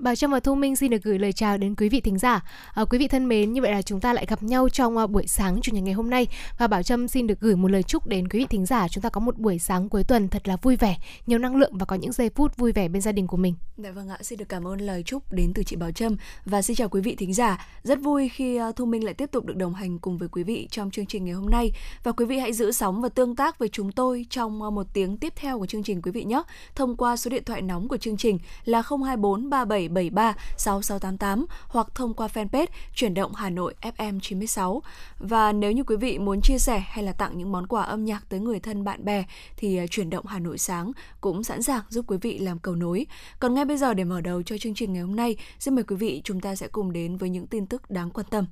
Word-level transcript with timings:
Bảo 0.00 0.14
Trâm 0.14 0.30
và 0.30 0.40
Thu 0.40 0.54
Minh 0.54 0.76
xin 0.76 0.90
được 0.90 1.02
gửi 1.02 1.18
lời 1.18 1.32
chào 1.32 1.58
đến 1.58 1.74
quý 1.74 1.88
vị 1.88 2.00
thính 2.00 2.18
giả. 2.18 2.44
À, 2.74 2.84
quý 2.84 2.98
vị 2.98 3.08
thân 3.08 3.28
mến, 3.28 3.52
như 3.52 3.62
vậy 3.62 3.72
là 3.72 3.82
chúng 3.82 4.00
ta 4.00 4.12
lại 4.12 4.26
gặp 4.28 4.42
nhau 4.42 4.68
trong 4.68 4.96
uh, 4.96 5.10
buổi 5.10 5.26
sáng 5.26 5.60
chủ 5.62 5.72
nhật 5.72 5.84
ngày 5.84 5.94
hôm 5.94 6.10
nay 6.10 6.26
và 6.58 6.66
Bảo 6.66 6.82
Trâm 6.82 7.08
xin 7.08 7.26
được 7.26 7.40
gửi 7.40 7.56
một 7.56 7.70
lời 7.70 7.82
chúc 7.82 8.06
đến 8.06 8.28
quý 8.28 8.38
vị 8.38 8.46
thính 8.50 8.66
giả 8.66 8.88
chúng 8.88 9.02
ta 9.02 9.08
có 9.08 9.20
một 9.20 9.38
buổi 9.38 9.58
sáng 9.58 9.88
cuối 9.88 10.04
tuần 10.04 10.28
thật 10.28 10.48
là 10.48 10.56
vui 10.56 10.76
vẻ, 10.76 10.96
nhiều 11.26 11.38
năng 11.38 11.56
lượng 11.56 11.78
và 11.78 11.84
có 11.86 11.96
những 11.96 12.12
giây 12.12 12.30
phút 12.34 12.56
vui 12.56 12.72
vẻ 12.72 12.88
bên 12.88 13.02
gia 13.02 13.12
đình 13.12 13.26
của 13.26 13.36
mình. 13.36 13.54
Dạ 13.76 13.90
vâng 13.90 14.08
ạ, 14.08 14.18
xin 14.22 14.38
được 14.38 14.48
cảm 14.48 14.66
ơn 14.66 14.80
lời 14.80 15.02
chúc 15.02 15.32
đến 15.32 15.52
từ 15.54 15.62
chị 15.62 15.76
Bảo 15.76 15.92
Trâm 15.92 16.16
và 16.44 16.62
xin 16.62 16.76
chào 16.76 16.88
quý 16.88 17.00
vị 17.00 17.14
thính 17.14 17.34
giả. 17.34 17.66
Rất 17.82 18.00
vui 18.00 18.28
khi 18.28 18.60
uh, 18.60 18.76
Thu 18.76 18.84
Minh 18.86 19.04
lại 19.04 19.14
tiếp 19.14 19.30
tục 19.32 19.44
được 19.44 19.56
đồng 19.56 19.74
hành 19.74 19.98
cùng 19.98 20.18
với 20.18 20.28
quý 20.28 20.42
vị 20.42 20.68
trong 20.70 20.90
chương 20.90 21.06
trình 21.06 21.24
ngày 21.24 21.34
hôm 21.34 21.50
nay 21.50 21.72
và 22.02 22.12
quý 22.12 22.24
vị 22.24 22.38
hãy 22.38 22.52
giữ 22.52 22.72
sóng 22.72 23.02
và 23.02 23.08
tương 23.08 23.36
tác 23.36 23.58
với 23.58 23.68
chúng 23.68 23.92
tôi 23.92 24.26
trong 24.30 24.62
uh, 24.62 24.72
một 24.72 24.86
tiếng 24.92 25.16
tiếp 25.16 25.32
theo 25.36 25.58
của 25.58 25.66
chương 25.66 25.82
trình 25.82 26.02
quý 26.02 26.10
vị 26.10 26.24
nhé. 26.24 26.42
Thông 26.74 26.96
qua 26.96 27.16
số 27.16 27.30
điện 27.30 27.44
thoại 27.44 27.62
nóng 27.62 27.88
của 27.88 27.96
chương 27.96 28.16
trình 28.16 28.38
là 28.64 28.82
024 28.82 29.50
37 29.50 29.89
73 29.90 30.34
6688 30.56 31.46
hoặc 31.68 31.86
thông 31.94 32.14
qua 32.14 32.28
fanpage 32.34 32.66
chuyển 32.94 33.14
động 33.14 33.34
Hà 33.34 33.50
Nội 33.50 33.74
FM 33.82 34.20
96. 34.20 34.82
Và 35.18 35.52
nếu 35.52 35.72
như 35.72 35.84
quý 35.84 35.96
vị 35.96 36.18
muốn 36.18 36.40
chia 36.40 36.58
sẻ 36.58 36.78
hay 36.78 37.04
là 37.04 37.12
tặng 37.12 37.38
những 37.38 37.52
món 37.52 37.66
quà 37.66 37.82
âm 37.82 38.04
nhạc 38.04 38.28
tới 38.28 38.40
người 38.40 38.60
thân 38.60 38.84
bạn 38.84 39.04
bè 39.04 39.24
thì 39.56 39.76
à, 39.76 39.86
chuyển 39.90 40.10
động 40.10 40.26
Hà 40.26 40.38
Nội 40.38 40.58
sáng 40.58 40.92
cũng 41.20 41.44
sẵn 41.44 41.62
sàng 41.62 41.82
giúp 41.88 42.04
quý 42.08 42.16
vị 42.20 42.38
làm 42.38 42.58
cầu 42.58 42.74
nối. 42.74 43.06
Còn 43.40 43.54
ngay 43.54 43.64
bây 43.64 43.76
giờ 43.76 43.94
để 43.94 44.04
mở 44.04 44.20
đầu 44.20 44.42
cho 44.42 44.58
chương 44.58 44.74
trình 44.74 44.92
ngày 44.92 45.02
hôm 45.02 45.16
nay, 45.16 45.36
xin 45.58 45.74
mời 45.74 45.84
quý 45.84 45.96
vị 45.96 46.20
chúng 46.24 46.40
ta 46.40 46.54
sẽ 46.54 46.68
cùng 46.68 46.92
đến 46.92 47.16
với 47.16 47.30
những 47.30 47.46
tin 47.46 47.66
tức 47.66 47.90
đáng 47.90 48.10
quan 48.10 48.26
tâm. 48.30 48.46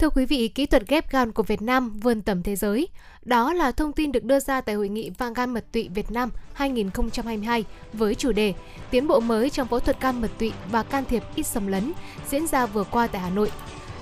Thưa 0.00 0.10
quý 0.10 0.24
vị, 0.24 0.48
kỹ 0.48 0.66
thuật 0.66 0.88
ghép 0.88 1.10
gan 1.10 1.32
của 1.32 1.42
Việt 1.42 1.62
Nam 1.62 2.00
vươn 2.02 2.22
tầm 2.22 2.42
thế 2.42 2.56
giới. 2.56 2.88
Đó 3.22 3.52
là 3.52 3.72
thông 3.72 3.92
tin 3.92 4.12
được 4.12 4.24
đưa 4.24 4.40
ra 4.40 4.60
tại 4.60 4.74
hội 4.74 4.88
nghị 4.88 5.10
vang 5.18 5.32
gan 5.32 5.50
mật 5.50 5.64
tụy 5.72 5.88
Việt 5.94 6.10
Nam 6.10 6.30
2022 6.52 7.64
với 7.92 8.14
chủ 8.14 8.32
đề 8.32 8.54
Tiến 8.90 9.08
bộ 9.08 9.20
mới 9.20 9.50
trong 9.50 9.68
phẫu 9.68 9.80
thuật 9.80 10.00
gan 10.00 10.20
mật 10.20 10.30
tụy 10.38 10.52
và 10.70 10.82
can 10.82 11.04
thiệp 11.04 11.22
ít 11.34 11.42
xâm 11.42 11.66
lấn 11.66 11.92
diễn 12.28 12.46
ra 12.46 12.66
vừa 12.66 12.84
qua 12.84 13.06
tại 13.06 13.22
Hà 13.22 13.30
Nội. 13.30 13.50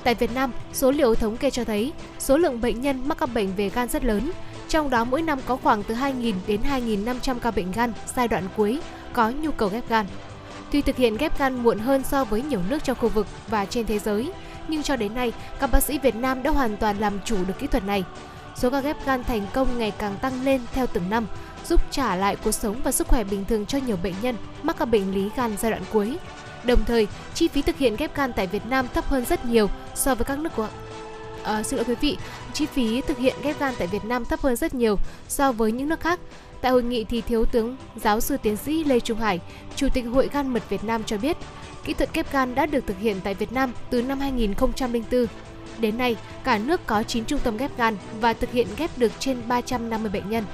Tại 0.05 0.15
Việt 0.15 0.35
Nam, 0.35 0.53
số 0.73 0.91
liệu 0.91 1.15
thống 1.15 1.37
kê 1.37 1.51
cho 1.51 1.65
thấy 1.65 1.93
số 2.19 2.37
lượng 2.37 2.61
bệnh 2.61 2.81
nhân 2.81 3.09
mắc 3.09 3.19
các 3.19 3.31
bệnh 3.35 3.55
về 3.57 3.69
gan 3.69 3.89
rất 3.89 4.05
lớn, 4.05 4.31
trong 4.69 4.91
đó 4.91 5.05
mỗi 5.05 5.23
năm 5.23 5.39
có 5.47 5.57
khoảng 5.57 5.83
từ 5.83 5.95
2.000 5.95 6.35
đến 6.47 6.61
2.500 6.71 7.39
ca 7.39 7.51
bệnh 7.51 7.73
gan 7.73 7.93
giai 8.17 8.29
đoạn 8.29 8.45
cuối 8.57 8.81
có 9.13 9.31
nhu 9.31 9.51
cầu 9.51 9.69
ghép 9.69 9.89
gan. 9.89 10.07
Tuy 10.73 10.83
thực 10.83 10.97
hiện 10.97 11.17
ghép 11.17 11.39
gan 11.39 11.63
muộn 11.63 11.79
hơn 11.79 12.03
so 12.05 12.25
với 12.25 12.43
nhiều 12.43 12.61
nước 12.69 12.85
trong 12.85 12.97
khu 13.01 13.09
vực 13.09 13.27
và 13.49 13.65
trên 13.65 13.87
thế 13.87 13.99
giới, 13.99 14.33
nhưng 14.69 14.83
cho 14.83 14.97
đến 14.97 15.15
nay, 15.15 15.33
các 15.61 15.71
bác 15.73 15.83
sĩ 15.83 15.99
Việt 15.99 16.17
Nam 16.17 16.43
đã 16.43 16.51
hoàn 16.51 16.77
toàn 16.77 16.99
làm 16.99 17.19
chủ 17.25 17.37
được 17.45 17.59
kỹ 17.59 17.67
thuật 17.67 17.85
này. 17.85 18.05
Số 18.57 18.71
ca 18.71 18.81
ghép 18.81 19.07
gan 19.07 19.25
thành 19.25 19.47
công 19.53 19.79
ngày 19.79 19.93
càng 19.99 20.17
tăng 20.21 20.45
lên 20.45 20.61
theo 20.73 20.87
từng 20.87 21.11
năm, 21.11 21.27
giúp 21.69 21.81
trả 21.91 22.17
lại 22.17 22.37
cuộc 22.37 22.53
sống 22.53 22.77
và 22.85 22.93
sức 22.93 23.09
khỏe 23.09 23.25
bình 23.25 23.45
thường 23.45 23.67
cho 23.67 23.79
nhiều 23.79 23.97
bệnh 24.03 24.15
nhân 24.23 24.37
mắc 24.63 24.77
các 24.79 24.85
bệnh 24.85 25.15
lý 25.15 25.31
gan 25.37 25.57
giai 25.59 25.71
đoạn 25.71 25.83
cuối. 25.93 26.19
Đồng 26.65 26.85
thời, 26.85 27.07
chi 27.35 27.49
phí 27.49 27.63
thực 27.63 27.77
hiện 27.77 27.97
ghép 27.97 28.15
gan 28.15 28.33
tại 28.33 28.47
Việt 28.47 28.67
Nam 28.67 28.89
thấp 28.95 29.05
hơn 29.05 29.25
rất 29.25 29.45
nhiều 29.45 29.71
so 29.95 30.15
với 30.15 30.25
các 30.25 30.39
nước 30.39 30.57
của 30.57 30.69
À, 31.43 31.63
xin 31.63 31.77
lỗi 31.77 31.85
quý 31.89 31.95
vị, 32.01 32.17
chi 32.53 32.67
phí 32.67 33.01
thực 33.01 33.19
hiện 33.19 33.35
ghép 33.43 33.59
gan 33.59 33.75
tại 33.79 33.87
Việt 33.87 34.05
Nam 34.05 34.25
thấp 34.25 34.41
hơn 34.41 34.57
rất 34.57 34.75
nhiều 34.75 34.99
so 35.29 35.53
với 35.53 35.73
những 35.73 35.89
nước 35.89 36.01
khác. 36.01 36.21
Tại 36.61 36.73
hội 36.73 36.83
nghị 36.83 37.05
thì 37.05 37.21
Thiếu 37.21 37.45
tướng 37.45 37.77
Giáo 37.97 38.21
sư 38.21 38.37
Tiến 38.43 38.57
sĩ 38.57 38.85
Lê 38.85 39.01
Trung 39.01 39.19
Hải, 39.19 39.41
Chủ 39.77 39.89
tịch 39.95 40.05
Hội 40.05 40.29
Gan 40.33 40.49
Mật 40.49 40.69
Việt 40.69 40.85
Nam 40.85 41.05
cho 41.05 41.19
biết, 41.19 41.37
Kỹ 41.85 41.95
thuật 41.95 42.15
ghép 42.15 42.33
gan 42.33 42.55
đã 42.55 42.67
được 42.67 42.87
thực 42.87 42.99
hiện 42.99 43.17
tại 43.25 43.35
Việt 43.35 43.53
Nam 43.53 43.73
từ 43.91 44.03
năm 44.03 44.21
2004. 44.21 45.27
Đến 45.79 45.99
nay, 45.99 46.17
cả 46.45 46.59
nước 46.59 46.87
có 46.87 47.03
9 47.03 47.25
trung 47.25 47.41
tâm 47.45 47.57
ghép 47.57 47.79
gan 47.79 47.97
và 48.21 48.33
thực 48.33 48.53
hiện 48.53 48.67
ghép 48.77 48.99
được 48.99 49.13
trên 49.19 49.37
350 49.49 50.11
bệnh 50.11 50.31
nhân. 50.31 50.45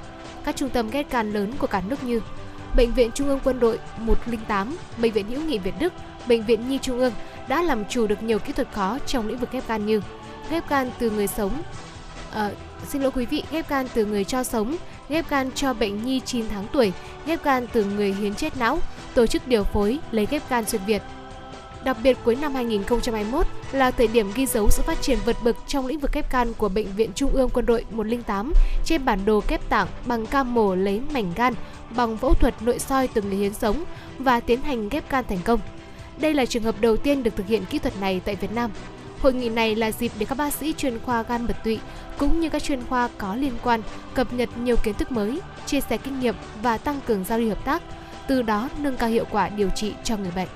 Các 0.44 0.56
trung 0.56 0.70
tâm 0.70 0.91
ghép 0.91 1.10
gan 1.10 1.32
lớn 1.32 1.53
của 1.59 1.66
cả 1.66 1.82
nước 1.88 2.04
như 2.04 2.21
Bệnh 2.76 2.94
viện 2.94 3.10
Trung 3.15 3.28
ương 3.28 3.41
Quân 3.44 3.60
đội 3.60 3.78
108, 3.98 4.76
Bệnh 4.98 5.12
viện 5.12 5.26
Hữu 5.28 5.41
nghị 5.41 5.59
Việt 5.59 5.75
Đức, 5.81 5.92
Bệnh 6.28 6.44
viện 6.44 6.69
Nhi 6.69 6.78
Trung 6.82 6.98
ương 6.98 7.12
đã 7.48 7.62
làm 7.62 7.84
chủ 7.88 8.06
được 8.06 8.22
nhiều 8.22 8.38
kỹ 8.38 8.53
thuật 8.53 8.72
khó 8.72 8.98
trong 9.06 9.28
lĩnh 9.28 9.38
vực 9.38 9.53
ghép 9.53 9.69
gan 9.69 9.86
như 9.86 10.00
ghép 10.50 10.69
gan 10.69 10.91
từ 10.98 11.10
người 11.10 11.26
sống, 11.26 11.62
à, 12.34 12.50
xin 12.89 13.03
lỗi 13.03 13.11
quý 13.15 13.27
vị, 13.27 13.43
ghép 13.50 13.69
gan 13.69 13.87
từ 13.95 14.06
người 14.06 14.25
cho 14.25 14.45
sống, 14.45 14.77
ghép 15.09 15.31
gan 15.31 15.50
cho 15.55 15.75
bệnh 15.75 16.05
nhi 16.05 16.21
9 16.21 16.45
tháng 16.49 16.67
tuổi, 16.72 16.93
ghép 17.27 17.45
gan 17.45 17.67
từ 17.72 17.84
người 17.84 18.12
hiến 18.12 18.34
chết 18.34 18.56
não, 18.56 18.78
tổ 19.15 19.27
chức 19.27 19.49
điều 19.49 19.65
phối 19.65 19.99
lấy 20.11 20.27
ghép 20.31 20.50
gan 20.50 20.65
xuyên 20.65 20.83
Việt. 20.87 21.03
Đặc 21.84 21.97
biệt 22.03 22.17
cuối 22.25 22.37
năm 22.37 22.55
2021 22.55 23.47
là 23.72 23.91
thời 23.91 24.06
điểm 24.06 24.31
ghi 24.34 24.47
dấu 24.47 24.71
sự 24.71 24.83
phát 24.83 25.03
triển 25.03 25.19
vượt 25.25 25.37
bậc 25.45 25.56
trong 25.67 25.87
lĩnh 25.87 25.99
vực 25.99 26.12
ghép 26.12 26.33
gan 26.33 26.53
của 26.53 26.69
Bệnh 26.69 26.87
viện 26.97 27.11
Trung 27.15 27.31
ương 27.31 27.50
Quân 27.55 27.67
đội 27.67 27.84
108 27.91 28.53
trên 28.84 29.05
bản 29.05 29.19
đồ 29.25 29.43
ghép 29.49 29.69
tạng 29.69 29.87
bằng 30.06 30.27
ca 30.27 30.43
mổ 30.43 30.75
lấy 30.75 31.01
mảnh 31.12 31.33
gan 31.37 31.55
bằng 31.97 32.16
phẫu 32.16 32.34
thuật 32.34 32.62
nội 32.62 32.78
soi 32.78 33.09
từ 33.09 33.22
người 33.22 33.37
hiến 33.37 33.55
sống 33.55 33.84
và 34.19 34.41
tiến 34.41 34.61
hành 34.62 34.89
ghép 34.89 35.11
gan 35.11 35.25
thành 35.28 35.39
công. 35.45 35.61
Đây 36.19 36.34
là 36.34 36.47
trường 36.47 36.62
hợp 36.62 36.81
đầu 36.81 36.97
tiên 36.97 37.22
được 37.22 37.37
thực 37.37 37.47
hiện 37.47 37.65
kỹ 37.71 37.78
thuật 37.78 38.01
này 38.01 38.21
tại 38.25 38.37
Việt 38.37 38.53
Nam. 38.53 38.71
Hội 39.24 39.34
nghị 39.34 39.48
này 39.48 39.74
là 39.74 39.92
dịp 39.92 40.12
để 40.18 40.26
các 40.26 40.38
bác 40.38 40.54
sĩ 40.54 40.72
chuyên 40.72 40.98
khoa 40.98 41.22
gan 41.22 41.46
mật 41.46 41.56
tụy 41.64 41.78
cũng 42.18 42.40
như 42.40 42.48
các 42.48 42.62
chuyên 42.62 42.86
khoa 42.86 43.08
có 43.18 43.34
liên 43.34 43.52
quan 43.62 43.82
cập 44.14 44.32
nhật 44.32 44.48
nhiều 44.58 44.76
kiến 44.76 44.94
thức 44.94 45.12
mới, 45.12 45.40
chia 45.66 45.80
sẻ 45.80 45.96
kinh 45.96 46.20
nghiệm 46.20 46.34
và 46.62 46.78
tăng 46.78 47.00
cường 47.06 47.24
giao 47.24 47.38
lưu 47.38 47.48
hợp 47.48 47.64
tác, 47.64 47.82
từ 48.26 48.42
đó 48.42 48.68
nâng 48.78 48.96
cao 48.96 49.08
hiệu 49.08 49.24
quả 49.30 49.48
điều 49.48 49.70
trị 49.70 49.92
cho 50.04 50.16
người 50.16 50.30
bệnh. 50.36 50.48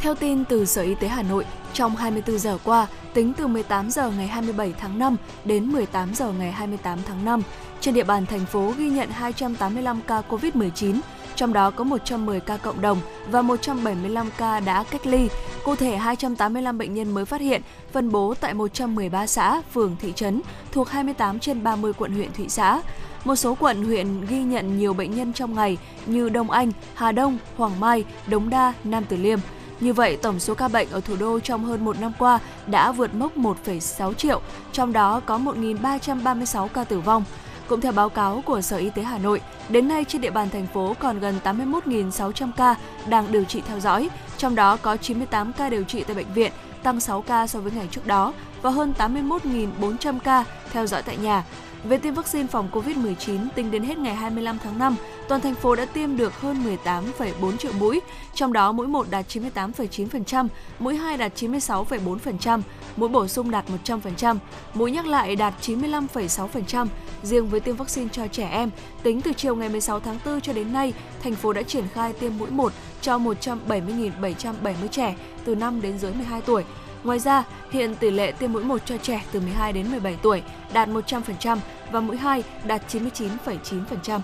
Theo 0.00 0.14
tin 0.14 0.44
từ 0.44 0.64
Sở 0.64 0.82
Y 0.82 0.94
tế 0.94 1.08
Hà 1.08 1.22
Nội, 1.22 1.44
trong 1.72 1.96
24 1.96 2.38
giờ 2.38 2.58
qua, 2.64 2.86
tính 3.14 3.32
từ 3.36 3.46
18 3.46 3.90
giờ 3.90 4.10
ngày 4.10 4.26
27 4.26 4.74
tháng 4.78 4.98
5 4.98 5.16
đến 5.44 5.64
18 5.64 6.14
giờ 6.14 6.32
ngày 6.32 6.52
28 6.52 6.98
tháng 7.08 7.24
5, 7.24 7.42
trên 7.80 7.94
địa 7.94 8.04
bàn 8.04 8.26
thành 8.26 8.46
phố 8.46 8.72
ghi 8.78 8.90
nhận 8.90 9.10
285 9.10 10.00
ca 10.06 10.22
COVID-19, 10.28 11.00
trong 11.38 11.52
đó 11.52 11.70
có 11.70 11.84
110 11.84 12.40
ca 12.40 12.56
cộng 12.56 12.80
đồng 12.80 13.00
và 13.30 13.42
175 13.42 14.30
ca 14.38 14.60
đã 14.60 14.84
cách 14.90 15.06
ly. 15.06 15.28
Cụ 15.64 15.76
thể 15.76 15.96
285 15.96 16.78
bệnh 16.78 16.94
nhân 16.94 17.14
mới 17.14 17.24
phát 17.24 17.40
hiện, 17.40 17.62
phân 17.92 18.12
bố 18.12 18.34
tại 18.40 18.54
113 18.54 19.26
xã, 19.26 19.62
phường, 19.72 19.96
thị 20.00 20.12
trấn 20.16 20.40
thuộc 20.72 20.88
28 20.88 21.38
trên 21.38 21.62
30 21.62 21.92
quận 21.92 22.12
huyện 22.12 22.32
thị 22.32 22.48
xã. 22.48 22.82
Một 23.24 23.36
số 23.36 23.54
quận 23.54 23.84
huyện 23.84 24.26
ghi 24.26 24.42
nhận 24.42 24.78
nhiều 24.78 24.94
bệnh 24.94 25.16
nhân 25.16 25.32
trong 25.32 25.54
ngày 25.54 25.78
như 26.06 26.28
Đông 26.28 26.50
Anh, 26.50 26.72
Hà 26.94 27.12
Đông, 27.12 27.38
Hoàng 27.56 27.80
Mai, 27.80 28.04
Đống 28.26 28.50
Đa, 28.50 28.72
Nam 28.84 29.04
Từ 29.08 29.16
Liêm. 29.16 29.38
Như 29.80 29.92
vậy, 29.92 30.18
tổng 30.22 30.40
số 30.40 30.54
ca 30.54 30.68
bệnh 30.68 30.90
ở 30.90 31.00
thủ 31.00 31.16
đô 31.20 31.40
trong 31.40 31.64
hơn 31.64 31.84
một 31.84 32.00
năm 32.00 32.12
qua 32.18 32.38
đã 32.66 32.92
vượt 32.92 33.14
mốc 33.14 33.36
1,6 33.36 34.12
triệu, 34.12 34.40
trong 34.72 34.92
đó 34.92 35.20
có 35.26 35.38
1.336 35.38 36.68
ca 36.68 36.84
tử 36.84 37.00
vong. 37.00 37.24
Cũng 37.68 37.80
theo 37.80 37.92
báo 37.92 38.08
cáo 38.08 38.42
của 38.46 38.60
Sở 38.60 38.76
Y 38.76 38.90
tế 38.90 39.02
Hà 39.02 39.18
Nội, 39.18 39.40
đến 39.68 39.88
nay 39.88 40.04
trên 40.08 40.20
địa 40.20 40.30
bàn 40.30 40.50
thành 40.50 40.66
phố 40.66 40.94
còn 40.98 41.20
gần 41.20 41.34
81.600 41.44 42.50
ca 42.56 42.74
đang 43.06 43.32
điều 43.32 43.44
trị 43.44 43.62
theo 43.66 43.80
dõi, 43.80 44.08
trong 44.36 44.54
đó 44.54 44.76
có 44.76 44.96
98 44.96 45.52
ca 45.52 45.70
điều 45.70 45.84
trị 45.84 46.04
tại 46.04 46.16
bệnh 46.16 46.32
viện, 46.34 46.52
tăng 46.82 47.00
6 47.00 47.22
ca 47.22 47.46
so 47.46 47.60
với 47.60 47.72
ngày 47.72 47.88
trước 47.90 48.06
đó 48.06 48.32
và 48.62 48.70
hơn 48.70 48.92
81.400 48.98 50.18
ca 50.18 50.44
theo 50.72 50.86
dõi 50.86 51.02
tại 51.02 51.16
nhà. 51.16 51.44
Về 51.84 51.98
tiêm 51.98 52.14
vaccine 52.14 52.46
phòng 52.46 52.68
COVID-19, 52.72 53.48
tính 53.54 53.70
đến 53.70 53.82
hết 53.82 53.98
ngày 53.98 54.14
25 54.14 54.58
tháng 54.64 54.78
5, 54.78 54.96
toàn 55.28 55.40
thành 55.40 55.54
phố 55.54 55.74
đã 55.74 55.84
tiêm 55.84 56.16
được 56.16 56.40
hơn 56.40 56.78
18,4 56.84 57.56
triệu 57.56 57.72
mũi, 57.72 58.00
trong 58.34 58.52
đó 58.52 58.72
mũi 58.72 58.86
1 58.86 59.06
đạt 59.10 59.26
98,9%, 59.28 60.48
mũi 60.78 60.96
2 60.96 61.16
đạt 61.16 61.42
96,4%, 61.42 62.60
mũi 62.96 63.08
bổ 63.08 63.26
sung 63.26 63.50
đạt 63.50 63.64
100%, 63.84 64.36
mũi 64.74 64.90
nhắc 64.90 65.06
lại 65.06 65.36
đạt 65.36 65.54
95,6%. 65.62 66.86
Riêng 67.22 67.48
với 67.48 67.60
tiêm 67.60 67.76
vaccine 67.76 68.08
cho 68.12 68.26
trẻ 68.26 68.48
em, 68.48 68.70
tính 69.02 69.20
từ 69.20 69.32
chiều 69.32 69.56
ngày 69.56 69.68
16 69.68 70.00
tháng 70.00 70.18
4 70.26 70.40
cho 70.40 70.52
đến 70.52 70.72
nay, 70.72 70.92
thành 71.22 71.34
phố 71.34 71.52
đã 71.52 71.62
triển 71.62 71.84
khai 71.94 72.12
tiêm 72.12 72.38
mũi 72.38 72.50
1 72.50 72.72
cho 73.00 73.18
170.770 73.18 74.88
trẻ 74.90 75.16
từ 75.44 75.54
5 75.54 75.82
đến 75.82 75.98
dưới 75.98 76.12
12 76.12 76.40
tuổi, 76.40 76.64
Ngoài 77.04 77.18
ra, 77.18 77.44
hiện 77.70 77.94
tỷ 77.94 78.10
lệ 78.10 78.32
tiêm 78.32 78.52
mũi 78.52 78.64
1 78.64 78.78
cho 78.84 78.96
trẻ 78.96 79.22
từ 79.32 79.40
12 79.40 79.72
đến 79.72 79.90
17 79.90 80.16
tuổi 80.22 80.42
đạt 80.72 80.88
100% 80.88 81.58
và 81.92 82.00
mũi 82.00 82.16
2 82.16 82.42
đạt 82.66 82.82
99,9%. 82.94 84.20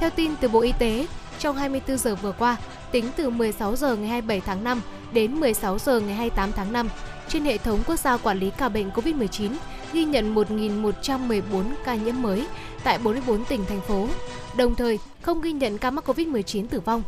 Theo 0.00 0.10
tin 0.10 0.36
từ 0.40 0.48
Bộ 0.48 0.60
Y 0.60 0.72
tế, 0.78 1.06
trong 1.38 1.56
24 1.56 1.98
giờ 1.98 2.14
vừa 2.14 2.32
qua, 2.32 2.56
tính 2.92 3.04
từ 3.16 3.30
16 3.30 3.76
giờ 3.76 3.96
ngày 3.96 4.08
27 4.08 4.40
tháng 4.40 4.64
5 4.64 4.80
đến 5.12 5.34
16 5.40 5.78
giờ 5.78 6.00
ngày 6.00 6.14
28 6.14 6.52
tháng 6.52 6.72
5, 6.72 6.88
trên 7.28 7.44
hệ 7.44 7.58
thống 7.58 7.80
quốc 7.86 7.96
gia 7.96 8.16
quản 8.16 8.38
lý 8.38 8.50
ca 8.50 8.68
bệnh 8.68 8.90
COVID-19 8.90 9.50
ghi 9.92 10.04
nhận 10.04 10.34
1.114 10.34 11.42
ca 11.84 11.94
nhiễm 11.94 12.22
mới 12.22 12.46
tại 12.84 12.98
44 12.98 13.44
tỉnh, 13.44 13.64
thành 13.68 13.80
phố. 13.80 14.08
Đồng 14.56 14.74
thời, 14.74 14.98
không 15.22 15.40
ghi 15.40 15.52
nhận 15.52 15.78
ca 15.78 15.90
mắc 15.90 16.08
COVID-19 16.08 16.66
tử 16.66 16.80
vong. 16.80 17.02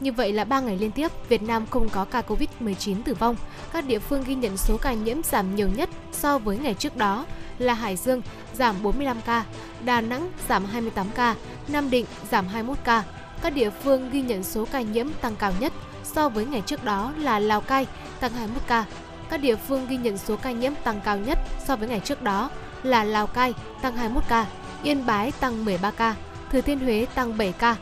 Như 0.00 0.12
vậy 0.12 0.32
là 0.32 0.44
3 0.44 0.60
ngày 0.60 0.78
liên 0.78 0.90
tiếp, 0.90 1.12
Việt 1.28 1.42
Nam 1.42 1.66
không 1.70 1.88
có 1.88 2.04
ca 2.04 2.22
COVID-19 2.28 3.02
tử 3.04 3.14
vong. 3.14 3.36
Các 3.72 3.86
địa 3.86 3.98
phương 3.98 4.24
ghi 4.26 4.34
nhận 4.34 4.56
số 4.56 4.76
ca 4.76 4.92
nhiễm 4.92 5.22
giảm 5.22 5.56
nhiều 5.56 5.68
nhất 5.68 5.90
so 6.12 6.38
với 6.38 6.58
ngày 6.58 6.74
trước 6.74 6.96
đó 6.96 7.26
là 7.58 7.74
Hải 7.74 7.96
Dương 7.96 8.22
giảm 8.54 8.82
45 8.82 9.16
ca, 9.26 9.44
Đà 9.84 10.00
Nẵng 10.00 10.30
giảm 10.48 10.64
28 10.64 11.06
ca, 11.14 11.34
Nam 11.68 11.90
Định 11.90 12.06
giảm 12.30 12.46
21 12.46 12.78
ca. 12.84 13.04
Các 13.42 13.54
địa 13.54 13.70
phương 13.70 14.10
ghi 14.10 14.22
nhận 14.22 14.44
số 14.44 14.66
ca 14.72 14.80
nhiễm 14.80 15.06
tăng 15.20 15.36
cao 15.36 15.52
nhất 15.60 15.72
so 16.04 16.28
với 16.28 16.46
ngày 16.46 16.62
trước 16.66 16.84
đó 16.84 17.12
là 17.18 17.38
Lào 17.38 17.60
Cai 17.60 17.86
tăng 18.20 18.32
21 18.32 18.62
ca, 18.66 18.84
Các 19.30 19.36
địa 19.40 19.56
phương 19.56 19.86
ghi 19.88 19.96
nhận 19.96 20.18
số 20.18 20.36
ca 20.36 20.50
nhiễm 20.50 20.72
tăng 20.84 21.00
cao 21.04 21.18
nhất 21.18 21.38
so 21.64 21.76
với 21.76 21.88
ngày 21.88 22.00
trước 22.00 22.22
đó 22.22 22.50
là 22.82 23.04
Lào 23.04 23.26
Cai 23.26 23.54
tăng 23.82 23.96
21 23.96 24.24
ca, 24.28 24.46
Yên 24.82 25.06
Bái 25.06 25.32
tăng 25.32 25.64
13 25.64 25.90
ca, 25.90 26.14
Thừa 26.52 26.60
Thiên 26.60 26.78
Huế 26.78 27.06
tăng 27.14 27.38
7 27.38 27.52
ca. 27.52 27.76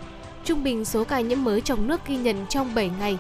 Trung 0.45 0.65
bình 0.65 0.85
số 0.85 1.05
ca 1.05 1.21
nhiễm 1.21 1.45
mới 1.45 1.61
trong 1.61 1.89
nước 1.89 2.01
ghi 2.07 2.17
nhận 2.17 2.47
trong 2.49 2.75
7 2.75 2.91
ngày 3.01 3.19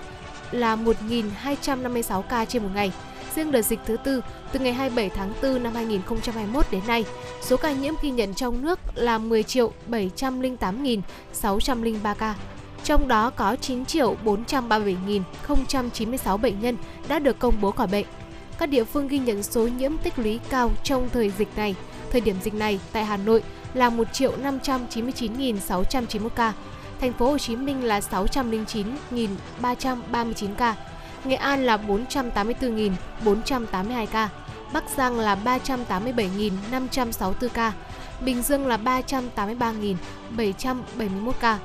là 0.50 0.76
1.256 0.76 2.23
ca 2.23 2.44
trên 2.44 2.62
một 2.62 2.69
ngày. 2.75 2.93
Riêng 3.35 3.53
đợt 3.53 3.62
dịch 3.62 3.81
thứ 3.87 3.97
tư 4.05 4.21
từ 4.53 4.61
ngày 4.61 4.73
27 4.73 5.11
tháng 5.11 5.32
4 5.43 5.62
năm 5.62 5.75
2021 5.75 6.67
đến 6.71 6.82
nay, 6.87 7.05
số 7.43 7.56
ca 7.56 7.73
nhiễm 7.73 7.94
ghi 8.03 8.11
nhận 8.11 8.35
trong 8.35 8.62
nước 8.62 8.79
là 8.94 9.19
10.708.603 9.19 12.15
ca. 12.15 12.35
Trong 12.85 13.09
đó 13.09 13.31
có 13.31 13.56
9.437.096 13.61 16.37
bệnh 16.37 16.61
nhân 16.61 16.76
đã 17.09 17.19
được 17.19 17.38
công 17.38 17.55
bố 17.61 17.71
khỏi 17.71 17.87
bệnh. 17.87 18.06
Các 18.59 18.67
địa 18.67 18.85
phương 18.85 19.09
ghi 19.09 19.19
nhận 19.19 19.43
số 19.43 19.67
nhiễm 19.67 19.99
tích 19.99 20.19
lũy 20.19 20.41
cao 20.50 20.71
trong 20.85 21.09
thời 21.12 21.32
dịch 21.38 21.49
này. 21.56 21.75
Thời 22.11 22.21
điểm 22.21 22.37
dịch 22.43 22.55
này 22.55 22.81
tại 22.93 23.05
Hà 23.05 23.17
Nội 23.17 23.43
là 23.75 23.91
1.599.691 23.91 26.29
ca, 26.29 26.53
thành 27.00 27.12
phố 27.12 27.31
Hồ 27.31 27.38
Chí 27.38 27.56
Minh 27.56 27.85
là 27.85 28.00
609.339 28.00 30.55
ca, 30.58 30.75
Nghệ 31.25 31.37
An 31.37 31.67
là 31.67 31.76
484.482 31.76 34.06
ca, 34.06 34.29
Bắc 34.73 34.85
Giang 34.96 35.19
là 35.19 35.38
387.564 35.44 37.49
ca, 37.49 37.73
Bình 38.20 38.43
Dương 38.43 38.67
là 38.67 38.76
383.771 38.76 41.32
ca. 41.41 41.58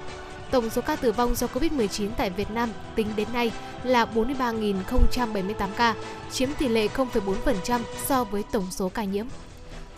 Tổng 0.51 0.69
số 0.69 0.81
ca 0.81 0.95
tử 0.95 1.11
vong 1.11 1.35
do 1.35 1.47
Covid-19 1.47 2.09
tại 2.17 2.29
Việt 2.29 2.51
Nam 2.51 2.69
tính 2.95 3.07
đến 3.15 3.27
nay 3.33 3.51
là 3.83 4.05
43.078 4.15 5.67
ca, 5.77 5.95
chiếm 6.31 6.49
tỷ 6.59 6.67
lệ 6.67 6.87
0,4% 6.87 7.79
so 8.05 8.23
với 8.23 8.43
tổng 8.51 8.71
số 8.71 8.89
ca 8.89 9.03
nhiễm. 9.03 9.25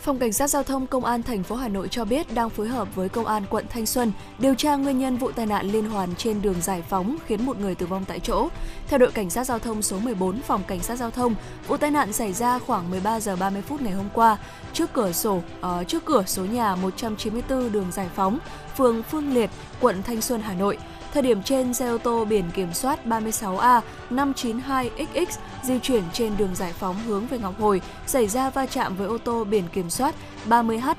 Phòng 0.01 0.19
Cảnh 0.19 0.33
sát 0.33 0.47
Giao 0.47 0.63
thông 0.63 0.87
Công 0.87 1.05
an 1.05 1.23
thành 1.23 1.43
phố 1.43 1.55
Hà 1.55 1.67
Nội 1.67 1.87
cho 1.91 2.05
biết 2.05 2.33
đang 2.33 2.49
phối 2.49 2.67
hợp 2.67 2.95
với 2.95 3.09
Công 3.09 3.25
an 3.25 3.43
quận 3.49 3.65
Thanh 3.69 3.85
Xuân 3.85 4.11
điều 4.39 4.55
tra 4.55 4.75
nguyên 4.75 4.99
nhân 4.99 5.17
vụ 5.17 5.31
tai 5.31 5.45
nạn 5.45 5.71
liên 5.71 5.89
hoàn 5.89 6.15
trên 6.15 6.41
đường 6.41 6.61
Giải 6.61 6.81
Phóng 6.89 7.17
khiến 7.25 7.45
một 7.45 7.59
người 7.59 7.75
tử 7.75 7.85
vong 7.85 8.05
tại 8.07 8.19
chỗ. 8.19 8.47
Theo 8.87 8.99
đội 8.99 9.11
Cảnh 9.11 9.29
sát 9.29 9.43
Giao 9.43 9.59
thông 9.59 9.81
số 9.81 9.99
14 9.99 10.41
Phòng 10.41 10.61
Cảnh 10.67 10.79
sát 10.79 10.95
Giao 10.95 11.11
thông, 11.11 11.35
vụ 11.67 11.77
tai 11.77 11.91
nạn 11.91 12.13
xảy 12.13 12.33
ra 12.33 12.59
khoảng 12.59 12.89
13 12.89 13.19
giờ 13.19 13.35
30 13.35 13.61
phút 13.61 13.81
ngày 13.81 13.93
hôm 13.93 14.09
qua 14.13 14.37
trước 14.73 14.93
cửa 14.93 15.11
sổ 15.11 15.41
uh, 15.59 15.87
trước 15.87 16.05
cửa 16.05 16.23
số 16.27 16.45
nhà 16.45 16.75
194 16.75 17.71
đường 17.71 17.91
Giải 17.91 18.09
Phóng, 18.15 18.39
phường 18.77 19.03
Phương 19.03 19.33
Liệt, 19.33 19.49
quận 19.79 20.03
Thanh 20.03 20.21
Xuân, 20.21 20.41
Hà 20.41 20.53
Nội. 20.53 20.77
Thời 21.13 21.23
điểm 21.23 21.43
trên, 21.43 21.73
xe 21.73 21.87
ô 21.87 21.97
tô 21.97 22.25
biển 22.25 22.45
kiểm 22.53 22.73
soát 22.73 22.99
36A 23.05 23.81
592XX 24.09 25.25
di 25.63 25.79
chuyển 25.79 26.03
trên 26.13 26.37
đường 26.37 26.55
Giải 26.55 26.73
Phóng 26.73 26.95
hướng 27.05 27.27
về 27.27 27.39
Ngọc 27.39 27.59
Hồi, 27.59 27.81
xảy 28.07 28.27
ra 28.27 28.49
va 28.49 28.65
chạm 28.65 28.95
với 28.95 29.07
ô 29.07 29.17
tô 29.17 29.43
biển 29.43 29.63
kiểm 29.73 29.89
soát 29.89 30.15
30H 30.49 30.93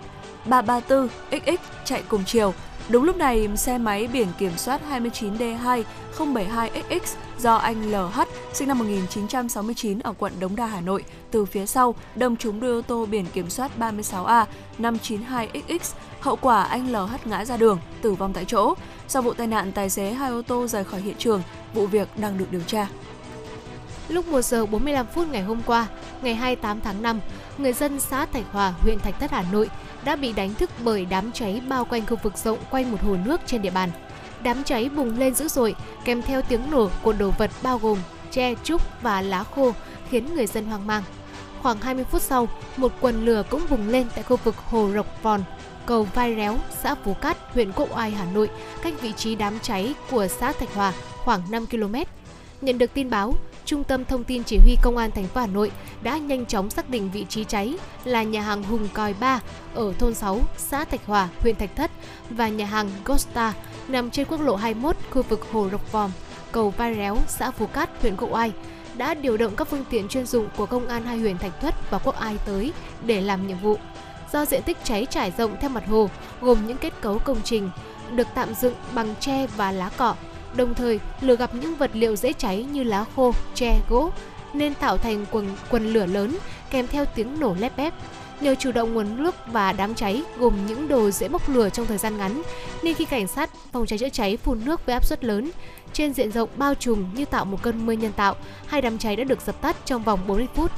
334XX 0.47 1.57
chạy 1.85 2.03
cùng 2.09 2.23
chiều. 2.27 2.55
Đúng 2.89 3.05
lúc 3.05 3.17
này, 3.17 3.49
xe 3.57 3.79
máy 3.79 4.09
biển 4.13 4.29
kiểm 4.39 4.53
soát 4.57 4.81
29D2072XX 4.91 7.01
do 7.39 7.55
anh 7.55 7.91
LH 7.91 8.21
sinh 8.53 8.69
năm 8.69 8.79
1969 8.79 9.99
ở 9.99 10.13
quận 10.19 10.33
Đống 10.41 10.57
Đa, 10.57 10.67
Hà 10.67 10.81
Nội 10.81 11.05
từ 11.31 11.45
phía 11.45 11.67
sau 11.67 11.95
đâm 12.15 12.37
trúng 12.37 12.61
đuôi 12.61 12.71
ô 12.71 12.83
tô 12.83 13.07
biển 13.07 13.27
kiểm 13.33 13.51
soát 13.51 13.71
36A 13.79 14.45
592XX. 14.79 15.79
Hậu 16.21 16.37
quả 16.37 16.63
anh 16.63 16.93
LH 16.93 17.13
ngã 17.25 17.45
ra 17.45 17.57
đường, 17.57 17.79
tử 18.03 18.15
vong 18.15 18.33
tại 18.33 18.45
chỗ. 18.45 18.75
Sau 19.09 19.23
vụ 19.23 19.33
tai 19.33 19.47
nạn, 19.47 19.73
tài 19.73 19.91
xế 19.91 20.13
hai 20.13 20.31
ô 20.31 20.43
tô 20.43 20.67
rời 20.67 20.85
khỏi 20.85 21.01
hiện 21.01 21.17
trường, 21.19 21.43
vụ 21.75 21.87
việc 21.87 22.09
đang 22.17 22.39
được 22.39 22.47
điều 22.51 22.63
tra. 22.67 22.89
Lúc 24.09 24.29
1 24.29 24.43
giờ 24.43 24.67
45 24.67 25.07
phút 25.15 25.29
ngày 25.31 25.43
hôm 25.43 25.63
qua, 25.67 25.87
ngày 26.23 26.35
28 26.35 26.81
tháng 26.81 27.03
5, 27.03 27.21
người 27.59 27.73
dân 27.73 28.01
xã 28.01 28.27
Thạch 28.27 28.53
Hòa, 28.53 28.75
huyện 28.81 28.99
Thạch 28.99 29.21
Thất, 29.21 29.31
Hà 29.31 29.45
Nội 29.53 29.71
đã 30.05 30.17
bị 30.17 30.33
đánh 30.33 30.55
thức 30.55 30.71
bởi 30.85 31.05
đám 31.05 31.33
cháy 31.33 31.63
bao 31.69 31.85
quanh 31.85 32.07
khu 32.07 32.17
vực 32.23 32.39
rộng 32.39 32.59
quanh 32.71 32.91
một 32.91 33.03
hồ 33.03 33.17
nước 33.25 33.41
trên 33.47 33.63
địa 33.63 33.71
bàn. 33.71 33.91
Đám 34.43 34.65
cháy 34.65 34.89
bùng 34.89 35.19
lên 35.19 35.35
dữ 35.35 35.49
dội, 35.49 35.75
kèm 36.05 36.23
theo 36.23 36.43
tiếng 36.43 36.71
nổ 36.71 36.91
của 37.03 37.13
đồ 37.13 37.31
vật 37.39 37.51
bao 37.63 37.79
gồm 37.79 37.99
tre, 38.31 38.55
trúc 38.65 39.03
và 39.03 39.23
lá 39.23 39.45
khô 39.45 39.73
khiến 40.11 40.35
người 40.35 40.47
dân 40.47 40.67
hoang 40.67 40.87
mang. 40.87 41.03
Khoảng 41.63 41.81
20 41.81 42.05
phút 42.05 42.23
sau, 42.23 42.49
một 42.77 42.93
quần 43.01 43.25
lửa 43.25 43.43
cũng 43.51 43.63
bùng 43.71 43.89
lên 43.89 44.07
tại 44.15 44.23
khu 44.23 44.37
vực 44.37 44.57
hồ 44.57 44.91
Rọc 44.95 45.23
Vòn, 45.23 45.43
cầu 45.87 46.09
Vai 46.15 46.35
Réo, 46.37 46.59
xã 46.83 46.95
Phú 46.95 47.15
Cát, 47.15 47.37
huyện 47.55 47.73
Quốc 47.73 47.97
Oai, 47.97 48.11
Hà 48.11 48.25
Nội, 48.25 48.51
cách 48.83 48.95
vị 49.01 49.13
trí 49.13 49.35
đám 49.35 49.59
cháy 49.59 49.95
của 50.11 50.27
xã 50.27 50.53
Thạch 50.53 50.75
Hòa 50.75 50.93
khoảng 51.25 51.41
5 51.51 51.67
km. 51.67 51.95
Nhận 52.61 52.79
được 52.79 52.95
tin 52.95 53.11
báo, 53.11 53.35
Trung 53.65 53.85
tâm 53.85 54.05
Thông 54.05 54.25
tin 54.25 54.45
Chỉ 54.45 54.59
huy 54.59 54.77
Công 54.83 54.97
an 54.97 55.11
thành 55.11 55.27
phố 55.27 55.41
Hà 55.41 55.47
Nội 55.47 55.73
đã 56.03 56.19
nhanh 56.19 56.47
chóng 56.47 56.71
xác 56.71 56.91
định 56.91 57.11
vị 57.11 57.27
trí 57.29 57.45
cháy 57.45 57.75
là 58.05 58.23
nhà 58.23 58.43
hàng 58.43 58.63
Hùng 58.63 58.89
Còi 58.93 59.15
3 59.21 59.41
ở 59.75 59.93
thôn 59.99 60.15
6, 60.15 60.41
xã 60.57 60.85
Thạch 60.85 61.07
Hòa, 61.07 61.29
huyện 61.41 61.57
Thạch 61.57 61.77
Thất 61.77 61.91
và 62.31 62.49
nhà 62.49 62.67
hàng 62.67 62.91
Costa 63.05 63.53
nằm 63.89 64.11
trên 64.11 64.27
quốc 64.27 64.41
lộ 64.41 64.57
21, 64.57 64.97
khu 65.11 65.23
vực 65.23 65.47
Hồ 65.53 65.69
Rọc 65.73 65.93
Vòm, 65.93 66.11
cầu 66.53 66.71
Vai 66.71 66.95
Réo, 66.95 67.19
xã 67.29 67.51
Phú 67.51 67.67
Cát, 67.67 67.91
huyện 68.03 68.17
Quốc 68.17 68.29
Oai 68.33 68.53
đã 68.97 69.15
điều 69.15 69.37
động 69.37 69.57
các 69.57 69.69
phương 69.69 69.85
tiện 69.91 70.09
chuyên 70.09 70.27
dụng 70.27 70.49
của 70.57 70.67
công 70.67 70.89
an 70.89 71.05
hai 71.05 71.19
huyện 71.19 71.39
Thạch 71.39 71.61
Thất 71.61 71.91
và 71.91 71.99
Quốc 71.99 72.21
Ai 72.21 72.39
tới 72.47 72.73
để 73.07 73.21
làm 73.21 73.47
nhiệm 73.47 73.59
vụ. 73.59 73.77
Do 74.33 74.45
diện 74.45 74.63
tích 74.63 74.77
cháy 74.85 75.07
trải 75.11 75.33
rộng 75.39 75.57
theo 75.61 75.71
mặt 75.71 75.87
hồ, 75.87 76.11
gồm 76.41 76.67
những 76.67 76.79
kết 76.79 76.93
cấu 77.01 77.19
công 77.19 77.41
trình 77.45 77.71
được 78.15 78.27
tạm 78.35 78.55
dựng 78.55 78.75
bằng 78.95 79.15
tre 79.21 79.47
và 79.57 79.73
lá 79.73 79.91
cọ, 79.97 80.15
đồng 80.57 80.75
thời 80.75 81.01
lửa 81.21 81.37
gặp 81.37 81.55
những 81.55 81.77
vật 81.77 81.91
liệu 81.95 82.17
dễ 82.17 82.33
cháy 82.33 82.67
như 82.73 82.83
lá 82.83 83.05
khô, 83.17 83.35
tre, 83.55 83.81
gỗ 83.89 84.11
nên 84.55 84.75
tạo 84.75 84.99
thành 84.99 85.27
quần, 85.31 85.47
quần 85.71 85.93
lửa 85.93 86.07
lớn 86.07 86.39
kèm 86.71 86.87
theo 86.87 87.05
tiếng 87.05 87.41
nổ 87.41 87.55
lép 87.59 87.77
bép. 87.77 87.95
Nhờ 88.41 88.55
chủ 88.55 88.73
động 88.73 88.95
nguồn 88.95 89.17
nước 89.17 89.35
và 89.47 89.73
đám 89.73 89.95
cháy 89.95 90.23
gồm 90.39 90.55
những 90.67 90.89
đồ 90.89 91.11
dễ 91.11 91.29
bốc 91.29 91.49
lửa 91.49 91.69
trong 91.69 91.87
thời 91.87 91.99
gian 91.99 92.17
ngắn, 92.19 92.43
nên 92.83 92.95
khi 92.95 93.05
cảnh 93.05 93.27
sát 93.27 93.51
phòng 93.73 93.87
cháy 93.87 93.99
chữa 93.99 94.09
cháy 94.09 94.37
phun 94.37 94.65
nước 94.65 94.87
với 94.87 94.93
áp 94.93 95.05
suất 95.05 95.25
lớn 95.25 95.51
trên 95.93 96.13
diện 96.15 96.33
rộng 96.33 96.49
bao 96.57 96.75
trùm 96.75 97.05
như 97.15 97.25
tạo 97.25 97.45
một 97.45 97.63
cơn 97.63 97.87
mưa 97.87 97.93
nhân 97.93 98.13
tạo, 98.13 98.37
hai 98.67 98.83
đám 98.83 98.99
cháy 98.99 99.17
đã 99.17 99.25
được 99.25 99.41
dập 99.47 99.61
tắt 99.61 99.77
trong 99.85 100.03
vòng 100.03 100.21
40 100.27 100.49
phút. 100.55 100.71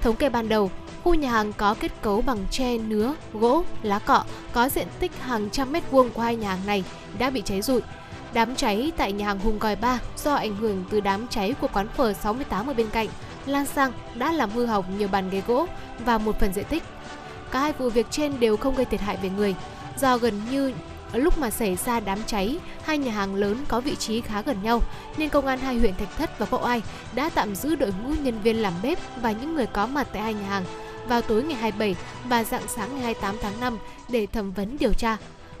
Thống 0.00 0.16
kê 0.16 0.28
ban 0.28 0.48
đầu, 0.48 0.70
khu 1.04 1.14
nhà 1.14 1.30
hàng 1.30 1.52
có 1.52 1.74
kết 1.80 1.92
cấu 2.02 2.22
bằng 2.22 2.38
tre, 2.50 2.78
nứa, 2.78 3.14
gỗ, 3.32 3.64
lá 3.82 3.98
cọ, 3.98 4.24
có 4.52 4.68
diện 4.68 4.86
tích 5.00 5.12
hàng 5.20 5.50
trăm 5.50 5.72
mét 5.72 5.90
vuông 5.90 6.10
của 6.10 6.22
hai 6.22 6.36
nhà 6.36 6.50
hàng 6.50 6.66
này 6.66 6.84
đã 7.18 7.30
bị 7.30 7.42
cháy 7.44 7.62
rụi. 7.62 7.80
Đám 8.34 8.56
cháy 8.56 8.92
tại 8.96 9.12
nhà 9.12 9.26
hàng 9.26 9.38
Hùng 9.38 9.58
Gòi 9.58 9.76
3 9.76 9.98
do 10.16 10.34
ảnh 10.34 10.56
hưởng 10.56 10.84
từ 10.90 11.00
đám 11.00 11.28
cháy 11.28 11.54
của 11.60 11.68
quán 11.72 11.88
phở 11.88 12.12
68 12.12 12.66
ở 12.66 12.74
bên 12.74 12.86
cạnh 12.90 13.08
lan 13.46 13.66
sang 13.66 13.92
đã 14.14 14.32
làm 14.32 14.50
hư 14.50 14.66
hỏng 14.66 14.98
nhiều 14.98 15.08
bàn 15.08 15.30
ghế 15.30 15.42
gỗ 15.46 15.66
và 16.04 16.18
một 16.18 16.40
phần 16.40 16.52
diện 16.52 16.64
tích. 16.70 16.82
Cả 17.50 17.60
hai 17.60 17.72
vụ 17.72 17.90
việc 17.90 18.06
trên 18.10 18.40
đều 18.40 18.56
không 18.56 18.74
gây 18.74 18.84
thiệt 18.84 19.00
hại 19.00 19.16
về 19.22 19.28
người, 19.28 19.54
do 19.98 20.18
gần 20.18 20.40
như 20.50 20.72
lúc 21.12 21.38
mà 21.38 21.50
xảy 21.50 21.76
ra 21.76 22.00
đám 22.00 22.18
cháy, 22.26 22.58
hai 22.82 22.98
nhà 22.98 23.12
hàng 23.12 23.34
lớn 23.34 23.64
có 23.68 23.80
vị 23.80 23.96
trí 23.96 24.20
khá 24.20 24.42
gần 24.42 24.62
nhau, 24.62 24.80
nên 25.16 25.28
công 25.28 25.46
an 25.46 25.58
hai 25.58 25.78
huyện 25.78 25.94
Thạch 25.94 26.16
Thất 26.18 26.38
và 26.38 26.46
Quốc 26.46 26.62
ai 26.62 26.82
đã 27.14 27.30
tạm 27.34 27.54
giữ 27.54 27.74
đội 27.74 27.92
ngũ 28.02 28.14
nhân 28.22 28.40
viên 28.42 28.62
làm 28.62 28.72
bếp 28.82 28.98
và 29.22 29.32
những 29.32 29.54
người 29.54 29.66
có 29.66 29.86
mặt 29.86 30.08
tại 30.12 30.22
hai 30.22 30.34
nhà 30.34 30.46
hàng 30.48 30.64
vào 31.08 31.22
tối 31.22 31.42
ngày 31.42 31.58
27 31.58 31.96
và 32.28 32.44
dạng 32.44 32.68
sáng 32.68 32.88
ngày 32.94 33.02
28 33.04 33.36
tháng 33.42 33.60
5 33.60 33.78
để 34.08 34.26
thẩm 34.26 34.52
vấn 34.52 34.76
điều 34.78 34.92
tra. 34.92 35.16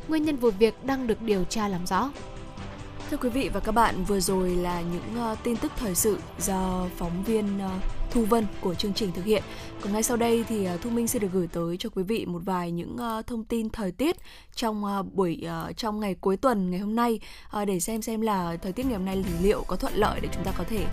Nguyên 0.08 0.24
nhân 0.24 0.36
vụ 0.36 0.50
việc 0.50 0.84
đang 0.84 1.06
được 1.06 1.22
điều 1.22 1.44
tra 1.44 1.68
làm 1.68 1.86
rõ. 1.86 2.10
Thưa 3.10 3.16
quý 3.16 3.28
vị 3.28 3.50
và 3.52 3.60
các 3.60 3.72
bạn, 3.72 4.04
vừa 4.04 4.20
rồi 4.20 4.50
là 4.50 4.80
những 4.80 5.32
uh, 5.32 5.38
tin 5.42 5.56
tức 5.56 5.72
thời 5.76 5.94
sự 5.94 6.18
do 6.38 6.86
phóng 6.96 7.24
viên 7.24 7.58
uh, 7.66 7.82
Thu 8.10 8.24
Vân 8.24 8.46
của 8.60 8.74
chương 8.74 8.94
trình 8.94 9.12
thực 9.12 9.24
hiện. 9.24 9.42
Còn 9.84 9.92
ngay 9.92 10.02
sau 10.02 10.16
đây 10.16 10.44
thì 10.48 10.64
à, 10.64 10.76
Thu 10.82 10.90
Minh 10.90 11.08
sẽ 11.08 11.18
được 11.18 11.28
gửi 11.32 11.48
tới 11.52 11.76
cho 11.76 11.88
quý 11.94 12.02
vị 12.02 12.26
một 12.26 12.40
vài 12.44 12.70
những 12.70 12.96
ờ, 12.96 13.22
thông 13.26 13.44
tin 13.44 13.70
thời 13.70 13.92
tiết 13.92 14.16
trong 14.54 14.84
ờ, 14.84 15.02
buổi 15.02 15.42
ờ, 15.46 15.72
trong 15.76 16.00
ngày 16.00 16.14
cuối 16.20 16.36
tuần 16.36 16.70
ngày 16.70 16.80
hôm 16.80 16.96
nay 16.96 17.20
để 17.66 17.80
xem 17.80 18.02
xem 18.02 18.20
là 18.20 18.56
thời 18.62 18.72
tiết 18.72 18.86
ngày 18.86 18.94
hôm 18.94 19.04
nay 19.04 19.24
liệu 19.42 19.64
có 19.66 19.76
thuận 19.76 19.94
lợi 19.94 20.20
để 20.20 20.28
chúng 20.32 20.44
ta 20.44 20.52
có 20.58 20.64
thể 20.68 20.86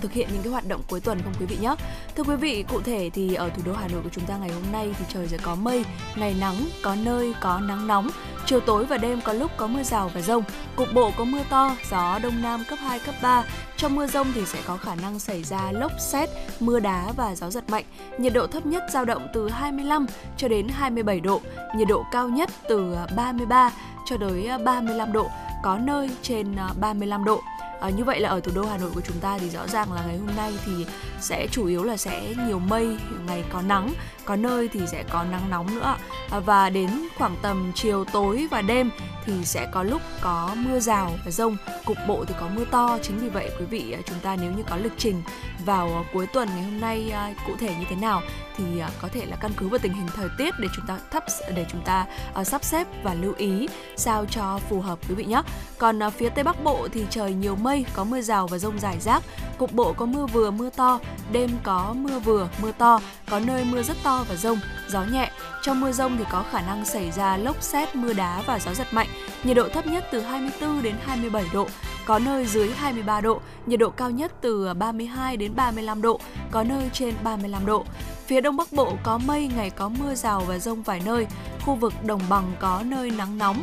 thực 0.00 0.12
hiện 0.12 0.28
những 0.32 0.42
cái 0.42 0.52
hoạt 0.52 0.68
động 0.68 0.82
cuối 0.88 1.00
tuần 1.00 1.18
không 1.24 1.32
quý 1.40 1.46
vị 1.46 1.56
nhé. 1.60 1.74
Thưa 2.16 2.22
quý 2.24 2.36
vị, 2.36 2.64
cụ 2.68 2.80
thể 2.80 3.10
thì 3.14 3.34
ở 3.34 3.48
thủ 3.48 3.62
đô 3.66 3.72
Hà 3.72 3.88
Nội 3.88 4.02
của 4.02 4.10
chúng 4.12 4.26
ta 4.26 4.36
ngày 4.38 4.50
hôm 4.50 4.72
nay 4.72 4.94
thì 4.98 5.04
trời 5.08 5.28
sẽ 5.28 5.38
có 5.42 5.54
mây, 5.54 5.84
ngày 6.16 6.34
nắng, 6.40 6.56
có 6.82 6.94
nơi 6.94 7.34
có 7.40 7.60
nắng 7.60 7.86
nóng, 7.86 8.10
chiều 8.46 8.60
tối 8.60 8.84
và 8.84 8.98
đêm 8.98 9.20
có 9.24 9.32
lúc 9.32 9.50
có 9.56 9.66
mưa 9.66 9.82
rào 9.82 10.10
và 10.14 10.20
rông, 10.20 10.44
cục 10.76 10.88
bộ 10.94 11.10
có 11.16 11.24
mưa 11.24 11.42
to, 11.50 11.76
gió 11.90 12.18
đông 12.22 12.42
nam 12.42 12.64
cấp 12.68 12.78
2 12.82 12.98
cấp 12.98 13.14
3. 13.22 13.44
Trong 13.76 13.96
mưa 13.96 14.06
rông 14.06 14.32
thì 14.34 14.46
sẽ 14.46 14.58
có 14.66 14.76
khả 14.76 14.94
năng 14.94 15.18
xảy 15.18 15.42
ra 15.42 15.72
lốc 15.72 15.92
xét, 16.00 16.28
mưa 16.60 16.80
đá 16.80 17.12
và 17.16 17.34
gió 17.34 17.50
giật 17.50 17.70
mạnh. 17.70 17.84
Nhiệt 18.18 18.32
độ 18.36 18.46
thấp 18.46 18.66
nhất 18.66 18.84
dao 18.90 19.04
động 19.04 19.28
từ 19.32 19.48
25 19.48 20.06
cho 20.36 20.48
đến 20.48 20.68
27 20.68 21.20
độ, 21.20 21.40
nhiệt 21.76 21.88
độ 21.88 22.06
cao 22.12 22.28
nhất 22.28 22.50
từ 22.68 22.94
à, 22.94 23.06
33 23.16 23.70
cho 24.06 24.16
tới 24.16 24.46
à, 24.46 24.58
35 24.58 25.12
độ, 25.12 25.30
có 25.62 25.78
nơi 25.78 26.10
trên 26.22 26.56
à, 26.56 26.68
35 26.80 27.24
độ. 27.24 27.40
À, 27.80 27.90
như 27.90 28.04
vậy 28.04 28.20
là 28.20 28.28
ở 28.28 28.40
thủ 28.40 28.52
đô 28.54 28.64
Hà 28.64 28.78
Nội 28.78 28.90
của 28.94 29.00
chúng 29.00 29.16
ta 29.20 29.38
thì 29.38 29.48
rõ 29.48 29.66
ràng 29.66 29.92
là 29.92 30.02
ngày 30.06 30.16
hôm 30.16 30.36
nay 30.36 30.52
thì 30.66 30.86
sẽ 31.26 31.46
chủ 31.50 31.66
yếu 31.66 31.84
là 31.84 31.96
sẽ 31.96 32.34
nhiều 32.46 32.58
mây, 32.58 32.98
ngày 33.26 33.44
có 33.52 33.62
nắng, 33.62 33.92
có 34.24 34.36
nơi 34.36 34.68
thì 34.68 34.80
sẽ 34.86 35.04
có 35.10 35.24
nắng 35.24 35.50
nóng 35.50 35.74
nữa. 35.74 35.96
À, 36.30 36.38
và 36.40 36.70
đến 36.70 36.90
khoảng 37.18 37.36
tầm 37.42 37.72
chiều 37.74 38.04
tối 38.04 38.46
và 38.50 38.62
đêm 38.62 38.90
thì 39.24 39.44
sẽ 39.44 39.68
có 39.72 39.82
lúc 39.82 40.02
có 40.20 40.54
mưa 40.56 40.80
rào 40.80 41.12
và 41.24 41.30
rông, 41.30 41.56
cục 41.84 41.96
bộ 42.08 42.24
thì 42.24 42.34
có 42.40 42.48
mưa 42.54 42.64
to. 42.64 42.98
Chính 43.02 43.18
vì 43.18 43.28
vậy 43.28 43.50
quý 43.58 43.64
vị 43.64 43.92
à, 43.92 44.00
chúng 44.06 44.18
ta 44.22 44.36
nếu 44.36 44.52
như 44.52 44.62
có 44.62 44.76
lịch 44.76 44.92
trình 44.98 45.22
vào 45.64 45.86
à, 45.86 46.02
cuối 46.12 46.26
tuần 46.26 46.48
ngày 46.48 46.62
hôm 46.64 46.80
nay 46.80 47.12
cụ 47.46 47.52
thể 47.58 47.74
như 47.78 47.84
thế 47.90 47.96
nào 47.96 48.22
thì 48.56 48.64
có 49.02 49.08
thể 49.08 49.26
là 49.26 49.36
căn 49.36 49.52
cứ 49.56 49.68
vào 49.68 49.78
tình 49.78 49.92
hình 49.92 50.06
thời 50.16 50.28
tiết 50.38 50.54
để 50.58 50.68
chúng 50.76 50.86
ta 50.86 50.98
thấp 51.10 51.24
để 51.54 51.66
chúng 51.72 51.80
ta 51.80 52.06
sắp 52.44 52.64
xếp 52.64 52.86
và 53.02 53.14
lưu 53.14 53.34
ý 53.36 53.68
sao 53.96 54.24
cho 54.30 54.58
phù 54.68 54.80
hợp 54.80 54.98
quý 55.08 55.14
vị 55.14 55.24
nhé. 55.24 55.42
Còn 55.78 55.98
phía 56.16 56.28
tây 56.28 56.44
bắc 56.44 56.64
bộ 56.64 56.88
thì 56.92 57.04
trời 57.10 57.34
nhiều 57.34 57.56
mây, 57.56 57.86
có 57.94 58.04
mưa 58.04 58.20
rào 58.20 58.46
và 58.46 58.58
rông 58.58 58.78
rải 58.78 59.00
rác, 59.00 59.22
cục 59.58 59.72
bộ 59.72 59.92
có 59.92 60.06
mưa 60.06 60.26
vừa 60.26 60.50
mưa 60.50 60.70
to, 60.70 60.98
đêm 61.32 61.50
có 61.62 61.94
mưa 61.98 62.18
vừa 62.18 62.48
mưa 62.62 62.72
to, 62.72 63.00
có 63.30 63.40
nơi 63.40 63.64
mưa 63.64 63.82
rất 63.82 63.96
to 64.02 64.24
và 64.28 64.34
rông, 64.34 64.58
gió 64.88 65.04
nhẹ. 65.12 65.30
Trong 65.62 65.80
mưa 65.80 65.92
rông 65.92 66.16
thì 66.18 66.24
có 66.30 66.44
khả 66.50 66.60
năng 66.60 66.84
xảy 66.84 67.10
ra 67.10 67.36
lốc 67.36 67.62
xét, 67.62 67.96
mưa 67.96 68.12
đá 68.12 68.42
và 68.46 68.58
gió 68.58 68.74
giật 68.74 68.86
mạnh. 68.92 69.08
Nhiệt 69.44 69.56
độ 69.56 69.68
thấp 69.68 69.86
nhất 69.86 70.04
từ 70.12 70.20
24 70.20 70.82
đến 70.82 70.94
27 71.04 71.44
độ, 71.52 71.68
có 72.06 72.18
nơi 72.18 72.46
dưới 72.46 72.70
23 72.70 73.20
độ, 73.20 73.40
nhiệt 73.66 73.78
độ 73.78 73.90
cao 73.90 74.10
nhất 74.10 74.32
từ 74.40 74.74
32 74.74 75.36
đến 75.36 75.56
35 75.56 76.02
độ, 76.02 76.20
có 76.50 76.62
nơi 76.64 76.90
trên 76.92 77.14
35 77.24 77.66
độ. 77.66 77.84
Phía 78.26 78.40
Đông 78.40 78.56
Bắc 78.56 78.72
Bộ 78.72 78.92
có 79.02 79.18
mây, 79.18 79.50
ngày 79.56 79.70
có 79.70 79.88
mưa 79.88 80.14
rào 80.14 80.40
và 80.40 80.58
rông 80.58 80.82
vài 80.82 81.02
nơi. 81.04 81.26
Khu 81.64 81.74
vực 81.74 81.92
đồng 82.04 82.20
bằng 82.28 82.52
có 82.60 82.82
nơi 82.86 83.10
nắng 83.10 83.38
nóng, 83.38 83.62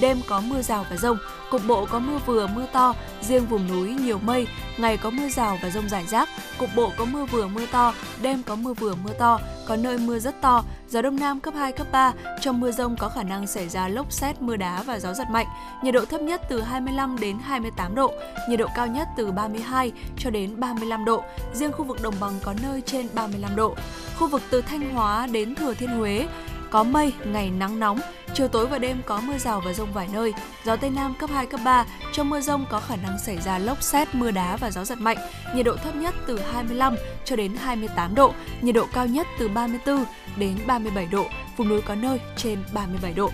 đêm 0.00 0.20
có 0.28 0.40
mưa 0.40 0.62
rào 0.62 0.86
và 0.90 0.96
rông, 0.96 1.18
cục 1.50 1.60
bộ 1.68 1.86
có 1.86 1.98
mưa 1.98 2.18
vừa 2.26 2.46
mưa 2.46 2.66
to, 2.72 2.94
riêng 3.20 3.46
vùng 3.46 3.68
núi 3.68 3.94
nhiều 3.94 4.18
mây, 4.18 4.46
ngày 4.76 4.96
có 4.96 5.10
mưa 5.10 5.28
rào 5.28 5.58
và 5.62 5.70
rông 5.70 5.88
rải 5.88 6.06
rác, 6.06 6.28
cục 6.58 6.70
bộ 6.76 6.92
có 6.96 7.04
mưa 7.04 7.24
vừa 7.24 7.46
mưa 7.46 7.66
to, 7.72 7.94
đêm 8.22 8.42
có 8.42 8.56
mưa 8.56 8.74
vừa 8.74 8.94
mưa 8.94 9.12
to, 9.18 9.40
có 9.68 9.76
nơi 9.76 9.98
mưa 9.98 10.18
rất 10.18 10.40
to, 10.40 10.64
gió 10.88 11.02
đông 11.02 11.16
nam 11.16 11.40
cấp 11.40 11.54
2 11.54 11.72
cấp 11.72 11.86
3, 11.92 12.12
trong 12.40 12.60
mưa 12.60 12.72
rông 12.72 12.96
có 12.96 13.08
khả 13.08 13.22
năng 13.22 13.46
xảy 13.46 13.68
ra 13.68 13.88
lốc 13.88 14.12
xét, 14.12 14.42
mưa 14.42 14.56
đá 14.56 14.82
và 14.82 14.98
gió 14.98 15.14
giật 15.14 15.30
mạnh. 15.30 15.46
Nhiệt 15.82 15.94
độ 15.94 16.04
thấp 16.04 16.20
nhất 16.20 16.42
từ 16.48 16.60
25 16.60 17.16
đến 17.20 17.38
28 17.42 17.94
độ, 17.94 18.12
nhiệt 18.48 18.58
độ 18.58 18.66
cao 18.76 18.86
nhất 18.86 19.08
từ 19.16 19.32
32 19.32 19.92
cho 20.18 20.30
đến 20.30 20.60
35 20.60 21.04
độ, 21.04 21.24
riêng 21.54 21.72
khu 21.72 21.84
vực 21.84 22.02
đồng 22.02 22.14
bằng 22.20 22.32
có 22.42 22.54
nơi 22.62 22.82
trên 22.86 23.08
35 23.14 23.56
độ. 23.56 23.74
Khu 24.18 24.28
vực 24.28 24.42
từ 24.50 24.62
Thanh 24.62 24.94
Hóa 24.94 25.26
đến 25.26 25.54
Thừa 25.54 25.74
Thiên 25.74 25.90
Huế 25.90 26.26
có 26.74 26.82
mây, 26.82 27.12
ngày 27.24 27.50
nắng 27.50 27.80
nóng, 27.80 28.00
chiều 28.34 28.48
tối 28.48 28.66
và 28.66 28.78
đêm 28.78 29.02
có 29.06 29.20
mưa 29.20 29.38
rào 29.38 29.62
và 29.64 29.72
rông 29.72 29.92
vài 29.92 30.08
nơi, 30.12 30.34
gió 30.64 30.76
Tây 30.76 30.90
Nam 30.90 31.14
cấp 31.18 31.30
2, 31.30 31.46
cấp 31.46 31.60
3. 31.64 31.84
Trong 32.12 32.30
mưa 32.30 32.40
rông 32.40 32.66
có 32.70 32.80
khả 32.80 32.96
năng 32.96 33.18
xảy 33.18 33.38
ra 33.38 33.58
lốc 33.58 33.82
xét, 33.82 34.14
mưa 34.14 34.30
đá 34.30 34.56
và 34.56 34.70
gió 34.70 34.84
giật 34.84 34.98
mạnh. 34.98 35.16
Nhiệt 35.54 35.66
độ 35.66 35.76
thấp 35.76 35.96
nhất 35.96 36.14
từ 36.26 36.40
25 36.40 36.96
cho 37.24 37.36
đến 37.36 37.56
28 37.56 38.14
độ, 38.14 38.32
nhiệt 38.60 38.74
độ 38.74 38.86
cao 38.92 39.06
nhất 39.06 39.26
từ 39.38 39.48
34 39.48 40.04
đến 40.36 40.58
37 40.66 41.06
độ, 41.06 41.26
vùng 41.56 41.68
núi 41.68 41.82
có 41.82 41.94
nơi 41.94 42.20
trên 42.36 42.58
37 42.72 43.12
độ. 43.12 43.30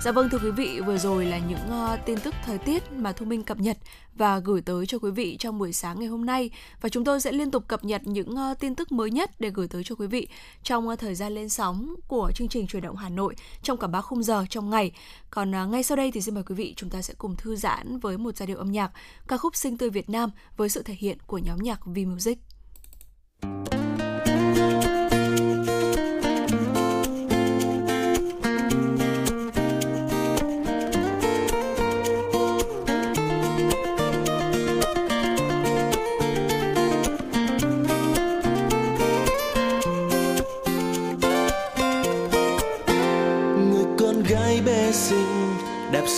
Dạ 0.00 0.12
vâng 0.12 0.28
thưa 0.28 0.38
quý 0.38 0.50
vị, 0.50 0.80
vừa 0.80 0.98
rồi 0.98 1.26
là 1.26 1.38
những 1.38 1.58
uh, 1.68 1.98
tin 2.06 2.18
tức 2.20 2.34
thời 2.44 2.58
tiết 2.58 2.92
mà 2.92 3.12
Thu 3.12 3.26
Minh 3.26 3.42
cập 3.42 3.60
nhật 3.60 3.78
và 4.14 4.38
gửi 4.38 4.60
tới 4.60 4.86
cho 4.86 4.98
quý 4.98 5.10
vị 5.10 5.36
trong 5.38 5.58
buổi 5.58 5.72
sáng 5.72 6.00
ngày 6.00 6.08
hôm 6.08 6.26
nay 6.26 6.50
và 6.80 6.88
chúng 6.88 7.04
tôi 7.04 7.20
sẽ 7.20 7.32
liên 7.32 7.50
tục 7.50 7.64
cập 7.68 7.84
nhật 7.84 8.02
những 8.04 8.34
uh, 8.34 8.58
tin 8.60 8.74
tức 8.74 8.92
mới 8.92 9.10
nhất 9.10 9.30
để 9.40 9.50
gửi 9.50 9.68
tới 9.68 9.84
cho 9.84 9.94
quý 9.94 10.06
vị 10.06 10.28
trong 10.62 10.88
uh, 10.88 10.98
thời 10.98 11.14
gian 11.14 11.34
lên 11.34 11.48
sóng 11.48 11.94
của 12.08 12.32
chương 12.34 12.48
trình 12.48 12.66
truyền 12.66 12.82
động 12.82 12.96
Hà 12.96 13.08
Nội 13.08 13.34
trong 13.62 13.78
cả 13.78 13.86
ba 13.86 14.00
khung 14.00 14.22
giờ 14.22 14.44
trong 14.50 14.70
ngày. 14.70 14.92
Còn 15.30 15.50
uh, 15.62 15.68
ngay 15.68 15.82
sau 15.82 15.96
đây 15.96 16.12
thì 16.12 16.20
xin 16.20 16.34
mời 16.34 16.44
quý 16.44 16.54
vị 16.54 16.74
chúng 16.76 16.90
ta 16.90 17.02
sẽ 17.02 17.14
cùng 17.18 17.36
thư 17.36 17.56
giãn 17.56 17.98
với 17.98 18.18
một 18.18 18.36
giai 18.36 18.46
điệu 18.46 18.58
âm 18.58 18.72
nhạc 18.72 18.90
ca 19.28 19.36
khúc 19.36 19.56
Sinh 19.56 19.78
tươi 19.78 19.90
Việt 19.90 20.10
Nam 20.10 20.30
với 20.56 20.68
sự 20.68 20.82
thể 20.82 20.94
hiện 20.94 21.18
của 21.26 21.38
nhóm 21.38 21.58
nhạc 21.58 21.86
V 21.86 21.98
Music. 22.06 22.38
đạp 23.42 23.83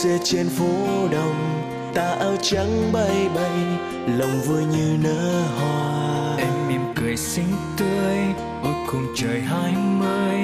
xe 0.07 0.19
trên 0.25 0.49
phố 0.49 1.09
đông 1.13 1.63
tà 1.95 2.17
áo 2.21 2.37
trắng 2.43 2.93
bay 2.93 3.29
bay 3.35 3.59
lòng 4.19 4.41
vui 4.47 4.65
như 4.65 4.97
nở 5.03 5.43
hoa. 5.59 6.37
Em 6.39 6.69
mỉm 6.69 6.81
cười 6.95 7.17
xinh 7.17 7.53
tươi, 7.77 8.17
ôi 8.63 8.75
cùng 8.87 9.07
trời 9.17 9.41
hai 9.41 9.73
mươi, 9.99 10.35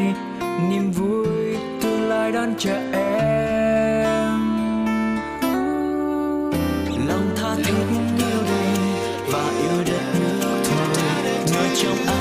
niềm 0.70 0.90
vui 0.90 1.56
tương 1.82 2.08
lai 2.08 2.32
đón 2.32 2.54
chờ 2.58 2.76
em. 2.92 4.40
Lòng 7.08 7.30
tha 7.36 7.54
thiết 7.56 7.74
yêu 8.18 8.42
đời 8.46 8.76
và 9.26 9.50
yêu 9.62 9.84
đất 9.86 10.02
nước 10.20 10.62
thôi 10.64 10.86
người 11.52 11.68
trong 11.82 12.11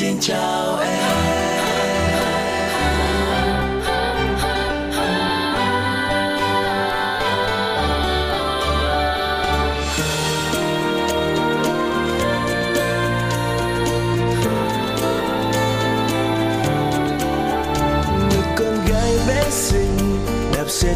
xin 0.00 0.16
chào 0.20 0.80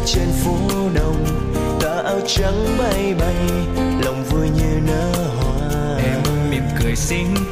trên 0.05 0.27
phố 0.43 0.55
đông, 0.93 1.25
tà 1.81 2.01
áo 2.05 2.19
trắng 2.27 2.77
bay 2.77 3.15
bay, 3.19 3.35
lòng 4.05 4.23
vui 4.29 4.49
như 4.49 4.79
nở 4.87 5.11
hoa. 5.37 5.97
Em 5.97 6.49
mỉm 6.49 6.63
cười 6.79 6.95
xinh 6.95 7.44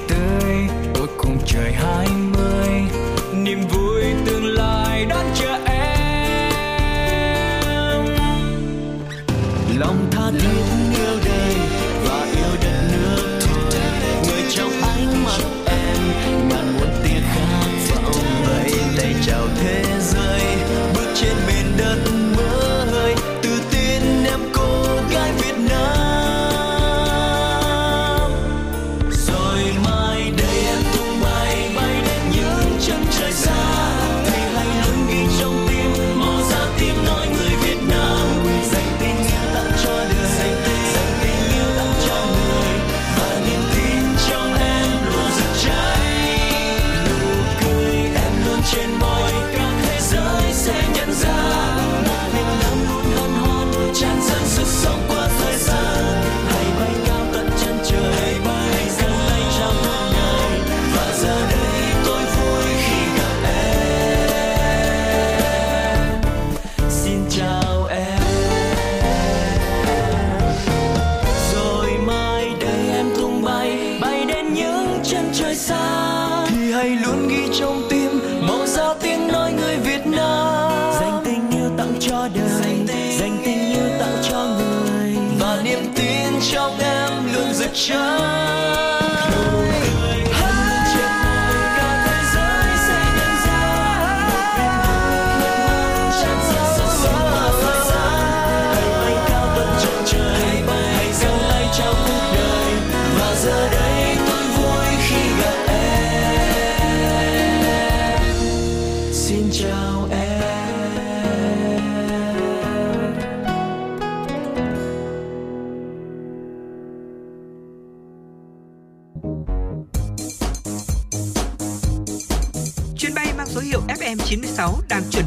trong 86.52 86.80
em 86.80 87.34
luôn 87.34 87.54
rực 87.54 87.74
rỡ. 87.74 88.43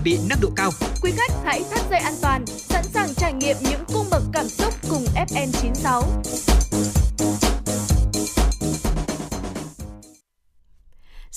Bị 0.07 0.19
nâng 0.29 0.41
độ 0.41 0.49
cao. 0.57 0.71
Quý 1.03 1.13
khách 1.17 1.33
hãy 1.45 1.65
thắt 1.71 1.81
dây 1.91 2.01
an 2.01 2.15
toàn, 2.23 2.45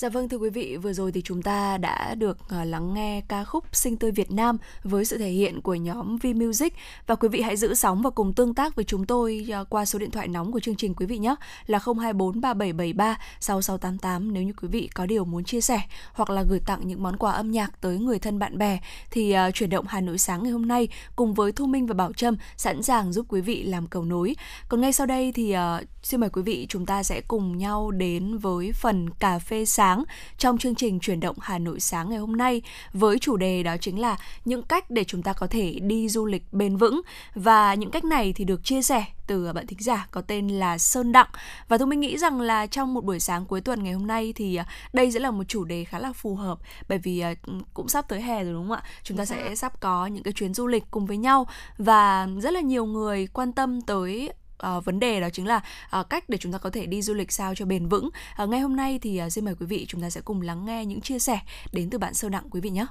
Dạ 0.00 0.08
vâng 0.08 0.28
thưa 0.28 0.36
quý 0.36 0.50
vị, 0.50 0.76
vừa 0.76 0.92
rồi 0.92 1.12
thì 1.12 1.22
chúng 1.22 1.42
ta 1.42 1.78
đã 1.78 2.14
được 2.14 2.38
ờ, 2.48 2.64
lắng 2.64 2.94
nghe 2.94 3.22
ca 3.28 3.44
khúc 3.44 3.64
Sinh 3.72 3.96
tươi 3.96 4.10
Việt 4.10 4.30
Nam 4.30 4.58
với 4.84 5.04
sự 5.04 5.18
thể 5.18 5.28
hiện 5.28 5.60
của 5.60 5.74
nhóm 5.74 6.16
V 6.16 6.26
Music 6.26 6.74
và 7.06 7.14
quý 7.14 7.28
vị 7.28 7.40
hãy 7.40 7.56
giữ 7.56 7.74
sóng 7.74 8.02
và 8.02 8.10
cùng 8.10 8.32
tương 8.32 8.54
tác 8.54 8.76
với 8.76 8.84
chúng 8.84 9.06
tôi 9.06 9.46
ờ, 9.52 9.64
qua 9.70 9.84
số 9.84 9.98
điện 9.98 10.10
thoại 10.10 10.28
nóng 10.28 10.52
của 10.52 10.60
chương 10.60 10.76
trình 10.76 10.94
quý 10.94 11.06
vị 11.06 11.18
nhé 11.18 11.34
là 11.66 11.78
024 11.78 12.40
3773 12.40 13.18
6688 13.40 14.32
nếu 14.32 14.42
như 14.42 14.52
quý 14.62 14.68
vị 14.68 14.88
có 14.94 15.06
điều 15.06 15.24
muốn 15.24 15.44
chia 15.44 15.60
sẻ 15.60 15.80
hoặc 16.12 16.30
là 16.30 16.42
gửi 16.42 16.60
tặng 16.66 16.80
những 16.84 17.02
món 17.02 17.16
quà 17.16 17.32
âm 17.32 17.50
nhạc 17.50 17.80
tới 17.80 17.98
người 17.98 18.18
thân 18.18 18.38
bạn 18.38 18.58
bè. 18.58 18.78
Thì 19.10 19.34
uh, 19.48 19.54
chuyển 19.54 19.70
động 19.70 19.84
Hà 19.88 20.00
Nội 20.00 20.18
sáng 20.18 20.42
ngày 20.42 20.52
hôm 20.52 20.68
nay 20.68 20.88
cùng 21.16 21.34
với 21.34 21.52
Thu 21.52 21.66
Minh 21.66 21.86
và 21.86 21.94
Bảo 21.94 22.12
Trâm 22.12 22.36
sẵn 22.56 22.82
sàng 22.82 23.12
giúp 23.12 23.26
quý 23.28 23.40
vị 23.40 23.62
làm 23.62 23.86
cầu 23.86 24.04
nối. 24.04 24.36
Còn 24.68 24.80
ngay 24.80 24.92
sau 24.92 25.06
đây 25.06 25.32
thì 25.32 25.54
uh, 25.56 25.88
xin 26.02 26.20
mời 26.20 26.30
quý 26.30 26.42
vị 26.42 26.66
chúng 26.68 26.86
ta 26.86 27.02
sẽ 27.02 27.20
cùng 27.20 27.58
nhau 27.58 27.90
đến 27.90 28.38
với 28.38 28.72
phần 28.72 29.10
cà 29.10 29.38
phê 29.38 29.64
sáng 29.64 29.89
sáng. 29.90 30.04
Trong 30.38 30.58
chương 30.58 30.74
trình 30.74 31.00
chuyển 31.00 31.20
động 31.20 31.36
Hà 31.40 31.58
Nội 31.58 31.80
sáng 31.80 32.10
ngày 32.10 32.18
hôm 32.18 32.36
nay 32.36 32.62
với 32.92 33.18
chủ 33.18 33.36
đề 33.36 33.62
đó 33.62 33.76
chính 33.80 34.00
là 34.00 34.16
những 34.44 34.62
cách 34.62 34.90
để 34.90 35.04
chúng 35.04 35.22
ta 35.22 35.32
có 35.32 35.46
thể 35.46 35.78
đi 35.82 36.08
du 36.08 36.26
lịch 36.26 36.52
bền 36.52 36.76
vững. 36.76 37.00
Và 37.34 37.74
những 37.74 37.90
cách 37.90 38.04
này 38.04 38.32
thì 38.32 38.44
được 38.44 38.64
chia 38.64 38.82
sẻ 38.82 39.04
từ 39.26 39.52
bạn 39.52 39.66
thính 39.66 39.82
giả 39.82 40.06
có 40.10 40.20
tên 40.20 40.48
là 40.48 40.78
Sơn 40.78 41.12
Đặng. 41.12 41.28
Và 41.68 41.78
tôi 41.78 41.86
mình 41.86 42.00
nghĩ 42.00 42.18
rằng 42.18 42.40
là 42.40 42.66
trong 42.66 42.94
một 42.94 43.04
buổi 43.04 43.20
sáng 43.20 43.46
cuối 43.46 43.60
tuần 43.60 43.84
ngày 43.84 43.92
hôm 43.92 44.06
nay 44.06 44.32
thì 44.36 44.56
à, 44.56 44.66
đây 44.92 45.12
sẽ 45.12 45.20
là 45.20 45.30
một 45.30 45.44
chủ 45.48 45.64
đề 45.64 45.84
khá 45.84 45.98
là 45.98 46.12
phù 46.12 46.34
hợp. 46.34 46.58
Bởi 46.88 46.98
vì 46.98 47.20
à, 47.20 47.34
cũng 47.74 47.88
sắp 47.88 48.08
tới 48.08 48.22
hè 48.22 48.44
rồi 48.44 48.52
đúng 48.52 48.68
không 48.68 48.76
ạ? 48.76 48.82
Chúng 49.02 49.16
ta 49.16 49.24
sẽ 49.24 49.54
sắp 49.54 49.80
có 49.80 50.06
những 50.06 50.22
cái 50.22 50.32
chuyến 50.32 50.54
du 50.54 50.66
lịch 50.66 50.84
cùng 50.90 51.06
với 51.06 51.16
nhau. 51.16 51.46
Và 51.78 52.28
rất 52.42 52.52
là 52.52 52.60
nhiều 52.60 52.86
người 52.86 53.26
quan 53.26 53.52
tâm 53.52 53.80
tới 53.80 54.30
uh, 54.76 54.84
vấn 54.84 55.00
đề 55.00 55.20
đó 55.20 55.28
chính 55.32 55.46
là 55.46 55.60
uh, 56.00 56.10
cách 56.10 56.28
để 56.28 56.38
chúng 56.38 56.52
ta 56.52 56.58
có 56.58 56.70
thể 56.70 56.86
đi 56.86 57.02
du 57.02 57.14
lịch 57.14 57.32
sao 57.32 57.54
cho 57.54 57.66
bền 57.66 57.88
vững. 57.88 58.08
Uh, 58.42 58.48
ngay 58.48 58.60
hôm 58.60 58.76
nay 58.76 58.98
thì 59.02 59.22
uh, 59.26 59.32
xin 59.32 59.44
mời 59.44 59.54
quý 59.60 59.66
vị 59.66 59.86
chúng 59.88 60.00
ta 60.00 60.10
sẽ 60.10 60.20
cùng 60.20 60.42
lắng 60.42 60.64
nghe 60.64 60.84
những 60.84 61.00
chia 61.00 61.18
sẻ 61.18 61.40
đến 61.72 61.90
từ 61.90 61.98
bạn 61.98 62.14
sơ 62.14 62.28
đặng 62.28 62.50
quý 62.50 62.60
vị 62.60 62.70
nhé. 62.70 62.86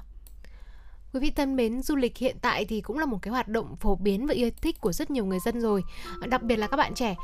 Quý 1.12 1.20
vị 1.20 1.30
thân 1.30 1.56
mến, 1.56 1.82
du 1.82 1.96
lịch 1.96 2.18
hiện 2.18 2.36
tại 2.42 2.64
thì 2.64 2.80
cũng 2.80 2.98
là 2.98 3.06
một 3.06 3.18
cái 3.22 3.30
hoạt 3.32 3.48
động 3.48 3.76
phổ 3.76 3.94
biến 3.94 4.26
và 4.26 4.34
yêu 4.34 4.50
thích 4.62 4.80
của 4.80 4.92
rất 4.92 5.10
nhiều 5.10 5.24
người 5.24 5.38
dân 5.44 5.60
rồi 5.60 5.82
Đặc 6.26 6.42
biệt 6.42 6.56
là 6.56 6.66
các 6.66 6.76
bạn 6.76 6.94
trẻ 6.94 7.14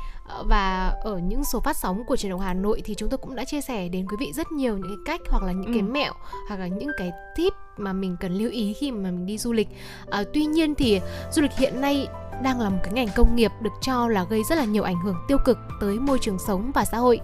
Và 0.45 0.93
ở 1.03 1.17
những 1.17 1.43
số 1.43 1.59
phát 1.59 1.77
sóng 1.77 2.03
của 2.07 2.15
truyền 2.15 2.29
động 2.29 2.39
Hà 2.39 2.53
Nội 2.53 2.81
thì 2.85 2.95
chúng 2.95 3.09
tôi 3.09 3.17
cũng 3.17 3.35
đã 3.35 3.45
chia 3.45 3.61
sẻ 3.61 3.89
đến 3.89 4.07
quý 4.09 4.17
vị 4.19 4.31
rất 4.35 4.51
nhiều 4.51 4.77
những 4.77 4.87
cái 5.05 5.17
cách 5.17 5.21
hoặc 5.29 5.43
là 5.43 5.51
những 5.51 5.65
ừ. 5.65 5.71
cái 5.73 5.81
mẹo 5.81 6.13
Hoặc 6.47 6.59
là 6.59 6.67
những 6.67 6.91
cái 6.97 7.11
tip 7.35 7.53
mà 7.77 7.93
mình 7.93 8.17
cần 8.19 8.37
lưu 8.37 8.51
ý 8.51 8.73
khi 8.73 8.91
mà 8.91 8.97
mình 8.97 9.25
đi 9.25 9.37
du 9.37 9.53
lịch. 9.53 9.67
À, 10.09 10.23
Tuy 10.33 10.45
nhiên 10.45 10.75
thì 10.75 10.99
du 11.31 11.41
lịch 11.41 11.57
hiện 11.57 11.81
nay 11.81 12.07
đang 12.43 12.61
là 12.61 12.69
một 12.69 12.77
cái 12.83 12.93
ngành 12.93 13.07
công 13.15 13.35
nghiệp 13.35 13.51
được 13.61 13.73
cho 13.81 14.07
là 14.07 14.23
gây 14.29 14.43
rất 14.49 14.55
là 14.55 14.65
nhiều 14.65 14.83
ảnh 14.83 14.99
hưởng 15.03 15.15
tiêu 15.27 15.37
cực 15.45 15.57
tới 15.81 15.99
môi 15.99 16.19
trường 16.21 16.39
sống 16.39 16.71
và 16.75 16.85
xã 16.85 16.97
hội 16.97 17.19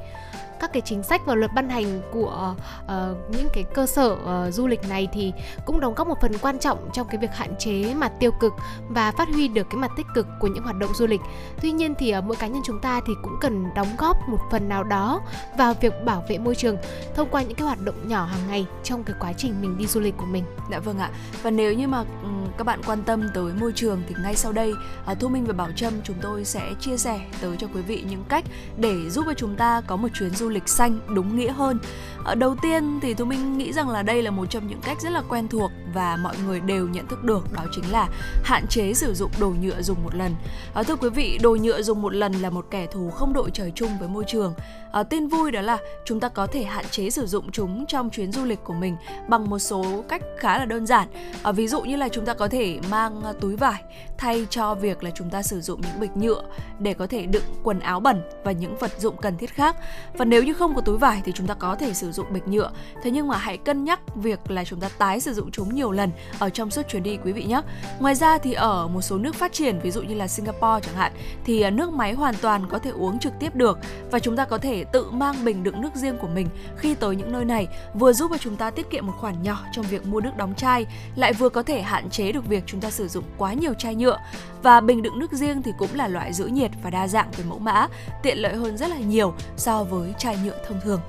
các 0.63 0.73
cái 0.73 0.81
chính 0.81 1.03
sách 1.03 1.25
và 1.25 1.35
luật 1.35 1.51
ban 1.55 1.69
hành 1.69 2.01
của 2.11 2.55
uh, 2.83 2.91
những 3.29 3.47
cái 3.53 3.63
cơ 3.73 3.85
sở 3.85 4.11
uh, 4.11 4.53
du 4.53 4.67
lịch 4.67 4.89
này 4.89 5.07
thì 5.13 5.33
cũng 5.65 5.79
đóng 5.79 5.93
góp 5.95 6.07
một 6.07 6.17
phần 6.21 6.31
quan 6.41 6.59
trọng 6.59 6.89
trong 6.93 7.07
cái 7.07 7.17
việc 7.17 7.31
hạn 7.33 7.55
chế 7.59 7.93
mặt 7.93 8.11
tiêu 8.19 8.31
cực 8.39 8.53
và 8.89 9.11
phát 9.11 9.27
huy 9.33 9.47
được 9.47 9.67
cái 9.69 9.77
mặt 9.77 9.91
tích 9.97 10.05
cực 10.15 10.27
của 10.39 10.47
những 10.47 10.63
hoạt 10.63 10.75
động 10.75 10.93
du 10.93 11.07
lịch. 11.07 11.21
Tuy 11.61 11.71
nhiên 11.71 11.95
thì 11.95 12.17
uh, 12.17 12.23
mỗi 12.23 12.35
cá 12.35 12.47
nhân 12.47 12.61
chúng 12.65 12.79
ta 12.81 13.01
thì 13.07 13.13
cũng 13.23 13.37
cần 13.41 13.65
đóng 13.75 13.95
góp 13.97 14.17
một 14.29 14.39
phần 14.51 14.69
nào 14.69 14.83
đó 14.83 15.21
vào 15.57 15.73
việc 15.81 15.93
bảo 16.05 16.23
vệ 16.29 16.37
môi 16.37 16.55
trường 16.55 16.77
thông 17.15 17.29
qua 17.31 17.41
những 17.41 17.55
cái 17.55 17.65
hoạt 17.67 17.79
động 17.81 18.07
nhỏ 18.07 18.25
hàng 18.25 18.47
ngày 18.47 18.65
trong 18.83 19.03
cái 19.03 19.15
quá 19.19 19.33
trình 19.33 19.61
mình 19.61 19.77
đi 19.77 19.87
du 19.87 19.99
lịch 19.99 20.17
của 20.17 20.25
mình. 20.25 20.43
Dạ 20.71 20.79
vâng 20.79 20.99
ạ. 20.99 21.09
Và 21.41 21.51
nếu 21.51 21.73
như 21.73 21.87
mà 21.87 21.99
ừ, 21.99 22.29
các 22.57 22.63
bạn 22.63 22.81
quan 22.85 23.03
tâm 23.03 23.29
tới 23.33 23.53
môi 23.53 23.71
trường 23.75 24.01
thì 24.07 24.15
ngay 24.23 24.35
sau 24.35 24.51
đây 24.51 24.73
uh, 25.11 25.19
Thu 25.19 25.27
Minh 25.27 25.45
và 25.45 25.53
Bảo 25.53 25.71
Trâm 25.75 25.93
chúng 26.03 26.17
tôi 26.21 26.45
sẽ 26.45 26.73
chia 26.79 26.97
sẻ 26.97 27.19
tới 27.41 27.57
cho 27.57 27.67
quý 27.73 27.81
vị 27.81 28.03
những 28.09 28.23
cách 28.29 28.45
để 28.77 29.09
giúp 29.09 29.25
cho 29.25 29.33
chúng 29.33 29.55
ta 29.55 29.81
có 29.87 29.95
một 29.95 30.07
chuyến 30.13 30.29
du 30.29 30.49
lịch 30.49 30.52
lịch 30.53 30.69
xanh 30.69 30.99
đúng 31.15 31.35
nghĩa 31.35 31.51
hơn. 31.51 31.79
Ở 32.23 32.35
đầu 32.35 32.55
tiên 32.61 32.99
thì 33.01 33.13
thu 33.13 33.25
minh 33.25 33.57
nghĩ 33.57 33.73
rằng 33.73 33.89
là 33.89 34.03
đây 34.03 34.21
là 34.21 34.31
một 34.31 34.45
trong 34.49 34.67
những 34.67 34.81
cách 34.81 35.01
rất 35.01 35.09
là 35.09 35.21
quen 35.29 35.47
thuộc 35.47 35.71
và 35.93 36.17
mọi 36.23 36.35
người 36.45 36.59
đều 36.59 36.87
nhận 36.87 37.07
thức 37.07 37.23
được 37.23 37.53
đó 37.53 37.63
chính 37.71 37.91
là 37.91 38.09
hạn 38.43 38.67
chế 38.67 38.93
sử 38.93 39.13
dụng 39.13 39.31
đồ 39.39 39.53
nhựa 39.61 39.81
dùng 39.81 40.03
một 40.03 40.15
lần. 40.15 40.35
À, 40.73 40.83
thưa 40.83 40.95
quý 40.95 41.09
vị, 41.09 41.39
đồ 41.41 41.55
nhựa 41.55 41.81
dùng 41.81 42.01
một 42.01 42.13
lần 42.13 42.33
là 42.33 42.49
một 42.49 42.65
kẻ 42.71 42.87
thù 42.91 43.09
không 43.09 43.33
đội 43.33 43.51
trời 43.51 43.71
chung 43.75 43.97
với 43.99 44.07
môi 44.07 44.23
trường. 44.27 44.53
À, 44.91 45.03
tin 45.03 45.27
vui 45.27 45.51
đó 45.51 45.61
là 45.61 45.77
chúng 46.05 46.19
ta 46.19 46.29
có 46.29 46.47
thể 46.47 46.63
hạn 46.63 46.85
chế 46.91 47.09
sử 47.09 47.25
dụng 47.25 47.51
chúng 47.51 47.85
trong 47.85 48.09
chuyến 48.09 48.31
du 48.31 48.45
lịch 48.45 48.59
của 48.63 48.73
mình 48.73 48.95
bằng 49.27 49.49
một 49.49 49.59
số 49.59 50.03
cách 50.09 50.21
khá 50.37 50.57
là 50.57 50.65
đơn 50.65 50.85
giản. 50.85 51.07
À, 51.43 51.51
ví 51.51 51.67
dụ 51.67 51.81
như 51.81 51.95
là 51.95 52.09
chúng 52.09 52.25
ta 52.25 52.33
có 52.33 52.47
thể 52.47 52.79
mang 52.89 53.21
túi 53.41 53.55
vải 53.55 53.83
thay 54.17 54.47
cho 54.49 54.75
việc 54.75 55.03
là 55.03 55.11
chúng 55.15 55.29
ta 55.29 55.43
sử 55.43 55.61
dụng 55.61 55.81
những 55.81 55.99
bịch 55.99 56.17
nhựa 56.17 56.43
để 56.79 56.93
có 56.93 57.07
thể 57.07 57.25
đựng 57.25 57.43
quần 57.63 57.79
áo 57.79 57.99
bẩn 57.99 58.21
và 58.43 58.51
những 58.51 58.77
vật 58.77 58.91
dụng 58.99 59.17
cần 59.17 59.37
thiết 59.37 59.53
khác. 59.53 59.75
Và 60.13 60.25
nếu 60.25 60.43
như 60.43 60.53
không 60.53 60.75
có 60.75 60.81
túi 60.81 60.97
vải 60.97 61.21
thì 61.25 61.31
chúng 61.35 61.47
ta 61.47 61.53
có 61.53 61.75
thể 61.75 61.93
sử 61.93 62.11
dụng 62.13 62.33
bịch 62.33 62.47
nhựa. 62.47 62.71
Thế 63.03 63.11
nhưng 63.11 63.27
mà 63.27 63.37
hãy 63.37 63.57
cân 63.57 63.83
nhắc 63.83 64.15
việc 64.15 64.51
là 64.51 64.63
chúng 64.63 64.79
ta 64.79 64.89
tái 64.97 65.19
sử 65.19 65.33
dụng 65.33 65.51
chúng 65.51 65.75
nhiều 65.75 65.91
lần 65.91 66.11
ở 66.39 66.49
trong 66.49 66.71
suốt 66.71 66.87
chuyến 66.87 67.03
đi, 67.03 67.17
quý 67.23 67.31
vị 67.31 67.43
nhé. 67.43 67.61
Ngoài 67.99 68.15
ra 68.15 68.37
thì 68.37 68.53
ở 68.53 68.87
một 68.87 69.01
số 69.01 69.17
nước 69.17 69.35
phát 69.35 69.53
triển, 69.53 69.79
ví 69.79 69.91
dụ 69.91 70.01
như 70.01 70.15
là 70.15 70.27
Singapore 70.27 70.79
chẳng 70.81 70.95
hạn, 70.95 71.11
thì 71.45 71.61
à, 71.61 71.69
nước 71.69 71.93
máy 71.93 72.13
hoàn 72.13 72.35
toàn 72.41 72.67
có 72.69 72.79
thể 72.79 72.89
uống 72.89 73.19
trực 73.19 73.33
tiếp 73.39 73.55
được 73.55 73.79
và 74.11 74.19
chúng 74.19 74.35
ta 74.35 74.45
có 74.45 74.57
thể 74.57 74.83
tự 74.83 75.11
mang 75.11 75.45
bình 75.45 75.63
đựng 75.63 75.81
nước 75.81 75.95
riêng 75.95 76.17
của 76.17 76.27
mình 76.27 76.47
khi 76.77 76.95
tới 76.95 77.15
những 77.15 77.31
nơi 77.31 77.45
này, 77.45 77.67
vừa 77.93 78.13
giúp 78.13 78.31
cho 78.31 78.37
chúng 78.37 78.55
ta 78.55 78.69
tiết 78.69 78.89
kiệm 78.89 79.07
một 79.07 79.13
khoản 79.19 79.43
nhỏ 79.43 79.59
trong 79.71 79.85
việc 79.85 80.05
mua 80.05 80.21
nước 80.21 80.37
đóng 80.37 80.53
chai, 80.57 80.85
lại 81.15 81.33
vừa 81.33 81.49
có 81.49 81.63
thể 81.63 81.81
hạn 81.81 82.09
chế 82.09 82.31
được 82.31 82.45
việc 82.47 82.63
chúng 82.65 82.81
ta 82.81 82.89
sử 82.89 83.07
dụng 83.07 83.23
quá 83.37 83.53
nhiều 83.53 83.73
chai 83.73 83.95
nhựa 83.95 84.17
và 84.63 84.81
bình 84.81 85.01
đựng 85.01 85.19
nước 85.19 85.31
riêng 85.31 85.61
thì 85.61 85.71
cũng 85.77 85.95
là 85.95 86.07
loại 86.07 86.33
giữ 86.33 86.45
nhiệt 86.45 86.71
và 86.83 86.89
đa 86.89 87.07
dạng 87.07 87.31
về 87.37 87.43
mẫu 87.49 87.59
mã, 87.59 87.87
tiện 88.23 88.37
lợi 88.37 88.55
hơn 88.55 88.77
rất 88.77 88.89
là 88.89 88.97
nhiều 88.97 89.33
so 89.57 89.83
với 89.83 90.13
chai 90.17 90.37
nhựa 90.45 90.57
thông 90.67 90.79
thường 90.83 90.99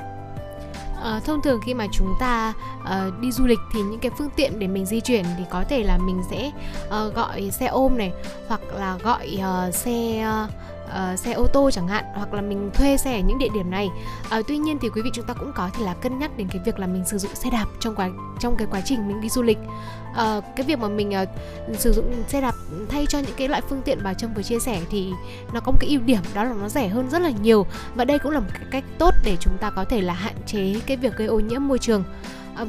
à, 1.04 1.20
thông 1.24 1.42
thường 1.42 1.60
khi 1.64 1.74
mà 1.74 1.86
chúng 1.92 2.14
ta 2.20 2.52
uh, 2.82 3.20
đi 3.20 3.32
du 3.32 3.46
lịch 3.46 3.58
thì 3.72 3.82
những 3.82 4.00
cái 4.00 4.12
phương 4.18 4.30
tiện 4.36 4.58
để 4.58 4.66
mình 4.66 4.86
di 4.86 5.00
chuyển 5.00 5.24
thì 5.38 5.44
có 5.50 5.64
thể 5.68 5.82
là 5.82 5.98
mình 5.98 6.22
sẽ 6.30 6.50
uh, 6.86 7.14
gọi 7.14 7.50
xe 7.50 7.66
ôm 7.66 7.98
này 7.98 8.12
hoặc 8.48 8.60
là 8.74 8.96
gọi 9.02 9.38
uh, 9.38 9.74
xe 9.74 10.26
uh, 10.44 10.63
uh, 10.86 11.18
xe 11.18 11.32
ô 11.32 11.46
tô 11.46 11.70
chẳng 11.70 11.88
hạn 11.88 12.04
hoặc 12.14 12.34
là 12.34 12.40
mình 12.40 12.70
thuê 12.74 12.96
xe 12.96 13.20
ở 13.20 13.20
những 13.20 13.38
địa 13.38 13.48
điểm 13.54 13.70
này. 13.70 13.90
Uh, 14.38 14.46
tuy 14.48 14.58
nhiên 14.58 14.78
thì 14.80 14.88
quý 14.88 15.02
vị 15.02 15.10
chúng 15.12 15.26
ta 15.26 15.34
cũng 15.34 15.52
có 15.54 15.70
thể 15.74 15.84
là 15.84 15.94
cân 15.94 16.18
nhắc 16.18 16.30
đến 16.36 16.48
cái 16.48 16.62
việc 16.64 16.78
là 16.78 16.86
mình 16.86 17.04
sử 17.06 17.18
dụng 17.18 17.34
xe 17.34 17.50
đạp 17.50 17.66
trong 17.80 17.94
quá 17.94 18.10
trong 18.40 18.56
cái 18.56 18.66
quá 18.70 18.80
trình 18.84 19.08
mình 19.08 19.20
đi 19.20 19.28
du 19.28 19.42
lịch. 19.42 19.58
Uh, 20.10 20.44
cái 20.56 20.66
việc 20.66 20.78
mà 20.78 20.88
mình 20.88 21.12
uh, 21.22 21.78
sử 21.80 21.92
dụng 21.92 22.12
xe 22.28 22.40
đạp 22.40 22.54
thay 22.88 23.06
cho 23.06 23.18
những 23.18 23.34
cái 23.36 23.48
loại 23.48 23.62
phương 23.68 23.82
tiện 23.82 23.98
bà 24.04 24.14
trâm 24.14 24.34
vừa 24.34 24.42
chia 24.42 24.58
sẻ 24.58 24.80
thì 24.90 25.10
nó 25.52 25.60
có 25.60 25.72
một 25.72 25.78
cái 25.80 25.90
ưu 25.90 26.00
điểm 26.00 26.20
đó 26.34 26.44
là 26.44 26.52
nó 26.60 26.68
rẻ 26.68 26.88
hơn 26.88 27.10
rất 27.10 27.22
là 27.22 27.30
nhiều. 27.30 27.66
Và 27.94 28.04
đây 28.04 28.18
cũng 28.18 28.32
là 28.32 28.40
một 28.40 28.50
cái 28.54 28.62
cách 28.70 28.84
tốt 28.98 29.14
để 29.24 29.36
chúng 29.40 29.58
ta 29.58 29.70
có 29.70 29.84
thể 29.84 30.00
là 30.00 30.14
hạn 30.14 30.34
chế 30.46 30.74
cái 30.86 30.96
việc 30.96 31.16
gây 31.16 31.26
ô 31.28 31.40
nhiễm 31.40 31.68
môi 31.68 31.78
trường 31.78 32.04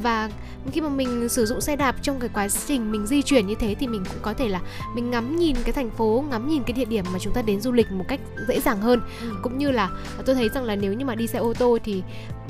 và 0.02 0.30
khi 0.72 0.82
mà 0.82 0.90
mình 0.90 1.30
sử 1.30 1.46
dụng 1.46 1.62
xe 1.62 1.76
đạp 1.76 1.96
trong 2.02 2.20
cái 2.20 2.30
quá 2.34 2.48
trình 2.68 2.92
mình 2.92 3.08
di 3.08 3.22
chuyển 3.22 3.48
như 3.48 3.56
thế 3.60 3.76
thì 3.80 3.88
mình 3.88 4.04
cũng 4.06 4.22
có 4.22 4.34
thể 4.34 4.48
là 4.48 4.62
mình 4.96 5.12
ngắm 5.12 5.36
nhìn 5.36 5.56
cái 5.64 5.74
thành 5.74 5.90
phố 5.90 6.24
ngắm 6.30 6.50
nhìn 6.50 6.64
cái 6.64 6.74
địa 6.74 6.86
điểm 6.86 7.06
mà 7.14 7.20
chúng 7.20 7.34
ta 7.34 7.42
đến 7.42 7.62
du 7.62 7.72
lịch 7.72 7.92
một 7.92 8.06
cách 8.08 8.20
dễ 8.48 8.60
dàng 8.60 8.82
hơn 8.82 9.02
ừ. 9.22 9.36
cũng 9.42 9.58
như 9.58 9.72
là 9.72 9.90
tôi 10.26 10.36
thấy 10.36 10.50
rằng 10.50 10.64
là 10.64 10.76
nếu 10.76 10.94
như 10.94 11.06
mà 11.06 11.16
đi 11.16 11.28
xe 11.28 11.40
ô 11.40 11.54
tô 11.54 11.78
thì 11.84 12.04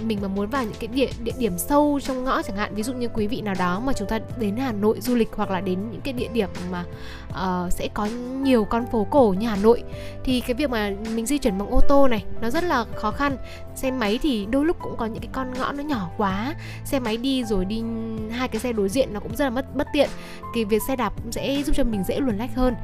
mình 0.03 0.19
mà 0.21 0.27
muốn 0.27 0.49
vào 0.49 0.63
những 0.63 0.75
cái 0.79 0.87
địa 0.87 1.09
địa 1.23 1.31
điểm 1.39 1.57
sâu 1.57 1.99
trong 2.03 2.23
ngõ 2.23 2.41
chẳng 2.41 2.57
hạn 2.57 2.75
ví 2.75 2.83
dụ 2.83 2.93
như 2.93 3.07
quý 3.13 3.27
vị 3.27 3.41
nào 3.41 3.55
đó 3.59 3.79
mà 3.79 3.93
chúng 3.93 4.07
ta 4.07 4.19
đến 4.39 4.57
Hà 4.57 4.71
Nội 4.71 5.01
du 5.01 5.15
lịch 5.15 5.29
hoặc 5.35 5.51
là 5.51 5.61
đến 5.61 5.79
những 5.91 6.01
cái 6.01 6.13
địa 6.13 6.27
điểm 6.33 6.49
mà 6.71 6.83
uh, 7.29 7.73
sẽ 7.73 7.87
có 7.93 8.07
nhiều 8.41 8.65
con 8.65 8.85
phố 8.91 9.07
cổ 9.09 9.35
như 9.39 9.47
Hà 9.47 9.55
Nội 9.55 9.83
thì 10.23 10.41
cái 10.41 10.53
việc 10.53 10.69
mà 10.69 10.91
mình 11.15 11.25
di 11.25 11.37
chuyển 11.37 11.57
bằng 11.57 11.69
ô 11.69 11.81
tô 11.89 12.07
này 12.07 12.25
nó 12.41 12.49
rất 12.49 12.63
là 12.63 12.85
khó 12.95 13.11
khăn. 13.11 13.37
Xe 13.75 13.91
máy 13.91 14.19
thì 14.21 14.47
đôi 14.49 14.65
lúc 14.65 14.77
cũng 14.79 14.97
có 14.97 15.05
những 15.05 15.21
cái 15.21 15.29
con 15.31 15.53
ngõ 15.53 15.71
nó 15.71 15.83
nhỏ 15.83 16.09
quá 16.17 16.55
xe 16.85 16.99
máy 16.99 17.17
đi 17.17 17.43
rồi 17.43 17.65
đi 17.65 17.83
hai 18.31 18.47
cái 18.47 18.59
xe 18.59 18.73
đối 18.73 18.89
diện 18.89 19.13
nó 19.13 19.19
cũng 19.19 19.35
rất 19.35 19.43
là 19.45 19.49
mất 19.49 19.75
bất 19.75 19.87
tiện 19.93 20.09
cái 20.53 20.65
việc 20.65 20.81
xe 20.87 20.95
đạp 20.95 21.13
cũng 21.23 21.31
sẽ 21.31 21.63
giúp 21.65 21.75
cho 21.75 21.83
mình 21.83 22.03
dễ 22.03 22.19
luồn 22.19 22.37
lách 22.37 22.55
hơn. 22.55 22.75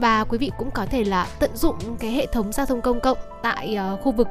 Và 0.00 0.24
quý 0.24 0.38
vị 0.38 0.50
cũng 0.58 0.70
có 0.70 0.86
thể 0.86 1.04
là 1.04 1.26
tận 1.38 1.50
dụng 1.54 1.76
cái 1.98 2.10
hệ 2.10 2.26
thống 2.32 2.52
giao 2.52 2.66
thông 2.66 2.80
công 2.80 3.00
cộng 3.00 3.18
tại 3.42 3.78
uh, 3.94 4.00
khu 4.00 4.12
vực 4.12 4.28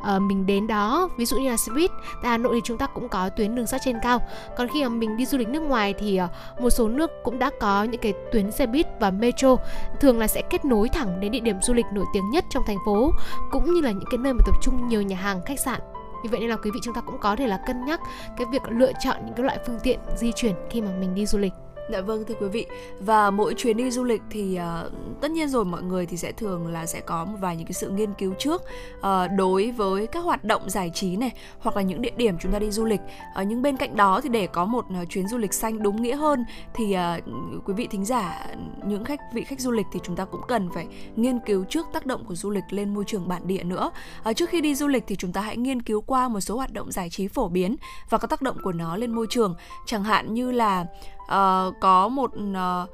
uh, 0.00 0.22
mình 0.22 0.46
đến 0.46 0.66
đó 0.66 1.08
ví 1.18 1.24
dụ 1.24 1.38
như 1.38 1.50
là 1.50 1.56
buýt 1.74 1.90
tại 2.22 2.30
Hà 2.30 2.38
Nội 2.38 2.54
thì 2.54 2.60
chúng 2.64 2.78
ta 2.78 2.86
cũng 2.86 3.08
có 3.08 3.28
tuyến 3.28 3.54
đường 3.54 3.66
sắt 3.66 3.80
trên 3.84 3.98
cao. 4.02 4.22
Còn 4.56 4.68
khi 4.68 4.82
mà 4.82 4.88
mình 4.88 5.16
đi 5.16 5.26
du 5.26 5.38
lịch 5.38 5.48
nước 5.48 5.62
ngoài 5.62 5.94
thì 5.98 6.16
ờ, 6.16 6.28
một 6.60 6.70
số 6.70 6.88
nước 6.88 7.10
cũng 7.24 7.38
đã 7.38 7.50
có 7.60 7.84
những 7.84 8.00
cái 8.00 8.12
tuyến 8.32 8.50
xe 8.50 8.66
buýt 8.66 8.86
và 9.00 9.10
metro, 9.10 9.56
thường 10.00 10.18
là 10.18 10.26
sẽ 10.26 10.42
kết 10.50 10.64
nối 10.64 10.88
thẳng 10.88 11.20
đến 11.20 11.32
địa 11.32 11.40
điểm 11.40 11.56
du 11.62 11.74
lịch 11.74 11.86
nổi 11.92 12.04
tiếng 12.14 12.30
nhất 12.30 12.44
trong 12.50 12.62
thành 12.66 12.78
phố, 12.86 13.10
cũng 13.50 13.74
như 13.74 13.80
là 13.80 13.90
những 13.90 14.08
cái 14.10 14.18
nơi 14.18 14.32
mà 14.32 14.42
tập 14.46 14.54
trung 14.62 14.88
nhiều 14.88 15.02
nhà 15.02 15.16
hàng, 15.16 15.40
khách 15.46 15.60
sạn. 15.60 15.80
Vì 16.22 16.28
vậy 16.28 16.40
nên 16.40 16.50
là 16.50 16.56
quý 16.56 16.70
vị 16.74 16.80
chúng 16.82 16.94
ta 16.94 17.00
cũng 17.00 17.18
có 17.18 17.36
thể 17.36 17.46
là 17.46 17.60
cân 17.66 17.84
nhắc 17.84 18.00
cái 18.36 18.46
việc 18.52 18.62
lựa 18.68 18.92
chọn 19.00 19.16
những 19.24 19.34
cái 19.34 19.44
loại 19.44 19.58
phương 19.66 19.78
tiện 19.82 19.98
di 20.16 20.32
chuyển 20.32 20.54
khi 20.70 20.80
mà 20.80 20.90
mình 21.00 21.14
đi 21.14 21.26
du 21.26 21.38
lịch. 21.38 21.52
Dạ 21.90 22.00
vâng 22.00 22.24
thưa 22.24 22.34
quý 22.40 22.48
vị. 22.48 22.66
Và 23.00 23.30
mỗi 23.30 23.54
chuyến 23.54 23.76
đi 23.76 23.90
du 23.90 24.04
lịch 24.04 24.22
thì 24.30 24.58
uh, 24.86 24.92
tất 25.20 25.30
nhiên 25.30 25.48
rồi 25.48 25.64
mọi 25.64 25.82
người 25.82 26.06
thì 26.06 26.16
sẽ 26.16 26.32
thường 26.32 26.66
là 26.66 26.86
sẽ 26.86 27.00
có 27.00 27.24
một 27.24 27.36
vài 27.40 27.56
những 27.56 27.66
cái 27.66 27.72
sự 27.72 27.90
nghiên 27.90 28.14
cứu 28.14 28.34
trước 28.38 28.62
uh, 28.98 29.04
đối 29.36 29.70
với 29.70 30.06
các 30.06 30.24
hoạt 30.24 30.44
động 30.44 30.70
giải 30.70 30.90
trí 30.94 31.16
này 31.16 31.30
hoặc 31.58 31.76
là 31.76 31.82
những 31.82 32.02
địa 32.02 32.12
điểm 32.16 32.36
chúng 32.40 32.52
ta 32.52 32.58
đi 32.58 32.70
du 32.70 32.84
lịch. 32.84 33.00
Uh, 33.40 33.46
nhưng 33.46 33.62
bên 33.62 33.76
cạnh 33.76 33.96
đó 33.96 34.20
thì 34.20 34.28
để 34.28 34.46
có 34.46 34.64
một 34.64 34.84
uh, 35.02 35.08
chuyến 35.08 35.28
du 35.28 35.38
lịch 35.38 35.54
xanh 35.54 35.82
đúng 35.82 36.02
nghĩa 36.02 36.16
hơn 36.16 36.44
thì 36.74 36.96
uh, 37.18 37.24
quý 37.64 37.74
vị 37.74 37.86
thính 37.90 38.04
giả 38.04 38.46
những 38.86 39.04
khách 39.04 39.20
vị 39.34 39.44
khách 39.44 39.60
du 39.60 39.70
lịch 39.70 39.86
thì 39.92 40.00
chúng 40.02 40.16
ta 40.16 40.24
cũng 40.24 40.42
cần 40.48 40.68
phải 40.74 40.86
nghiên 41.16 41.38
cứu 41.38 41.64
trước 41.64 41.86
tác 41.92 42.06
động 42.06 42.24
của 42.24 42.34
du 42.34 42.50
lịch 42.50 42.64
lên 42.70 42.94
môi 42.94 43.04
trường 43.06 43.28
bản 43.28 43.46
địa 43.46 43.62
nữa. 43.62 43.90
Uh, 44.30 44.36
trước 44.36 44.50
khi 44.50 44.60
đi 44.60 44.74
du 44.74 44.88
lịch 44.88 45.04
thì 45.06 45.16
chúng 45.16 45.32
ta 45.32 45.40
hãy 45.40 45.56
nghiên 45.56 45.82
cứu 45.82 46.00
qua 46.00 46.28
một 46.28 46.40
số 46.40 46.56
hoạt 46.56 46.72
động 46.72 46.92
giải 46.92 47.10
trí 47.10 47.28
phổ 47.28 47.48
biến 47.48 47.76
và 48.10 48.18
các 48.18 48.30
tác 48.30 48.42
động 48.42 48.56
của 48.62 48.72
nó 48.72 48.96
lên 48.96 49.14
môi 49.14 49.26
trường. 49.30 49.54
Chẳng 49.86 50.04
hạn 50.04 50.34
như 50.34 50.50
là 50.50 50.86
uh, 51.24 51.74
có 51.80 52.08
một 52.08 52.30
uh, 52.34 52.90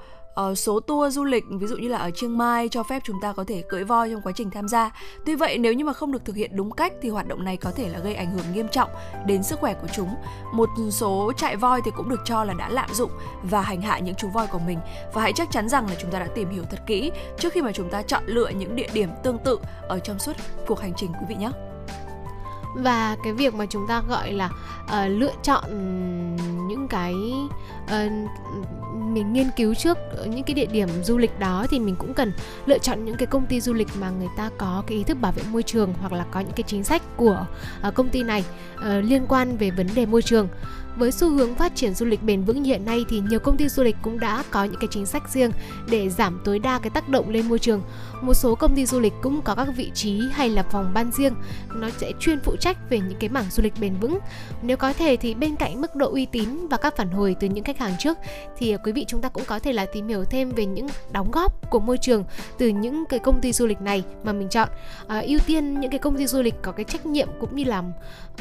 uh, 0.50 0.58
số 0.58 0.80
tour 0.80 1.14
du 1.14 1.24
lịch 1.24 1.44
ví 1.50 1.66
dụ 1.66 1.76
như 1.76 1.88
là 1.88 1.98
ở 1.98 2.10
Chiang 2.10 2.38
Mai 2.38 2.68
cho 2.68 2.82
phép 2.82 3.02
chúng 3.04 3.20
ta 3.22 3.32
có 3.32 3.44
thể 3.44 3.62
cưỡi 3.68 3.84
voi 3.84 4.10
trong 4.10 4.22
quá 4.22 4.32
trình 4.36 4.50
tham 4.50 4.68
gia. 4.68 4.90
Tuy 5.26 5.34
vậy 5.34 5.58
nếu 5.58 5.72
như 5.72 5.84
mà 5.84 5.92
không 5.92 6.12
được 6.12 6.24
thực 6.24 6.36
hiện 6.36 6.56
đúng 6.56 6.70
cách 6.70 6.92
thì 7.02 7.08
hoạt 7.08 7.28
động 7.28 7.44
này 7.44 7.56
có 7.56 7.70
thể 7.70 7.88
là 7.88 7.98
gây 7.98 8.14
ảnh 8.14 8.30
hưởng 8.30 8.44
nghiêm 8.54 8.68
trọng 8.68 8.90
đến 9.26 9.42
sức 9.42 9.58
khỏe 9.58 9.74
của 9.74 9.88
chúng. 9.92 10.14
Một 10.54 10.68
số 10.90 11.32
trại 11.36 11.56
voi 11.56 11.80
thì 11.84 11.90
cũng 11.96 12.08
được 12.08 12.20
cho 12.24 12.44
là 12.44 12.54
đã 12.54 12.68
lạm 12.68 12.94
dụng 12.94 13.10
và 13.42 13.62
hành 13.62 13.82
hạ 13.82 13.98
những 13.98 14.14
chú 14.14 14.28
voi 14.28 14.46
của 14.46 14.58
mình 14.58 14.78
và 15.14 15.22
hãy 15.22 15.32
chắc 15.32 15.48
chắn 15.50 15.68
rằng 15.68 15.86
là 15.88 15.94
chúng 16.00 16.10
ta 16.10 16.18
đã 16.18 16.26
tìm 16.34 16.50
hiểu 16.50 16.64
thật 16.70 16.80
kỹ 16.86 17.12
trước 17.38 17.52
khi 17.52 17.62
mà 17.62 17.72
chúng 17.72 17.90
ta 17.90 18.02
chọn 18.02 18.22
lựa 18.26 18.48
những 18.48 18.76
địa 18.76 18.88
điểm 18.92 19.10
tương 19.22 19.38
tự 19.38 19.58
ở 19.88 19.98
trong 19.98 20.18
suốt 20.18 20.32
cuộc 20.66 20.80
hành 20.80 20.92
trình 20.96 21.10
quý 21.12 21.26
vị 21.28 21.34
nhé 21.34 21.50
và 22.74 23.16
cái 23.22 23.32
việc 23.32 23.54
mà 23.54 23.66
chúng 23.66 23.86
ta 23.88 24.02
gọi 24.08 24.32
là 24.32 24.50
uh, 24.84 24.92
lựa 25.08 25.32
chọn 25.42 25.64
những 26.68 26.88
cái 26.88 27.14
uh, 27.84 28.12
mình 28.94 29.32
nghiên 29.32 29.50
cứu 29.56 29.74
trước 29.74 29.98
những 30.26 30.42
cái 30.42 30.54
địa 30.54 30.66
điểm 30.66 30.88
du 31.02 31.18
lịch 31.18 31.38
đó 31.38 31.66
thì 31.70 31.78
mình 31.78 31.96
cũng 31.98 32.14
cần 32.14 32.32
lựa 32.66 32.78
chọn 32.78 33.04
những 33.04 33.16
cái 33.16 33.26
công 33.26 33.46
ty 33.46 33.60
du 33.60 33.72
lịch 33.72 33.88
mà 34.00 34.10
người 34.10 34.28
ta 34.36 34.50
có 34.58 34.82
cái 34.86 34.98
ý 34.98 35.04
thức 35.04 35.20
bảo 35.20 35.32
vệ 35.32 35.42
môi 35.52 35.62
trường 35.62 35.94
hoặc 36.00 36.12
là 36.12 36.24
có 36.30 36.40
những 36.40 36.52
cái 36.56 36.64
chính 36.66 36.84
sách 36.84 37.02
của 37.16 37.46
uh, 37.88 37.94
công 37.94 38.08
ty 38.08 38.22
này 38.22 38.44
uh, 38.76 39.04
liên 39.04 39.26
quan 39.28 39.56
về 39.56 39.70
vấn 39.70 39.86
đề 39.94 40.06
môi 40.06 40.22
trường 40.22 40.48
với 40.96 41.12
xu 41.12 41.30
hướng 41.30 41.54
phát 41.54 41.76
triển 41.76 41.94
du 41.94 42.06
lịch 42.06 42.22
bền 42.22 42.44
vững 42.44 42.64
hiện 42.64 42.84
nay 42.84 43.04
thì 43.08 43.20
nhiều 43.20 43.40
công 43.40 43.56
ty 43.56 43.68
du 43.68 43.82
lịch 43.82 43.96
cũng 44.02 44.20
đã 44.20 44.42
có 44.50 44.64
những 44.64 44.80
cái 44.80 44.88
chính 44.90 45.06
sách 45.06 45.28
riêng 45.28 45.50
để 45.90 46.08
giảm 46.08 46.40
tối 46.44 46.58
đa 46.58 46.78
cái 46.78 46.90
tác 46.90 47.08
động 47.08 47.30
lên 47.30 47.48
môi 47.48 47.58
trường. 47.58 47.82
Một 48.20 48.34
số 48.34 48.54
công 48.54 48.76
ty 48.76 48.86
du 48.86 49.00
lịch 49.00 49.12
cũng 49.22 49.42
có 49.42 49.54
các 49.54 49.68
vị 49.76 49.90
trí 49.94 50.20
hay 50.32 50.48
là 50.48 50.62
phòng 50.62 50.90
ban 50.94 51.10
riêng, 51.12 51.34
nó 51.74 51.90
sẽ 51.90 52.12
chuyên 52.20 52.40
phụ 52.40 52.56
trách 52.56 52.76
về 52.90 52.98
những 52.98 53.18
cái 53.20 53.30
mảng 53.30 53.50
du 53.50 53.62
lịch 53.62 53.74
bền 53.80 53.94
vững. 54.00 54.18
Nếu 54.62 54.76
có 54.76 54.92
thể 54.92 55.16
thì 55.16 55.34
bên 55.34 55.56
cạnh 55.56 55.80
mức 55.80 55.94
độ 55.94 56.10
uy 56.10 56.26
tín 56.26 56.68
và 56.70 56.76
các 56.76 56.96
phản 56.96 57.10
hồi 57.10 57.36
từ 57.40 57.48
những 57.48 57.64
khách 57.64 57.78
hàng 57.78 57.92
trước 57.98 58.18
thì 58.58 58.72
à, 58.72 58.76
quý 58.84 58.92
vị 58.92 59.04
chúng 59.08 59.20
ta 59.20 59.28
cũng 59.28 59.44
có 59.46 59.58
thể 59.58 59.72
là 59.72 59.86
tìm 59.86 60.08
hiểu 60.08 60.24
thêm 60.24 60.50
về 60.50 60.66
những 60.66 60.86
đóng 61.12 61.30
góp 61.30 61.70
của 61.70 61.80
môi 61.80 61.98
trường 61.98 62.24
từ 62.58 62.68
những 62.68 63.04
cái 63.08 63.18
công 63.18 63.40
ty 63.40 63.52
du 63.52 63.66
lịch 63.66 63.80
này 63.80 64.02
mà 64.24 64.32
mình 64.32 64.48
chọn. 64.48 64.68
À, 65.06 65.18
ưu 65.18 65.38
tiên 65.46 65.80
những 65.80 65.90
cái 65.90 65.98
công 65.98 66.16
ty 66.16 66.26
du 66.26 66.42
lịch 66.42 66.54
có 66.62 66.72
cái 66.72 66.84
trách 66.84 67.06
nhiệm 67.06 67.28
cũng 67.40 67.56
như 67.56 67.64
là 67.64 67.82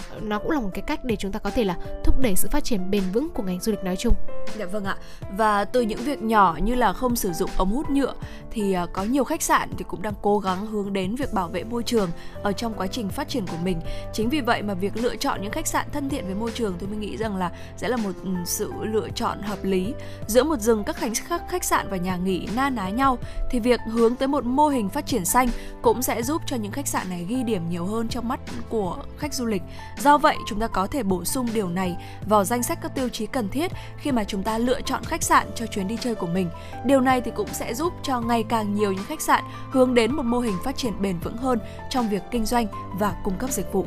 ờ, 0.10 0.20
nó 0.22 0.40
cũng 0.40 0.52
là 0.52 0.60
một 0.60 0.70
cái 0.74 0.82
cách 0.88 1.06
để 1.06 1.16
chúng 1.16 1.32
ta 1.32 1.40
có 1.40 1.50
thể 1.50 1.64
là 1.64 1.78
thúc 2.04 2.20
đẩy 2.20 2.36
sự 2.36 2.48
phát 2.52 2.64
triển 2.64 2.92
bền 2.92 3.04
vững 3.14 3.30
của 3.30 3.44
ngành 3.44 3.60
du 3.60 3.72
lịch 3.72 3.84
nói 3.84 3.96
chung. 3.96 4.14
Dạ 4.58 4.66
vâng 4.66 4.86
ạ. 4.86 4.98
Và 5.38 5.66
từ 5.66 5.82
những 5.82 6.00
việc 6.00 6.22
nhỏ 6.22 6.58
như 6.64 6.76
là 6.76 6.94
không 6.94 7.16
sử 7.16 7.32
dụng 7.34 7.50
ống 7.58 7.72
hút 7.72 7.90
nhựa 7.90 8.14
thì 8.52 8.74
à, 8.74 8.86
có 8.94 9.04
nhiều 9.04 9.24
khách 9.24 9.42
sạn 9.42 9.69
thì 9.78 9.86
cũng 9.88 10.02
đang 10.02 10.14
cố 10.22 10.40
gắng 10.40 10.66
hướng 10.66 10.94
đến 10.94 11.16
việc 11.16 11.34
bảo 11.34 11.48
vệ 11.48 11.64
môi 11.64 11.84
trường 11.84 12.10
ở 12.44 12.52
trong 12.52 12.74
quá 12.74 12.88
trình 12.88 13.10
phát 13.10 13.30
triển 13.30 13.48
của 13.48 13.58
mình. 13.64 13.82
Chính 14.14 14.30
vì 14.30 14.42
vậy 14.42 14.62
mà 14.62 14.74
việc 14.74 14.98
lựa 14.98 15.16
chọn 15.16 15.42
những 15.42 15.52
khách 15.52 15.68
sạn 15.68 15.88
thân 15.92 16.10
thiện 16.10 16.26
với 16.26 16.36
môi 16.36 16.52
trường 16.52 16.74
tôi 16.80 16.90
mình 16.90 17.00
nghĩ 17.00 17.18
rằng 17.18 17.36
là 17.36 17.52
sẽ 17.78 17.88
là 17.88 17.98
một 17.98 18.12
ừ, 18.24 18.30
sự 18.46 18.74
lựa 18.82 19.10
chọn 19.16 19.42
hợp 19.42 19.64
lý. 19.64 19.94
Giữa 20.28 20.44
một 20.44 20.60
rừng 20.60 20.84
các 20.84 20.96
khách 20.96 21.10
khách 21.50 21.64
sạn 21.64 21.88
và 21.90 21.98
nhà 21.98 22.18
nghỉ 22.18 22.48
na 22.56 22.70
ná 22.70 22.90
nhau 22.90 23.18
thì 23.52 23.60
việc 23.60 23.80
hướng 23.92 24.16
tới 24.16 24.28
một 24.28 24.46
mô 24.46 24.68
hình 24.68 24.90
phát 24.90 25.06
triển 25.06 25.26
xanh 25.26 25.48
cũng 25.82 26.02
sẽ 26.02 26.24
giúp 26.24 26.42
cho 26.46 26.56
những 26.56 26.72
khách 26.72 26.88
sạn 26.88 27.10
này 27.10 27.26
ghi 27.30 27.44
điểm 27.44 27.70
nhiều 27.70 27.86
hơn 27.86 28.08
trong 28.08 28.28
mắt 28.28 28.40
của 28.70 28.98
khách 29.18 29.34
du 29.34 29.46
lịch. 29.46 29.62
Do 29.98 30.18
vậy, 30.18 30.38
chúng 30.48 30.60
ta 30.60 30.68
có 30.68 30.88
thể 30.88 31.04
bổ 31.04 31.26
sung 31.26 31.48
điều 31.54 31.70
này 31.70 31.98
vào 32.28 32.44
danh 32.44 32.64
sách 32.64 32.80
các 32.82 32.96
tiêu 32.96 33.10
chí 33.10 33.26
cần 33.26 33.50
thiết 33.50 33.72
khi 33.98 34.12
mà 34.12 34.24
chúng 34.24 34.44
ta 34.44 34.58
lựa 34.58 34.82
chọn 34.82 35.04
khách 35.04 35.24
sạn 35.24 35.48
cho 35.56 35.66
chuyến 35.66 35.88
đi 35.88 35.98
chơi 36.02 36.16
của 36.16 36.28
mình. 36.28 36.50
Điều 36.86 37.02
này 37.02 37.22
thì 37.22 37.32
cũng 37.36 37.48
sẽ 37.54 37.74
giúp 37.74 37.94
cho 38.04 38.22
ngày 38.22 38.44
càng 38.50 38.76
nhiều 38.76 38.92
những 38.92 39.06
khách 39.06 39.22
sạn 39.22 39.44
hướng 39.72 39.94
đến 39.94 40.14
một 40.14 40.26
mô 40.26 40.40
hình 40.40 40.56
phát 40.64 40.78
triển 40.78 40.94
bền 41.02 41.20
vững 41.20 41.38
hơn 41.38 41.60
trong 41.90 42.10
việc 42.10 42.22
kinh 42.32 42.46
doanh 42.46 42.68
và 43.00 43.16
cung 43.24 43.38
cấp 43.38 43.50
dịch 43.50 43.74
vụ. 43.74 43.86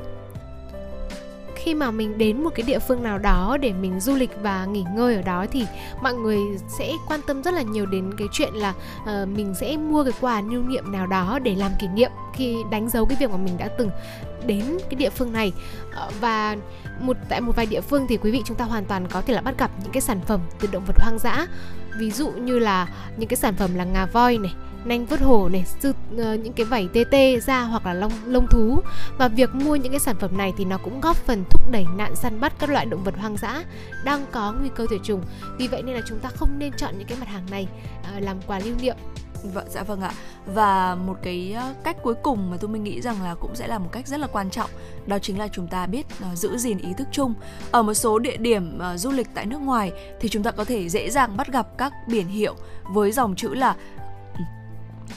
Khi 1.64 1.74
mà 1.74 1.90
mình 1.90 2.18
đến 2.18 2.42
một 2.42 2.50
cái 2.54 2.64
địa 2.66 2.78
phương 2.78 3.02
nào 3.02 3.18
đó 3.18 3.56
để 3.60 3.72
mình 3.72 4.00
du 4.00 4.14
lịch 4.14 4.30
và 4.42 4.64
nghỉ 4.64 4.84
ngơi 4.94 5.14
ở 5.14 5.22
đó 5.22 5.46
thì 5.52 5.66
mọi 6.02 6.14
người 6.14 6.38
sẽ 6.78 6.92
quan 7.08 7.20
tâm 7.26 7.42
rất 7.42 7.54
là 7.54 7.62
nhiều 7.62 7.86
đến 7.86 8.14
cái 8.18 8.28
chuyện 8.32 8.54
là 8.54 8.74
uh, 9.02 9.28
mình 9.28 9.54
sẽ 9.54 9.76
mua 9.76 10.04
cái 10.04 10.12
quà 10.20 10.40
lưu 10.40 10.62
niệm 10.62 10.92
nào 10.92 11.06
đó 11.06 11.38
để 11.42 11.54
làm 11.54 11.72
kỷ 11.80 11.88
niệm 11.88 12.10
khi 12.34 12.56
đánh 12.70 12.88
dấu 12.88 13.06
cái 13.06 13.16
việc 13.20 13.30
mà 13.30 13.36
mình 13.36 13.58
đã 13.58 13.68
từng 13.78 13.90
đến 14.46 14.64
cái 14.90 14.94
địa 14.94 15.10
phương 15.10 15.32
này. 15.32 15.52
Uh, 16.06 16.20
và 16.20 16.56
một 17.00 17.16
tại 17.28 17.40
một 17.40 17.56
vài 17.56 17.66
địa 17.66 17.80
phương 17.80 18.06
thì 18.08 18.16
quý 18.16 18.30
vị 18.30 18.42
chúng 18.44 18.56
ta 18.56 18.64
hoàn 18.64 18.84
toàn 18.84 19.06
có 19.08 19.20
thể 19.20 19.34
là 19.34 19.40
bắt 19.40 19.58
gặp 19.58 19.70
những 19.82 19.92
cái 19.92 20.00
sản 20.00 20.20
phẩm 20.26 20.40
từ 20.60 20.68
động 20.72 20.84
vật 20.86 20.96
hoang 20.98 21.18
dã. 21.18 21.46
Ví 21.98 22.10
dụ 22.10 22.30
như 22.30 22.58
là 22.58 22.88
những 23.16 23.28
cái 23.28 23.36
sản 23.36 23.54
phẩm 23.54 23.74
là 23.74 23.84
ngà 23.84 24.06
voi 24.06 24.38
này 24.38 24.54
nanh 24.84 25.06
vớt 25.06 25.20
hổ 25.20 25.48
này 25.48 25.64
sư, 25.80 25.90
uh, 25.90 26.18
những 26.18 26.52
cái 26.52 26.66
vảy 26.66 26.88
tê 26.92 27.04
tê 27.10 27.40
da 27.40 27.62
hoặc 27.62 27.86
là 27.86 27.94
lông 27.94 28.12
lông 28.26 28.46
thú 28.46 28.80
và 29.18 29.28
việc 29.28 29.54
mua 29.54 29.76
những 29.76 29.92
cái 29.92 30.00
sản 30.00 30.16
phẩm 30.20 30.38
này 30.38 30.52
thì 30.56 30.64
nó 30.64 30.78
cũng 30.78 31.00
góp 31.00 31.16
phần 31.16 31.44
thúc 31.50 31.70
đẩy 31.70 31.86
nạn 31.96 32.16
săn 32.16 32.40
bắt 32.40 32.52
các 32.58 32.70
loại 32.70 32.86
động 32.86 33.04
vật 33.04 33.14
hoang 33.18 33.36
dã 33.36 33.64
đang 34.04 34.26
có 34.32 34.54
nguy 34.60 34.68
cơ 34.74 34.86
tuyệt 34.90 35.00
chủng 35.04 35.22
vì 35.58 35.68
vậy 35.68 35.82
nên 35.82 35.94
là 35.94 36.02
chúng 36.08 36.18
ta 36.18 36.28
không 36.28 36.58
nên 36.58 36.72
chọn 36.76 36.98
những 36.98 37.08
cái 37.08 37.18
mặt 37.18 37.28
hàng 37.28 37.46
này 37.50 37.68
uh, 38.16 38.22
làm 38.22 38.36
quà 38.46 38.58
lưu 38.58 38.74
niệm 38.82 38.96
Vâng, 39.42 39.66
dạ 39.70 39.82
vâng 39.82 40.00
ạ. 40.00 40.12
Và 40.46 40.94
một 40.94 41.16
cái 41.22 41.52
ờ, 41.52 41.74
cách 41.84 41.96
cuối 42.02 42.14
cùng 42.22 42.50
mà 42.50 42.56
tôi 42.60 42.70
mình 42.70 42.84
nghĩ 42.84 43.00
rằng 43.00 43.22
là 43.22 43.34
cũng 43.34 43.54
sẽ 43.54 43.66
là 43.66 43.78
một 43.78 43.88
cách 43.92 44.06
rất 44.06 44.20
là 44.20 44.26
quan 44.26 44.50
trọng, 44.50 44.70
đó 45.06 45.18
chính 45.18 45.38
là 45.38 45.48
chúng 45.48 45.66
ta 45.66 45.86
biết 45.86 46.06
uh, 46.32 46.38
giữ 46.38 46.56
gìn 46.56 46.78
ý 46.78 46.88
thức 46.98 47.08
chung. 47.12 47.34
Ở 47.70 47.82
một 47.82 47.94
số 47.94 48.18
địa 48.18 48.36
điểm 48.36 48.78
uh, 48.78 49.00
du 49.00 49.10
lịch 49.10 49.28
tại 49.34 49.46
nước 49.46 49.60
ngoài 49.60 49.92
thì 50.20 50.28
chúng 50.28 50.42
ta 50.42 50.50
có 50.50 50.64
thể 50.64 50.88
dễ 50.88 51.10
dàng 51.10 51.36
bắt 51.36 51.52
gặp 51.52 51.78
các 51.78 51.92
biển 52.08 52.26
hiệu 52.28 52.54
với 52.94 53.12
dòng 53.12 53.34
chữ 53.36 53.54
là 53.54 53.76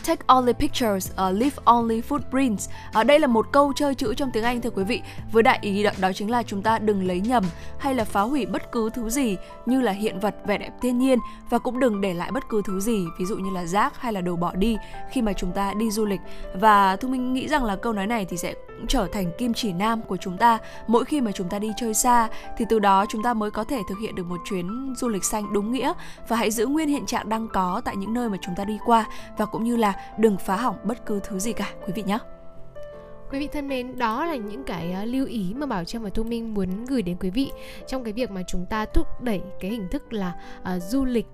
Take 0.04 0.22
only 0.28 0.54
pictures, 0.54 1.12
uh, 1.12 1.34
leave 1.34 1.56
only 1.66 2.02
footprints. 2.02 2.70
Uh, 3.00 3.06
đây 3.06 3.20
là 3.20 3.28
một 3.28 3.48
câu 3.52 3.74
chơi 3.76 3.96
chữ 3.96 4.14
trong 4.14 4.32
tiếng 4.32 4.44
Anh 4.44 4.62
thưa 4.62 4.70
quý 4.70 4.84
vị. 4.84 5.02
Với 5.32 5.44
đại 5.44 5.60
ý 5.62 5.84
đó, 5.84 5.92
đó 6.00 6.12
chính 6.14 6.32
là 6.32 6.44
chúng 6.44 6.62
ta 6.62 6.80
đừng 6.80 7.08
lấy 7.08 7.20
nhầm 7.20 7.44
hay 7.80 7.96
là 7.96 8.04
phá 8.04 8.22
hủy 8.22 8.46
bất 8.46 8.72
cứ 8.72 8.90
thứ 8.90 9.10
gì 9.10 9.38
như 9.66 9.82
là 9.82 9.92
hiện 9.92 10.20
vật 10.20 10.36
vẻ 10.46 10.58
đẹp 10.58 10.72
thiên 10.82 10.98
nhiên 10.98 11.20
và 11.50 11.58
cũng 11.58 11.80
đừng 11.80 12.02
để 12.02 12.14
lại 12.14 12.32
bất 12.32 12.50
cứ 12.50 12.62
thứ 12.66 12.80
gì, 12.80 13.06
ví 13.20 13.26
dụ 13.26 13.38
như 13.38 13.50
là 13.50 13.66
rác 13.66 14.02
hay 14.02 14.14
là 14.14 14.22
đồ 14.22 14.36
bỏ 14.36 14.54
đi 14.56 14.78
khi 15.12 15.22
mà 15.22 15.34
chúng 15.34 15.52
ta 15.52 15.74
đi 15.78 15.92
du 15.92 16.06
lịch. 16.06 16.22
Và 16.54 16.96
thu 16.96 17.08
minh 17.08 17.34
nghĩ 17.34 17.48
rằng 17.48 17.64
là 17.64 17.76
câu 17.76 17.94
nói 17.94 18.08
này 18.08 18.26
thì 18.26 18.38
sẽ 18.38 18.54
trở 18.88 19.08
thành 19.08 19.32
kim 19.38 19.54
chỉ 19.54 19.74
nam 19.74 20.02
của 20.02 20.18
chúng 20.18 20.38
ta 20.38 20.60
mỗi 20.88 21.06
khi 21.06 21.22
mà 21.22 21.32
chúng 21.32 21.50
ta 21.50 21.60
đi 21.60 21.72
chơi 21.78 21.94
xa 21.94 22.30
thì 22.58 22.66
từ 22.70 22.80
đó 22.80 23.06
chúng 23.10 23.24
ta 23.24 23.34
mới 23.34 23.52
có 23.52 23.64
thể 23.64 23.82
thực 23.90 24.00
hiện 24.02 24.16
được 24.16 24.26
một 24.26 24.42
chuyến 24.46 24.94
du 24.98 25.08
lịch 25.08 25.24
xanh 25.24 25.54
đúng 25.54 25.72
nghĩa 25.72 25.94
và 26.28 26.36
hãy 26.36 26.52
giữ 26.52 26.68
nguyên 26.68 26.88
hiện 26.90 27.06
trạng 27.06 27.30
đang 27.30 27.48
có 27.48 27.82
tại 27.86 27.96
những 27.96 28.14
nơi 28.14 28.30
mà 28.30 28.38
chúng 28.42 28.56
ta 28.56 28.66
đi 28.66 28.78
qua 28.86 29.06
và 29.38 29.46
cũng 29.46 29.64
như 29.64 29.76
là 29.76 29.94
đừng 30.18 30.38
phá 30.38 30.56
hỏng 30.56 30.78
bất 30.84 31.06
cứ 31.06 31.20
thứ 31.24 31.40
gì 31.40 31.54
cả 31.54 31.70
quý 31.88 31.94
vị 31.96 32.04
nhé. 32.04 32.18
Quý 33.32 33.40
vị 33.40 33.48
thân 33.48 33.68
mến, 33.68 33.98
đó 33.98 34.26
là 34.26 34.36
những 34.36 34.64
cái 34.64 34.96
uh, 35.02 35.08
lưu 35.08 35.26
ý 35.26 35.54
mà 35.56 35.66
Bảo 35.66 35.84
Trâm 35.84 36.04
và 36.04 36.10
Thu 36.10 36.24
Minh 36.24 36.54
muốn 36.54 36.86
gửi 36.86 37.02
đến 37.02 37.18
quý 37.20 37.30
vị 37.30 37.52
trong 37.88 38.04
cái 38.04 38.14
việc 38.14 38.32
mà 38.32 38.42
chúng 38.48 38.66
ta 38.70 38.86
thúc 38.86 39.08
đẩy 39.22 39.42
cái 39.60 39.72
hình 39.72 39.88
thức 39.92 40.14
là 40.14 40.36
uh, 40.62 40.84
du 40.84 41.06
lịch 41.06 41.26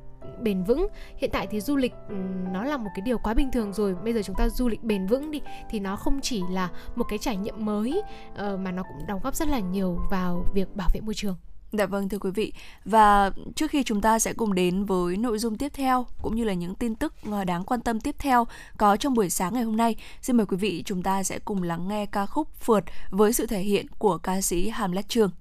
bền 0.42 0.64
vững. 0.64 0.88
Hiện 1.18 1.30
tại 1.34 1.48
thì 1.48 1.62
du 1.62 1.76
lịch 1.76 1.94
ừ, 2.10 2.16
nó 2.52 2.64
là 2.64 2.78
một 2.78 2.90
cái 2.96 3.02
điều 3.02 3.18
quá 3.18 3.34
bình 3.34 3.52
thường 3.52 3.74
rồi. 3.74 3.96
Bây 4.04 4.14
giờ 4.14 4.22
chúng 4.24 4.36
ta 4.36 4.50
du 4.50 4.68
lịch 4.68 4.84
bền 4.84 5.08
vững 5.08 5.32
đi 5.32 5.42
thì 5.70 5.80
nó 5.80 5.96
không 5.96 6.20
chỉ 6.22 6.44
là 6.50 6.70
một 6.96 7.06
cái 7.10 7.20
trải 7.20 7.38
nghiệm 7.38 7.66
mới 7.66 8.02
uh, 8.32 8.60
mà 8.60 8.72
nó 8.72 8.84
cũng 8.84 9.08
đóng 9.08 9.20
góp 9.24 9.36
rất 9.36 9.48
là 9.48 9.60
nhiều 9.60 10.00
vào 10.12 10.46
việc 10.54 10.76
bảo 10.76 10.90
vệ 10.94 11.02
môi 11.02 11.14
trường. 11.14 11.36
Dạ 11.72 11.86
vâng 11.86 12.10
thưa 12.10 12.20
quý 12.20 12.32
vị. 12.32 12.54
Và 12.86 13.32
trước 13.56 13.72
khi 13.72 13.84
chúng 13.84 14.02
ta 14.02 14.20
sẽ 14.20 14.34
cùng 14.34 14.56
đến 14.56 14.86
với 14.86 15.18
nội 15.18 15.40
dung 15.40 15.58
tiếp 15.58 15.72
theo 15.76 16.06
cũng 16.22 16.36
như 16.36 16.44
là 16.44 16.54
những 16.54 16.76
tin 16.76 16.96
tức 16.96 17.14
ờ, 17.32 17.44
đáng 17.44 17.64
quan 17.64 17.82
tâm 17.82 18.00
tiếp 18.00 18.16
theo 18.20 18.48
có 18.78 18.98
trong 18.98 19.14
buổi 19.14 19.30
sáng 19.30 19.54
ngày 19.54 19.64
hôm 19.64 19.78
nay 19.78 19.96
xin 20.22 20.38
mời 20.38 20.46
quý 20.46 20.58
vị 20.58 20.84
chúng 20.86 21.04
ta 21.04 21.24
sẽ 21.24 21.40
cùng 21.40 21.64
lắng 21.64 21.88
nghe 21.88 22.06
ca 22.06 22.26
khúc 22.26 22.48
Phượt 22.56 22.84
với 23.10 23.34
sự 23.34 23.48
thể 23.48 23.60
hiện 23.60 23.86
của 24.00 24.18
ca 24.18 24.42
sĩ 24.42 24.70
Hàm 24.70 24.92
Lát 24.92 25.10
Trường. 25.10 25.32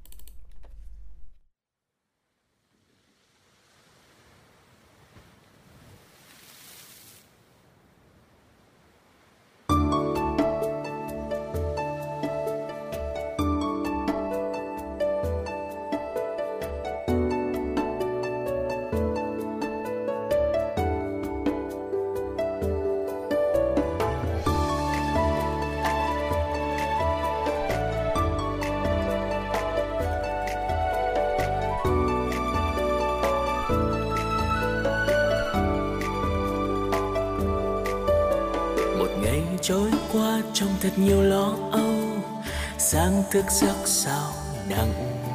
Thức 43.30 43.44
giấc 43.50 43.76
sao 43.84 44.32
nặng 44.68 44.92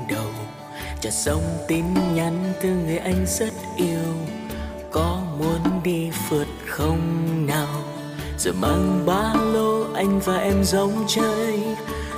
đầu. 0.09 0.31
Chợt 1.01 1.13
xong 1.13 1.43
tin 1.67 1.85
nhắn 2.13 2.53
từ 2.61 2.69
người 2.69 2.97
anh 2.97 3.25
rất 3.27 3.53
yêu. 3.77 4.13
Có 4.91 5.21
muốn 5.39 5.83
đi 5.83 6.11
phượt 6.29 6.47
không 6.67 6.99
nào? 7.47 7.67
Rồi 8.37 8.53
mang 8.53 9.03
ba 9.05 9.33
lô 9.53 9.93
anh 9.93 10.19
và 10.19 10.37
em 10.37 10.63
giống 10.63 11.05
chơi. 11.07 11.63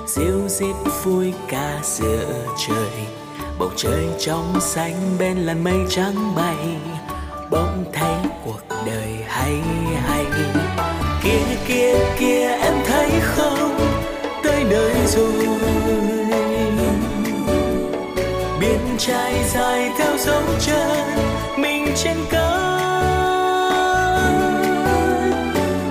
Diêu 0.07 0.47
dít 0.47 0.75
vui 1.03 1.33
ca 1.47 1.79
giữa 1.83 2.45
trời. 2.67 3.05
Bầu 3.59 3.69
trời 3.75 4.07
trong 4.19 4.61
xanh 4.61 4.95
bên 5.19 5.37
làn 5.37 5.63
mây 5.63 5.79
trắng 5.89 6.35
bay. 6.35 6.77
Bỗng 7.51 7.85
thấy 7.93 8.15
cuộc 8.45 8.61
đời 8.85 9.15
hay 9.27 9.61
hay. 9.95 10.25
Kia 11.23 11.57
kia 11.67 11.93
kia, 12.19 12.47
em 12.47 12.73
thấy 12.85 13.09
không? 13.21 13.79
Tới 14.43 14.63
nơi 14.63 14.95
rồi. 15.07 15.56
Trải 18.97 19.43
dài 19.53 19.91
theo 19.97 20.17
dấu 20.17 20.41
chân 20.59 21.05
mình 21.57 21.85
trên 21.95 22.17
cát 22.29 22.71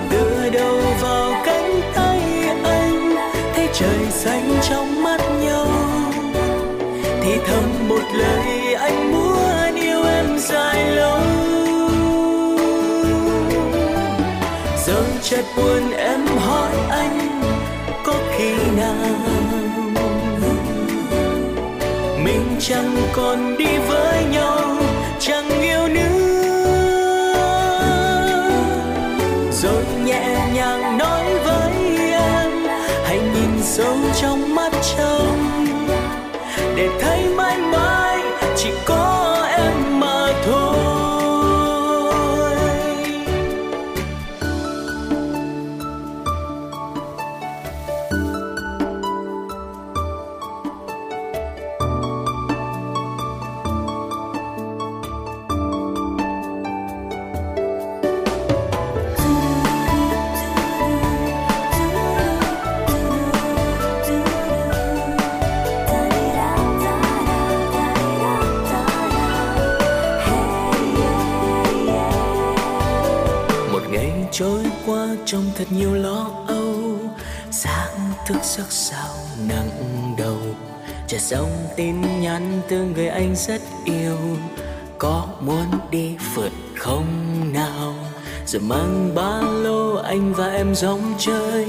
tựa 0.09 0.49
đầu 0.53 0.79
vào 1.01 1.33
cánh 1.45 1.81
tay 1.95 2.21
anh, 2.63 3.15
thấy 3.55 3.67
trời 3.73 4.05
xanh 4.09 4.59
trong 4.69 5.03
mắt 5.03 5.21
nhau. 5.41 5.67
Thì 7.21 7.37
thầm 7.47 7.89
một 7.89 8.03
lời, 8.13 8.73
anh 8.73 9.11
muốn 9.11 9.75
yêu 9.75 10.03
em 10.03 10.39
dài 10.39 10.91
lâu. 10.91 11.19
Giờ 14.85 15.03
chợt 15.21 15.45
buồn 15.57 15.91
em 15.91 16.27
hỏi 16.27 16.75
anh, 16.89 17.41
có 18.05 18.13
khi 18.37 18.53
nào 18.77 19.36
chẳng 22.59 22.95
còn 23.13 23.57
đi 23.57 23.77
với 23.87 24.23
nhau, 24.31 24.77
chẳng 25.19 25.49
yêu 25.61 25.87
nữa. 25.87 26.03
Rồi 29.51 29.83
nhẹ 30.05 30.49
nhàng 30.53 30.97
nói 30.97 31.25
với 31.45 31.71
em, 32.11 32.51
hãy 33.05 33.19
nhìn 33.19 33.61
sâu 33.61 33.97
trong 34.21 34.55
mắt 34.55 34.66
trong 75.27 75.51
thật 75.55 75.65
nhiều 75.69 75.93
lo 75.93 76.27
âu. 76.47 76.99
Sáng 77.51 78.11
thức 78.27 78.37
giấc 78.43 78.71
sao 78.71 79.15
nặng 79.47 79.69
đầu, 80.17 80.37
chợt 81.07 81.17
xong 81.19 81.49
tin 81.75 82.21
nhắn 82.21 82.61
từ 82.69 82.83
người 82.83 83.07
anh 83.07 83.35
rất 83.35 83.61
yêu. 83.85 84.17
Có 84.97 85.27
muốn 85.41 85.65
đi 85.91 86.15
phượt 86.35 86.51
không 86.77 87.05
nào? 87.53 87.95
Rồi 88.45 88.61
mang 88.61 89.15
ba 89.15 89.41
lô 89.41 89.95
anh 89.95 90.33
và 90.33 90.47
em 90.47 90.75
giống 90.75 91.13
chơi. 91.17 91.67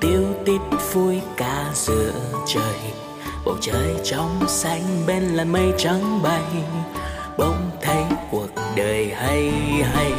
Tiêu 0.00 0.24
tít 0.44 0.60
vui 0.92 1.20
cả 1.36 1.70
giữa 1.74 2.12
trời. 2.46 2.92
Bầu 3.44 3.56
trời 3.60 3.94
trong 4.04 4.40
xanh 4.48 4.82
bên 5.06 5.22
làn 5.22 5.52
mây 5.52 5.72
trắng 5.78 6.22
bay. 6.22 6.42
Bỗng 7.38 7.70
thấy 7.82 8.02
cuộc 8.30 8.48
đời 8.76 9.12
hay 9.14 9.52
hay. 9.82 10.17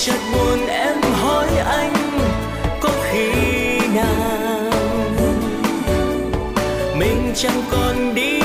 Chợt 0.00 0.18
buồn 0.32 0.66
em 0.66 0.96
hỏi 1.12 1.48
anh 1.58 1.92
có 2.80 2.90
khi 3.04 3.78
nào 3.94 4.72
mình 6.98 7.32
chẳng 7.34 7.62
còn 7.70 8.14
đi 8.14 8.37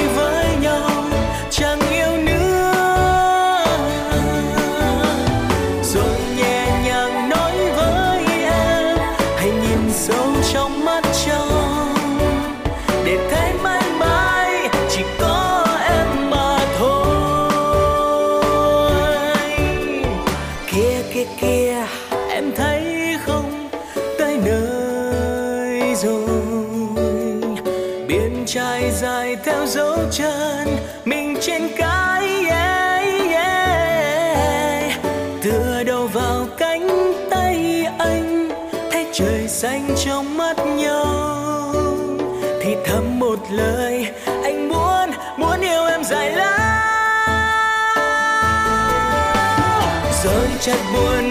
chợt 50.65 50.79
buồn. 50.93 51.22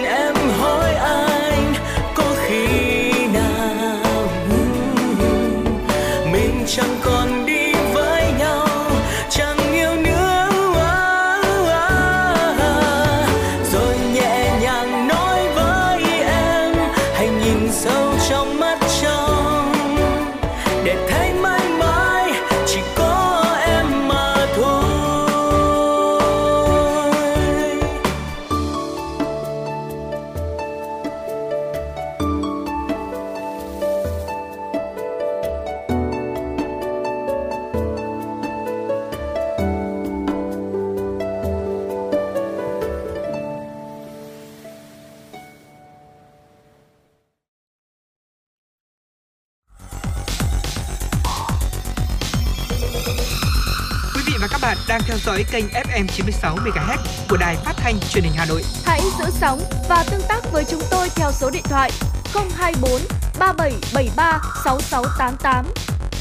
Và 54.43 54.47
các 54.51 54.61
bạn 54.61 54.77
đang 54.87 55.01
theo 55.05 55.17
dõi 55.17 55.45
kênh 55.51 55.65
FM 55.65 56.07
96 56.07 56.55
MHz 56.55 56.97
của 57.29 57.37
đài 57.37 57.55
phát 57.55 57.73
thanh 57.77 57.99
truyền 58.09 58.23
hình 58.23 58.33
Hà 58.35 58.45
Nội. 58.45 58.63
Hãy 58.85 59.01
giữ 59.19 59.25
sóng 59.31 59.59
và 59.89 60.05
tương 60.11 60.21
tác 60.29 60.51
với 60.51 60.63
chúng 60.69 60.81
tôi 60.91 61.09
theo 61.15 61.31
số 61.31 61.49
điện 61.49 61.63
thoại 61.63 61.91
024 62.33 63.01
3773 63.39 64.41
6688. 64.63 65.65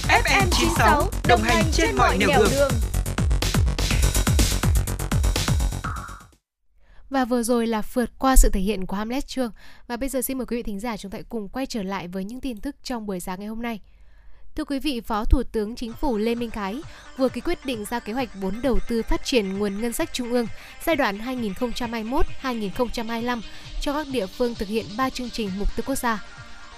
FM 0.09 0.47
96 0.51 1.11
đồng 1.29 1.43
hành 1.43 1.65
trên 1.73 1.97
mọi 1.97 2.19
nẻo 2.19 2.29
đường. 2.39 2.71
Và 7.11 7.25
vừa 7.25 7.43
rồi 7.43 7.67
là 7.67 7.83
vượt 7.93 8.11
qua 8.19 8.37
sự 8.37 8.51
thể 8.53 8.61
hiện 8.61 8.87
của 8.87 8.97
Hamlet 8.97 9.27
Trương. 9.27 9.53
Và 9.87 9.97
bây 9.97 10.09
giờ 10.09 10.23
xin 10.23 10.39
mời 10.39 10.47
quý 10.47 10.57
vị 10.57 10.63
thính 10.63 10.81
giả 10.81 10.97
chúng 10.97 11.11
ta 11.11 11.19
cùng 11.29 11.49
quay 11.49 11.67
trở 11.67 11.83
lại 11.83 12.09
với 12.09 12.25
những 12.25 12.41
tin 12.41 12.57
tức 12.57 12.77
trong 12.83 13.07
buổi 13.07 13.21
sáng 13.21 13.41
ngày 13.41 13.49
hôm 13.49 13.63
nay. 13.63 13.81
Thưa 14.57 14.65
quý 14.65 14.79
vị, 14.79 15.01
Phó 15.01 15.25
Thủ 15.25 15.43
tướng 15.53 15.77
Chính 15.77 15.93
phủ 15.93 16.17
Lê 16.17 16.35
Minh 16.35 16.51
Khái 16.51 16.83
vừa 17.17 17.29
ký 17.29 17.41
quyết 17.41 17.67
định 17.67 17.85
ra 17.91 17.99
kế 17.99 18.13
hoạch 18.13 18.29
vốn 18.35 18.63
đầu 18.63 18.79
tư 18.89 19.03
phát 19.03 19.25
triển 19.25 19.59
nguồn 19.59 19.81
ngân 19.81 19.93
sách 19.93 20.11
trung 20.13 20.33
ương 20.33 20.47
giai 20.85 20.97
đoạn 20.97 21.19
2021-2025 22.43 23.41
cho 23.81 23.93
các 23.93 24.07
địa 24.13 24.27
phương 24.27 24.55
thực 24.55 24.69
hiện 24.69 24.87
3 24.97 25.11
chương 25.11 25.31
trình 25.31 25.51
mục 25.59 25.77
tiêu 25.77 25.85
quốc 25.87 25.95
gia. 25.95 26.25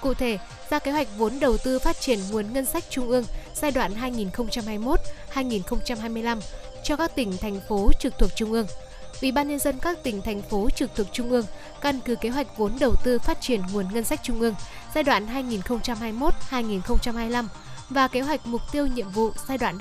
Cụ 0.01 0.15
thể, 0.15 0.39
ra 0.71 0.79
kế 0.79 0.91
hoạch 0.91 1.09
vốn 1.17 1.41
đầu 1.41 1.57
tư 1.65 1.79
phát 1.79 2.01
triển 2.01 2.19
nguồn 2.31 2.53
ngân 2.53 2.67
sách 2.67 2.85
trung 2.91 3.09
ương 3.09 3.25
giai 3.55 3.71
đoạn 3.71 3.93
2021-2025 5.35 6.41
cho 6.85 6.97
các 6.97 7.17
tỉnh 7.17 7.37
thành 7.37 7.61
phố 7.69 7.91
trực 8.01 8.19
thuộc 8.19 8.31
trung 8.37 8.53
ương. 8.53 8.67
Ủy 9.23 9.33
ban 9.33 9.49
nhân 9.49 9.59
dân 9.59 9.79
các 9.79 10.03
tỉnh 10.03 10.23
thành 10.23 10.43
phố 10.43 10.71
trực 10.71 10.91
thuộc 10.95 11.07
trung 11.13 11.31
ương 11.31 11.45
căn 11.81 12.01
cứ 12.05 12.17
kế 12.17 12.29
hoạch 12.29 12.57
vốn 12.57 12.73
đầu 12.81 12.95
tư 13.05 13.19
phát 13.19 13.41
triển 13.41 13.61
nguồn 13.73 13.87
ngân 13.95 14.05
sách 14.05 14.21
trung 14.23 14.41
ương 14.41 14.55
giai 14.95 15.05
đoạn 15.05 15.27
2021-2025 16.51 17.47
và 17.91 18.09
kế 18.09 18.21
hoạch 18.21 18.47
mục 18.47 18.73
tiêu 18.73 18.87
nhiệm 18.87 19.11
vụ 19.11 19.33
giai 19.49 19.59
đoạn 19.59 19.79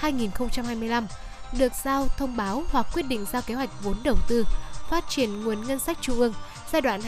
2021-2025 0.00 1.06
được 1.58 1.72
giao 1.84 2.08
thông 2.18 2.36
báo 2.36 2.62
hoặc 2.70 2.86
quyết 2.94 3.02
định 3.02 3.26
giao 3.32 3.42
kế 3.42 3.54
hoạch 3.54 3.82
vốn 3.82 3.96
đầu 4.02 4.16
tư, 4.28 4.44
phát 4.90 5.04
triển 5.08 5.44
nguồn 5.44 5.66
ngân 5.66 5.78
sách 5.78 5.98
trung 6.00 6.18
ương 6.18 6.34
giai 6.72 6.82
đoạn 6.82 7.00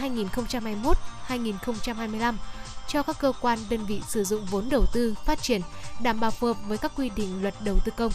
2021-2025 1.29 2.35
cho 2.89 3.03
các 3.03 3.19
cơ 3.21 3.33
quan 3.41 3.59
đơn 3.71 3.87
vị 3.87 4.03
sử 4.09 4.25
dụng 4.25 4.47
vốn 4.51 4.69
đầu 4.69 4.85
tư 4.93 5.15
phát 5.27 5.43
triển 5.43 5.61
đảm 6.01 6.21
bảo 6.21 6.31
phù 6.31 6.47
hợp 6.47 6.57
với 6.67 6.79
các 6.79 6.93
quy 6.97 7.11
định 7.17 7.43
luật 7.43 7.55
đầu 7.65 7.77
tư 7.85 7.93
công. 7.97 8.13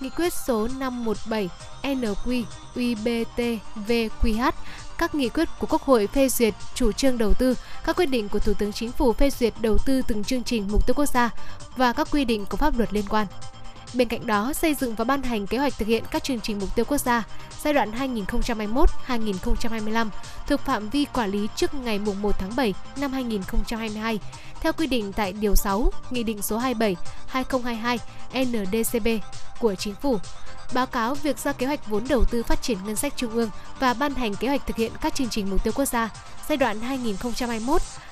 Nghị 0.00 0.10
quyết 0.10 0.32
số 0.32 0.68
517 0.78 1.48
NQ 1.82 2.44
UBTVQH 2.74 4.52
các 4.98 5.14
nghị 5.14 5.28
quyết 5.28 5.48
của 5.58 5.66
Quốc 5.70 5.82
hội 5.82 6.06
phê 6.06 6.28
duyệt 6.28 6.54
chủ 6.74 6.92
trương 6.92 7.18
đầu 7.18 7.34
tư, 7.34 7.54
các 7.84 7.96
quyết 7.96 8.06
định 8.06 8.28
của 8.28 8.38
Thủ 8.38 8.54
tướng 8.54 8.72
Chính 8.72 8.92
phủ 8.92 9.12
phê 9.12 9.30
duyệt 9.30 9.54
đầu 9.60 9.78
tư 9.86 10.02
từng 10.08 10.24
chương 10.24 10.44
trình 10.44 10.68
mục 10.72 10.86
tiêu 10.86 10.94
quốc 10.94 11.06
gia 11.06 11.30
và 11.76 11.92
các 11.92 12.08
quy 12.10 12.24
định 12.24 12.46
của 12.46 12.56
pháp 12.56 12.78
luật 12.78 12.92
liên 12.92 13.04
quan. 13.08 13.26
Bên 13.94 14.08
cạnh 14.08 14.26
đó, 14.26 14.52
xây 14.52 14.74
dựng 14.74 14.94
và 14.94 15.04
ban 15.04 15.22
hành 15.22 15.46
kế 15.46 15.58
hoạch 15.58 15.78
thực 15.78 15.88
hiện 15.88 16.04
các 16.10 16.24
chương 16.24 16.40
trình 16.40 16.58
mục 16.58 16.74
tiêu 16.74 16.84
quốc 16.84 16.98
gia 16.98 17.24
giai 17.62 17.74
đoạn 17.74 17.90
2021-2025 19.08 20.08
thuộc 20.46 20.60
phạm 20.60 20.88
vi 20.88 21.04
quản 21.04 21.30
lý 21.30 21.48
trước 21.56 21.74
ngày 21.74 21.98
1 21.98 22.38
tháng 22.38 22.56
7 22.56 22.74
năm 22.96 23.12
2022 23.12 24.18
theo 24.60 24.72
quy 24.72 24.86
định 24.86 25.12
tại 25.12 25.32
Điều 25.32 25.54
6 25.54 25.92
Nghị 26.10 26.22
định 26.22 26.42
số 26.42 26.60
27-2022 27.32 27.98
NDCB 28.34 29.08
của 29.60 29.74
Chính 29.74 29.94
phủ 29.94 30.18
báo 30.72 30.86
cáo 30.86 31.14
việc 31.14 31.38
ra 31.38 31.52
kế 31.52 31.66
hoạch 31.66 31.86
vốn 31.86 32.04
đầu 32.08 32.24
tư 32.24 32.42
phát 32.42 32.62
triển 32.62 32.78
ngân 32.86 32.96
sách 32.96 33.12
trung 33.16 33.32
ương 33.32 33.50
và 33.80 33.94
ban 33.94 34.14
hành 34.14 34.34
kế 34.34 34.48
hoạch 34.48 34.66
thực 34.66 34.76
hiện 34.76 34.92
các 35.00 35.14
chương 35.14 35.28
trình 35.28 35.50
mục 35.50 35.64
tiêu 35.64 35.72
quốc 35.76 35.84
gia 35.84 36.10
giai 36.48 36.56
đoạn 36.56 36.80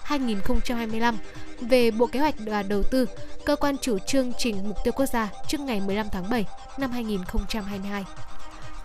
2021-2025 0.08 1.14
về 1.60 1.90
Bộ 1.90 2.06
Kế 2.06 2.20
hoạch 2.20 2.34
và 2.38 2.62
Đầu 2.62 2.82
tư, 2.82 3.06
cơ 3.44 3.56
quan 3.56 3.76
chủ 3.78 3.98
trương 3.98 4.32
trình 4.38 4.68
mục 4.68 4.76
tiêu 4.84 4.92
quốc 4.92 5.06
gia 5.06 5.28
trước 5.48 5.60
ngày 5.60 5.80
15 5.80 6.06
tháng 6.12 6.30
7 6.30 6.46
năm 6.78 6.90
2022. 6.90 8.04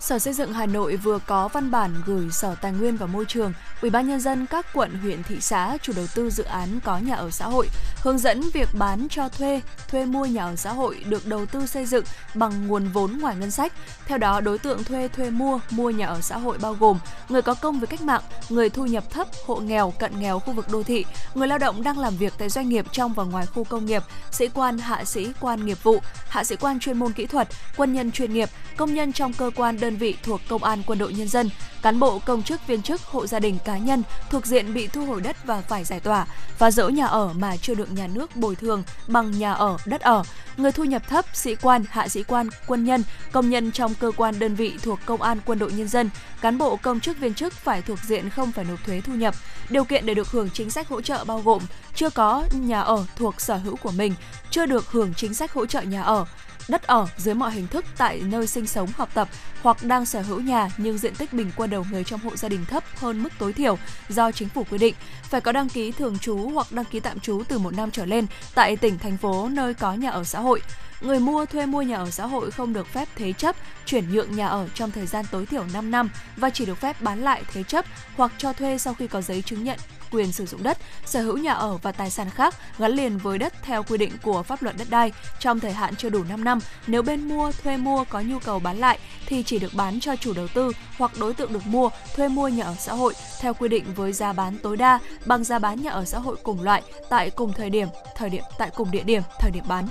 Sở 0.00 0.18
Xây 0.18 0.34
dựng 0.34 0.52
Hà 0.52 0.66
Nội 0.66 0.96
vừa 0.96 1.18
có 1.26 1.48
văn 1.48 1.70
bản 1.70 1.94
gửi 2.06 2.30
Sở 2.30 2.54
Tài 2.54 2.72
nguyên 2.72 2.96
và 2.96 3.06
Môi 3.06 3.24
trường, 3.28 3.52
Ủy 3.80 3.90
ban 3.90 4.08
nhân 4.08 4.20
dân 4.20 4.46
các 4.46 4.66
quận, 4.72 4.94
huyện, 5.02 5.22
thị 5.22 5.40
xã 5.40 5.78
chủ 5.82 5.92
đầu 5.96 6.06
tư 6.14 6.30
dự 6.30 6.44
án 6.44 6.80
có 6.84 6.98
nhà 6.98 7.14
ở 7.14 7.30
xã 7.30 7.46
hội 7.46 7.68
hướng 8.02 8.18
dẫn 8.18 8.42
việc 8.54 8.68
bán 8.74 9.06
cho 9.10 9.28
thuê, 9.28 9.60
thuê 9.88 10.04
mua 10.04 10.24
nhà 10.24 10.44
ở 10.44 10.56
xã 10.56 10.72
hội 10.72 11.04
được 11.08 11.26
đầu 11.26 11.46
tư 11.46 11.66
xây 11.66 11.86
dựng 11.86 12.04
bằng 12.34 12.66
nguồn 12.66 12.88
vốn 12.88 13.18
ngoài 13.18 13.36
ngân 13.36 13.50
sách. 13.50 13.72
Theo 14.06 14.18
đó, 14.18 14.40
đối 14.40 14.58
tượng 14.58 14.84
thuê 14.84 15.08
thuê 15.08 15.30
mua 15.30 15.60
mua 15.70 15.90
nhà 15.90 16.06
ở 16.06 16.20
xã 16.20 16.38
hội 16.38 16.58
bao 16.58 16.74
gồm 16.74 16.98
người 17.28 17.42
có 17.42 17.54
công 17.54 17.80
với 17.80 17.86
cách 17.86 18.00
mạng, 18.00 18.22
người 18.48 18.70
thu 18.70 18.86
nhập 18.86 19.10
thấp, 19.10 19.28
hộ 19.46 19.56
nghèo, 19.56 19.92
cận 19.98 20.20
nghèo 20.20 20.38
khu 20.38 20.52
vực 20.52 20.66
đô 20.72 20.82
thị, 20.82 21.04
người 21.34 21.48
lao 21.48 21.58
động 21.58 21.82
đang 21.82 21.98
làm 21.98 22.16
việc 22.16 22.32
tại 22.38 22.48
doanh 22.48 22.68
nghiệp 22.68 22.86
trong 22.92 23.12
và 23.12 23.24
ngoài 23.24 23.46
khu 23.46 23.64
công 23.64 23.86
nghiệp, 23.86 24.02
sĩ 24.30 24.48
quan, 24.48 24.78
hạ 24.78 25.04
sĩ 25.04 25.28
quan 25.40 25.66
nghiệp 25.66 25.82
vụ, 25.82 25.98
hạ 26.28 26.44
sĩ 26.44 26.56
quan 26.56 26.80
chuyên 26.80 26.98
môn 26.98 27.12
kỹ 27.12 27.26
thuật, 27.26 27.48
quân 27.76 27.92
nhân 27.92 28.12
chuyên 28.12 28.32
nghiệp, 28.32 28.48
công 28.76 28.94
nhân 28.94 29.12
trong 29.12 29.32
cơ 29.32 29.50
quan 29.56 29.80
đơn 29.80 29.89
đơn 29.90 29.98
vị 29.98 30.16
thuộc 30.22 30.40
Công 30.48 30.64
an 30.64 30.82
Quân 30.86 30.98
đội 30.98 31.12
Nhân 31.12 31.28
dân, 31.28 31.50
cán 31.82 32.00
bộ 32.00 32.18
công 32.18 32.42
chức 32.42 32.66
viên 32.66 32.82
chức 32.82 33.02
hộ 33.02 33.26
gia 33.26 33.38
đình 33.38 33.58
cá 33.64 33.78
nhân 33.78 34.02
thuộc 34.30 34.46
diện 34.46 34.74
bị 34.74 34.86
thu 34.86 35.06
hồi 35.06 35.20
đất 35.20 35.36
và 35.44 35.60
phải 35.60 35.84
giải 35.84 36.00
tỏa, 36.00 36.26
và 36.58 36.70
dỡ 36.70 36.88
nhà 36.88 37.06
ở 37.06 37.32
mà 37.32 37.56
chưa 37.56 37.74
được 37.74 37.92
nhà 37.92 38.06
nước 38.06 38.36
bồi 38.36 38.56
thường 38.56 38.82
bằng 39.08 39.30
nhà 39.30 39.52
ở, 39.52 39.76
đất 39.84 40.00
ở, 40.00 40.22
người 40.56 40.72
thu 40.72 40.84
nhập 40.84 41.08
thấp, 41.08 41.24
sĩ 41.32 41.54
quan, 41.54 41.84
hạ 41.90 42.08
sĩ 42.08 42.22
quan, 42.22 42.48
quân 42.66 42.84
nhân, 42.84 43.02
công 43.32 43.50
nhân 43.50 43.72
trong 43.72 43.94
cơ 43.94 44.10
quan 44.16 44.38
đơn 44.38 44.54
vị 44.54 44.72
thuộc 44.82 44.98
Công 45.06 45.22
an 45.22 45.38
Quân 45.46 45.58
đội 45.58 45.72
Nhân 45.72 45.88
dân, 45.88 46.10
cán 46.40 46.58
bộ 46.58 46.76
công 46.76 47.00
chức 47.00 47.18
viên 47.18 47.34
chức 47.34 47.52
phải 47.52 47.82
thuộc 47.82 47.98
diện 47.98 48.30
không 48.30 48.52
phải 48.52 48.64
nộp 48.64 48.84
thuế 48.84 49.00
thu 49.00 49.14
nhập. 49.14 49.34
Điều 49.70 49.84
kiện 49.84 50.06
để 50.06 50.14
được 50.14 50.30
hưởng 50.30 50.50
chính 50.50 50.70
sách 50.70 50.88
hỗ 50.88 51.00
trợ 51.00 51.24
bao 51.24 51.40
gồm 51.40 51.62
chưa 51.94 52.10
có 52.10 52.44
nhà 52.52 52.80
ở 52.80 53.06
thuộc 53.16 53.40
sở 53.40 53.56
hữu 53.56 53.76
của 53.76 53.90
mình, 53.90 54.14
chưa 54.50 54.66
được 54.66 54.86
hưởng 54.90 55.14
chính 55.14 55.34
sách 55.34 55.52
hỗ 55.52 55.66
trợ 55.66 55.80
nhà 55.80 56.02
ở, 56.02 56.24
đất 56.70 56.82
ở 56.82 57.06
dưới 57.16 57.34
mọi 57.34 57.52
hình 57.52 57.66
thức 57.66 57.84
tại 57.96 58.22
nơi 58.26 58.46
sinh 58.46 58.66
sống 58.66 58.88
học 58.96 59.08
tập 59.14 59.28
hoặc 59.62 59.82
đang 59.82 60.06
sở 60.06 60.22
hữu 60.22 60.40
nhà 60.40 60.68
nhưng 60.76 60.98
diện 60.98 61.14
tích 61.14 61.32
bình 61.32 61.50
quân 61.56 61.70
đầu 61.70 61.86
người 61.90 62.04
trong 62.04 62.20
hộ 62.20 62.36
gia 62.36 62.48
đình 62.48 62.64
thấp 62.64 62.84
hơn 62.96 63.22
mức 63.22 63.32
tối 63.38 63.52
thiểu 63.52 63.78
do 64.08 64.32
chính 64.32 64.48
phủ 64.48 64.64
quy 64.70 64.78
định, 64.78 64.94
phải 65.22 65.40
có 65.40 65.52
đăng 65.52 65.68
ký 65.68 65.92
thường 65.92 66.18
trú 66.18 66.36
hoặc 66.36 66.72
đăng 66.72 66.84
ký 66.84 67.00
tạm 67.00 67.20
trú 67.20 67.42
từ 67.48 67.58
một 67.58 67.74
năm 67.74 67.90
trở 67.90 68.04
lên 68.04 68.26
tại 68.54 68.76
tỉnh 68.76 68.98
thành 68.98 69.16
phố 69.16 69.48
nơi 69.48 69.74
có 69.74 69.94
nhà 69.94 70.10
ở 70.10 70.24
xã 70.24 70.40
hội. 70.40 70.62
Người 71.00 71.20
mua 71.20 71.46
thuê 71.46 71.66
mua 71.66 71.82
nhà 71.82 71.96
ở 71.96 72.10
xã 72.10 72.26
hội 72.26 72.50
không 72.50 72.72
được 72.72 72.86
phép 72.86 73.08
thế 73.16 73.32
chấp, 73.32 73.56
chuyển 73.86 74.12
nhượng 74.12 74.36
nhà 74.36 74.48
ở 74.48 74.68
trong 74.74 74.90
thời 74.90 75.06
gian 75.06 75.24
tối 75.30 75.46
thiểu 75.46 75.64
5 75.72 75.90
năm 75.90 76.10
và 76.36 76.50
chỉ 76.50 76.66
được 76.66 76.78
phép 76.78 77.02
bán 77.02 77.22
lại 77.22 77.42
thế 77.52 77.62
chấp 77.62 77.84
hoặc 78.16 78.32
cho 78.38 78.52
thuê 78.52 78.78
sau 78.78 78.94
khi 78.94 79.06
có 79.06 79.20
giấy 79.20 79.42
chứng 79.42 79.64
nhận 79.64 79.78
quyền 80.10 80.32
sử 80.32 80.46
dụng 80.46 80.62
đất, 80.62 80.78
sở 81.04 81.22
hữu 81.22 81.38
nhà 81.38 81.52
ở 81.52 81.76
và 81.76 81.92
tài 81.92 82.10
sản 82.10 82.30
khác 82.30 82.54
gắn 82.78 82.92
liền 82.92 83.18
với 83.18 83.38
đất 83.38 83.52
theo 83.62 83.82
quy 83.82 83.98
định 83.98 84.12
của 84.22 84.42
pháp 84.42 84.62
luật 84.62 84.76
đất 84.78 84.90
đai 84.90 85.12
trong 85.38 85.60
thời 85.60 85.72
hạn 85.72 85.96
chưa 85.96 86.08
đủ 86.08 86.24
5 86.24 86.44
năm. 86.44 86.58
Nếu 86.86 87.02
bên 87.02 87.28
mua, 87.28 87.52
thuê 87.52 87.76
mua 87.76 88.04
có 88.04 88.20
nhu 88.20 88.38
cầu 88.38 88.58
bán 88.58 88.78
lại 88.78 88.98
thì 89.26 89.42
chỉ 89.42 89.58
được 89.58 89.74
bán 89.74 90.00
cho 90.00 90.16
chủ 90.16 90.32
đầu 90.32 90.48
tư 90.48 90.72
hoặc 90.98 91.10
đối 91.20 91.34
tượng 91.34 91.52
được 91.52 91.66
mua, 91.66 91.90
thuê 92.16 92.28
mua 92.28 92.48
nhà 92.48 92.64
ở 92.64 92.74
xã 92.78 92.92
hội 92.92 93.14
theo 93.40 93.54
quy 93.54 93.68
định 93.68 93.84
với 93.94 94.12
giá 94.12 94.32
bán 94.32 94.58
tối 94.58 94.76
đa 94.76 94.98
bằng 95.26 95.44
giá 95.44 95.58
bán 95.58 95.82
nhà 95.82 95.90
ở 95.90 96.04
xã 96.04 96.18
hội 96.18 96.36
cùng 96.42 96.62
loại 96.62 96.82
tại 97.08 97.30
cùng 97.30 97.52
thời 97.52 97.70
điểm, 97.70 97.88
thời 98.16 98.30
điểm 98.30 98.44
tại 98.58 98.70
cùng 98.76 98.90
địa 98.90 99.02
điểm, 99.02 99.22
thời 99.40 99.50
điểm 99.50 99.64
bán. 99.68 99.88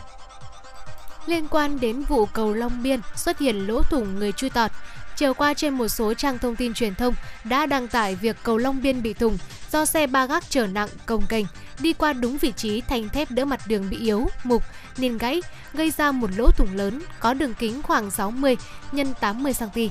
Liên 1.29 1.47
quan 1.47 1.79
đến 1.79 2.03
vụ 2.03 2.25
cầu 2.25 2.53
Long 2.53 2.83
Biên 2.83 2.99
xuất 3.15 3.39
hiện 3.39 3.67
lỗ 3.67 3.83
thủng 3.83 4.19
người 4.19 4.31
chui 4.31 4.49
tọt, 4.49 4.71
chiều 5.15 5.33
qua 5.33 5.53
trên 5.53 5.73
một 5.73 5.87
số 5.87 6.13
trang 6.13 6.39
thông 6.39 6.55
tin 6.55 6.73
truyền 6.73 6.95
thông 6.95 7.13
đã 7.43 7.65
đăng 7.65 7.87
tải 7.87 8.15
việc 8.15 8.35
cầu 8.43 8.57
Long 8.57 8.81
Biên 8.81 9.01
bị 9.01 9.13
thủng 9.13 9.37
do 9.71 9.85
xe 9.85 10.07
ba 10.07 10.25
gác 10.25 10.49
chở 10.49 10.67
nặng 10.67 10.89
công 11.05 11.27
kênh 11.29 11.45
đi 11.79 11.93
qua 11.93 12.13
đúng 12.13 12.37
vị 12.37 12.53
trí 12.55 12.81
thanh 12.81 13.09
thép 13.09 13.31
đỡ 13.31 13.45
mặt 13.45 13.59
đường 13.67 13.89
bị 13.89 13.97
yếu, 13.97 14.27
mục 14.43 14.63
nên 14.97 15.17
gãy, 15.17 15.41
gây 15.73 15.91
ra 15.91 16.11
một 16.11 16.29
lỗ 16.37 16.51
thủng 16.51 16.75
lớn 16.75 17.01
có 17.19 17.33
đường 17.33 17.53
kính 17.59 17.81
khoảng 17.81 18.11
60 18.11 18.57
x 18.91 18.95
80 19.19 19.53
cm. 19.59 19.81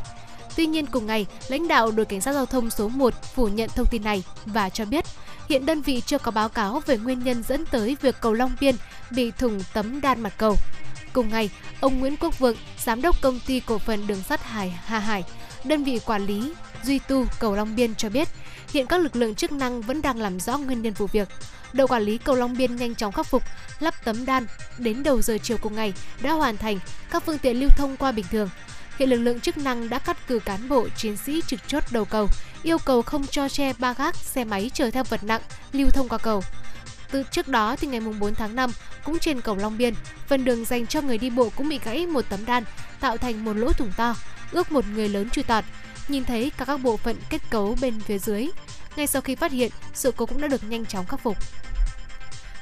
Tuy 0.56 0.66
nhiên 0.66 0.86
cùng 0.86 1.06
ngày, 1.06 1.26
lãnh 1.48 1.68
đạo 1.68 1.90
đội 1.90 2.06
cảnh 2.06 2.20
sát 2.20 2.32
giao 2.32 2.46
thông 2.46 2.70
số 2.70 2.88
1 2.88 3.14
phủ 3.34 3.48
nhận 3.48 3.70
thông 3.74 3.86
tin 3.90 4.04
này 4.04 4.24
và 4.46 4.68
cho 4.68 4.84
biết 4.84 5.04
hiện 5.48 5.66
đơn 5.66 5.82
vị 5.82 6.02
chưa 6.06 6.18
có 6.18 6.30
báo 6.30 6.48
cáo 6.48 6.82
về 6.86 6.98
nguyên 6.98 7.18
nhân 7.18 7.42
dẫn 7.42 7.66
tới 7.66 7.96
việc 8.02 8.16
cầu 8.20 8.32
Long 8.32 8.56
Biên 8.60 8.74
bị 9.10 9.30
thủng 9.30 9.60
tấm 9.74 10.00
đan 10.00 10.20
mặt 10.20 10.32
cầu. 10.38 10.56
Cùng 11.18 11.28
ngày, 11.28 11.50
ông 11.80 11.98
Nguyễn 12.00 12.16
Quốc 12.16 12.38
Vượng, 12.38 12.56
giám 12.84 13.02
đốc 13.02 13.20
công 13.20 13.40
ty 13.46 13.60
cổ 13.60 13.78
phần 13.78 14.06
đường 14.06 14.22
sắt 14.22 14.44
Hải 14.44 14.80
Hà 14.84 14.98
Hải, 14.98 15.24
đơn 15.64 15.84
vị 15.84 16.00
quản 16.06 16.26
lý 16.26 16.52
duy 16.82 16.98
tu 16.98 17.26
cầu 17.38 17.54
Long 17.54 17.76
Biên 17.76 17.94
cho 17.94 18.08
biết, 18.08 18.28
hiện 18.72 18.86
các 18.86 19.00
lực 19.00 19.16
lượng 19.16 19.34
chức 19.34 19.52
năng 19.52 19.80
vẫn 19.80 20.02
đang 20.02 20.20
làm 20.20 20.40
rõ 20.40 20.58
nguyên 20.58 20.82
nhân 20.82 20.92
vụ 20.92 21.06
việc. 21.06 21.28
Đội 21.72 21.88
quản 21.88 22.02
lý 22.02 22.18
cầu 22.18 22.34
Long 22.34 22.56
Biên 22.56 22.76
nhanh 22.76 22.94
chóng 22.94 23.12
khắc 23.12 23.26
phục, 23.26 23.42
lắp 23.80 24.04
tấm 24.04 24.26
đan, 24.26 24.46
đến 24.78 25.02
đầu 25.02 25.22
giờ 25.22 25.38
chiều 25.42 25.56
cùng 25.60 25.74
ngày 25.74 25.92
đã 26.20 26.32
hoàn 26.32 26.56
thành, 26.56 26.78
các 27.10 27.22
phương 27.26 27.38
tiện 27.38 27.60
lưu 27.60 27.70
thông 27.76 27.96
qua 27.96 28.12
bình 28.12 28.26
thường. 28.30 28.48
Hiện 28.98 29.10
lực 29.10 29.18
lượng 29.18 29.40
chức 29.40 29.58
năng 29.58 29.88
đã 29.88 29.98
cắt 29.98 30.26
cử 30.26 30.38
cán 30.38 30.68
bộ 30.68 30.88
chiến 30.96 31.16
sĩ 31.16 31.42
trực 31.46 31.60
chốt 31.66 31.84
đầu 31.90 32.04
cầu, 32.04 32.28
yêu 32.62 32.78
cầu 32.78 33.02
không 33.02 33.26
cho 33.26 33.48
che 33.48 33.72
ba 33.78 33.92
gác 33.92 34.16
xe 34.16 34.44
máy 34.44 34.70
chở 34.74 34.90
theo 34.90 35.04
vật 35.04 35.24
nặng 35.24 35.42
lưu 35.72 35.90
thông 35.90 36.08
qua 36.08 36.18
cầu. 36.18 36.42
Từ 37.10 37.22
trước 37.30 37.48
đó 37.48 37.76
thì 37.76 37.88
ngày 37.88 38.00
4 38.00 38.34
tháng 38.34 38.56
5, 38.56 38.70
cũng 39.04 39.18
trên 39.18 39.40
cầu 39.40 39.56
Long 39.56 39.78
Biên, 39.78 39.94
phần 40.26 40.44
đường 40.44 40.64
dành 40.64 40.86
cho 40.86 41.00
người 41.00 41.18
đi 41.18 41.30
bộ 41.30 41.50
cũng 41.56 41.68
bị 41.68 41.80
gãy 41.84 42.06
một 42.06 42.24
tấm 42.28 42.44
đan, 42.46 42.64
tạo 43.00 43.16
thành 43.16 43.44
một 43.44 43.56
lỗ 43.56 43.72
thủng 43.72 43.92
to, 43.96 44.16
ước 44.52 44.72
một 44.72 44.84
người 44.94 45.08
lớn 45.08 45.30
chui 45.30 45.44
tọt. 45.44 45.64
Nhìn 46.08 46.24
thấy 46.24 46.52
cả 46.56 46.64
các 46.64 46.76
bộ 46.76 46.96
phận 46.96 47.16
kết 47.30 47.42
cấu 47.50 47.76
bên 47.80 48.00
phía 48.00 48.18
dưới. 48.18 48.48
Ngay 48.96 49.06
sau 49.06 49.22
khi 49.22 49.34
phát 49.34 49.52
hiện, 49.52 49.70
sự 49.94 50.12
cố 50.16 50.26
cũng 50.26 50.40
đã 50.40 50.48
được 50.48 50.64
nhanh 50.70 50.86
chóng 50.86 51.06
khắc 51.06 51.20
phục. 51.20 51.36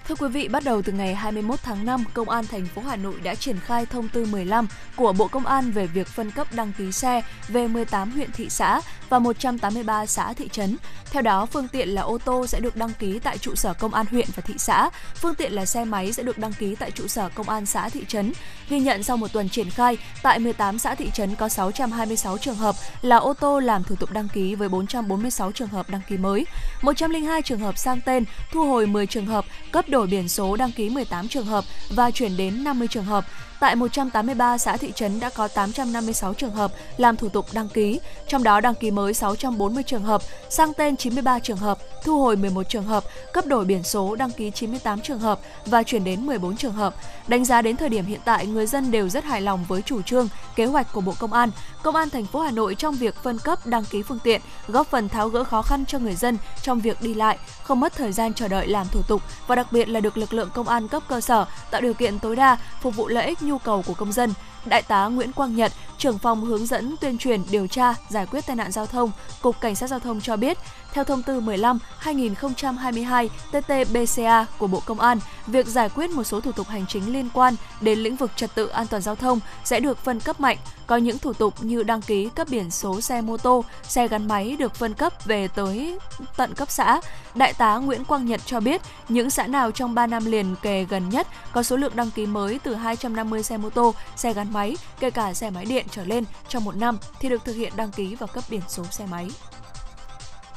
Thưa 0.09 0.15
quý 0.15 0.29
vị, 0.29 0.49
bắt 0.49 0.65
đầu 0.65 0.83
từ 0.83 0.93
ngày 0.93 1.15
21 1.15 1.61
tháng 1.63 1.87
5, 1.87 2.05
Công 2.15 2.29
an 2.29 2.47
thành 2.47 2.67
phố 2.67 2.83
Hà 2.83 2.97
Nội 2.97 3.15
đã 3.23 3.35
triển 3.35 3.61
khai 3.61 3.87
thông 3.87 4.09
tư 4.09 4.27
15 4.31 4.67
của 4.97 5.13
Bộ 5.13 5.29
Công 5.29 5.47
an 5.47 5.71
về 5.73 5.87
việc 5.87 6.07
phân 6.07 6.31
cấp 6.31 6.47
đăng 6.53 6.73
ký 6.79 6.93
xe 6.93 7.23
về 7.49 7.69
18 7.69 8.11
huyện 8.11 8.33
thị 8.33 8.49
xã 8.51 8.81
và 9.09 9.19
183 9.19 10.07
xã 10.07 10.33
thị 10.33 10.49
trấn. 10.53 10.77
Theo 11.11 11.23
đó, 11.23 11.47
phương 11.47 11.69
tiện 11.69 11.89
là 11.89 12.03
ô 12.03 12.19
tô 12.19 12.47
sẽ 12.47 12.61
được 12.61 12.77
đăng 12.77 12.93
ký 12.99 13.19
tại 13.19 13.39
trụ 13.39 13.55
sở 13.55 13.75
công 13.75 13.95
an 13.95 14.07
huyện 14.11 14.27
và 14.37 14.41
thị 14.41 14.55
xã, 14.59 14.91
phương 15.15 15.35
tiện 15.35 15.53
là 15.53 15.67
xe 15.67 15.85
máy 15.85 16.13
sẽ 16.13 16.23
được 16.23 16.39
đăng 16.39 16.53
ký 16.53 16.75
tại 16.75 16.91
trụ 16.91 17.09
sở 17.09 17.29
công 17.35 17.49
an 17.49 17.67
xã 17.67 17.89
thị 17.89 18.05
trấn. 18.09 18.33
Ghi 18.69 18.81
nhận 18.81 19.03
sau 19.03 19.17
một 19.17 19.33
tuần 19.33 19.49
triển 19.49 19.71
khai, 19.71 19.99
tại 20.23 20.39
18 20.39 20.79
xã 20.79 20.95
thị 20.95 21.11
trấn 21.15 21.35
có 21.35 21.49
626 21.49 22.39
trường 22.39 22.57
hợp 22.57 22.75
là 23.03 23.17
ô 23.17 23.35
tô 23.35 23.61
làm 23.61 23.85
thủ 23.85 23.95
tục 23.97 24.13
đăng 24.13 24.29
ký 24.29 24.55
với 24.55 24.69
446 24.69 25.53
trường 25.53 25.69
hợp 25.69 25.91
đăng 25.91 26.01
ký 26.09 26.17
mới, 26.17 26.47
102 26.83 27.43
trường 27.43 27.61
hợp 27.61 27.79
sang 27.79 28.01
tên, 28.01 28.25
thu 28.53 28.69
hồi 28.69 28.87
10 28.87 29.07
trường 29.07 29.27
hợp, 29.27 29.45
cấp 29.73 29.85
độ 29.89 29.95
đổi 29.97 30.07
biển 30.07 30.28
số 30.28 30.57
đăng 30.57 30.72
ký 30.72 30.88
18 30.88 31.28
trường 31.28 31.47
hợp 31.47 31.64
và 31.90 32.11
chuyển 32.11 32.36
đến 32.36 32.64
50 32.64 32.88
trường 32.88 33.05
hợp. 33.05 33.24
Tại 33.61 33.77
183 33.77 34.59
xã 34.59 34.77
thị 34.77 34.93
trấn 34.95 35.21
đã 35.21 35.31
có 35.31 35.49
856 35.49 36.35
trường 36.35 36.51
hợp 36.51 36.73
làm 36.97 37.17
thủ 37.17 37.29
tục 37.29 37.47
đăng 37.53 37.69
ký, 37.69 38.01
trong 38.29 38.43
đó 38.43 38.61
đăng 38.61 38.75
ký 38.75 38.91
mới 38.91 39.15
640 39.15 39.83
trường 39.83 40.03
hợp, 40.03 40.23
sang 40.51 40.75
tên 40.75 40.97
93 40.97 41.39
trường 41.39 41.57
hợp, 41.57 41.79
thu 42.05 42.23
hồi 42.23 42.37
11 42.37 42.69
trường 42.69 42.85
hợp, 42.85 43.05
cấp 43.33 43.47
đổi 43.47 43.65
biển 43.65 43.83
số 43.83 44.17
đăng 44.17 44.31
ký 44.31 44.51
98 44.51 45.01
trường 45.01 45.19
hợp 45.19 45.41
và 45.67 45.83
chuyển 45.83 46.05
đến 46.05 46.27
14 46.27 46.57
trường 46.57 46.73
hợp. 46.73 46.95
Đánh 47.29 47.45
giá 47.45 47.63
đến 47.63 47.77
thời 47.77 47.89
điểm 47.89 48.05
hiện 48.05 48.21
tại, 48.25 48.47
người 48.47 48.67
dân 48.67 48.91
đều 48.91 49.09
rất 49.09 49.25
hài 49.25 49.41
lòng 49.41 49.65
với 49.69 49.83
chủ 49.83 50.03
trương, 50.03 50.29
kế 50.57 50.65
hoạch 50.67 50.93
của 50.93 51.01
Bộ 51.01 51.15
Công 51.19 51.33
an. 51.33 51.51
Công 51.83 51.97
an 51.97 52.11
thành 52.11 52.27
phố 52.27 52.41
Hà 52.41 52.51
Nội 52.51 52.75
trong 52.75 52.95
việc 52.95 53.15
phân 53.23 53.39
cấp 53.39 53.67
đăng 53.67 53.85
ký 53.85 54.03
phương 54.03 54.19
tiện, 54.25 54.41
góp 54.69 54.87
phần 54.87 55.09
tháo 55.09 55.29
gỡ 55.29 55.45
khó 55.45 55.63
khăn 55.63 55.85
cho 55.87 55.99
người 55.99 56.15
dân 56.15 56.39
trong 56.63 56.81
việc 56.81 57.03
đi 57.03 57.15
lại, 57.15 57.39
không 57.63 57.81
mất 57.81 57.93
thời 57.97 58.13
gian 58.13 58.35
chờ 58.35 58.49
đợi 58.49 58.67
làm 58.67 58.87
thủ 58.93 59.03
tục 59.09 59.23
và 59.47 59.55
đặc 59.55 59.73
biệt 59.73 59.89
là 59.89 60.01
được 60.01 60.17
lực 60.17 60.33
lượng 60.33 60.51
công 60.55 60.69
an 60.69 60.89
cấp 60.89 61.03
cơ 61.09 61.21
sở 61.21 61.47
tạo 61.71 61.81
điều 61.81 61.95
kiện 61.95 62.19
tối 62.19 62.37
đa 62.37 62.59
phục 62.83 62.97
vụ 62.97 63.09
lợi 63.09 63.27
ích 63.27 63.43
nhu 63.47 63.59
cầu 63.59 63.82
của 63.86 63.94
công 63.94 64.12
dân. 64.12 64.32
Đại 64.67 64.83
tá 64.83 65.07
Nguyễn 65.07 65.33
Quang 65.33 65.57
Nhật, 65.57 65.73
trưởng 65.99 66.19
phòng 66.19 66.45
hướng 66.45 66.67
dẫn 66.67 66.97
tuyên 67.01 67.19
truyền 67.19 67.43
điều 67.51 67.67
tra 67.67 67.95
giải 68.09 68.27
quyết 68.27 68.47
tai 68.47 68.57
nạn 68.57 68.73
giao 68.73 68.87
thông, 68.87 69.11
Cục 69.43 69.61
Cảnh 69.61 69.75
sát 69.75 69.87
giao 69.87 69.99
thông 69.99 70.21
cho 70.21 70.37
biết, 70.37 70.59
theo 70.93 71.05
thông 71.05 71.23
tư 71.23 71.41
15/2022 71.41 73.29
TT-BCA 73.53 74.45
của 74.59 74.67
Bộ 74.67 74.83
Công 74.87 75.01
an, 75.01 75.19
việc 75.47 75.67
giải 75.67 75.89
quyết 75.89 76.11
một 76.11 76.25
số 76.25 76.41
thủ 76.41 76.53
tục 76.53 76.69
hành 76.69 76.87
chính 76.89 77.12
liên 77.12 77.29
quan 77.33 77.55
đến 77.81 77.99
lĩnh 77.99 78.17
vực 78.17 78.31
trật 78.37 78.55
tự 78.55 78.67
an 78.67 78.87
toàn 78.87 79.03
giao 79.03 79.14
thông 79.14 79.41
sẽ 79.64 79.81
được 79.81 79.99
phân 79.99 80.21
cấp 80.21 80.41
mạnh. 80.41 80.57
Có 80.87 80.97
những 80.97 81.19
thủ 81.19 81.33
tục 81.33 81.55
như 81.61 81.83
đăng 81.83 82.03
ký 82.03 82.29
cấp 82.35 82.49
biển 82.51 82.71
số 82.71 83.01
xe 83.01 83.21
mô 83.21 83.37
tô, 83.37 83.64
xe 83.83 84.09
gắn 84.09 84.29
máy 84.29 84.57
được 84.59 84.75
phân 84.75 84.95
cấp 84.95 85.12
về 85.25 85.49
tới 85.49 85.99
tận 86.37 86.55
cấp 86.55 86.71
xã. 86.71 87.01
Đại 87.35 87.53
tá 87.53 87.77
Nguyễn 87.77 88.05
Quang 88.05 88.27
Nhật 88.27 88.41
cho 88.47 88.61
biết, 88.61 88.83
những 89.09 89.31
xã 89.31 89.47
nào 89.47 89.71
trong 89.71 89.95
3 89.95 90.07
năm 90.07 90.25
liền 90.25 90.55
kề 90.62 90.85
gần 90.85 91.09
nhất 91.09 91.27
có 91.53 91.62
số 91.62 91.77
lượng 91.77 91.93
đăng 91.95 92.11
ký 92.11 92.27
mới 92.27 92.59
từ 92.59 92.75
250 92.75 93.43
xe 93.43 93.57
mô 93.57 93.71
tô, 93.71 93.95
xe 94.17 94.33
gắn 94.33 94.53
máy, 94.53 94.56
kể 95.01 95.11
cả 95.11 95.35
xe 95.35 95.51
máy 95.51 95.65
điện 95.65 95.87
trở 95.91 96.05
lên 96.05 96.25
trong 96.49 96.65
một 96.65 96.77
năm 96.77 96.99
thì 97.21 97.29
được 97.29 97.45
thực 97.45 97.57
hiện 97.57 97.73
đăng 97.77 97.91
ký 97.91 98.15
và 98.15 98.27
cấp 98.27 98.45
biển 98.51 98.63
số 98.69 98.85
xe 98.85 99.07
máy 99.11 99.29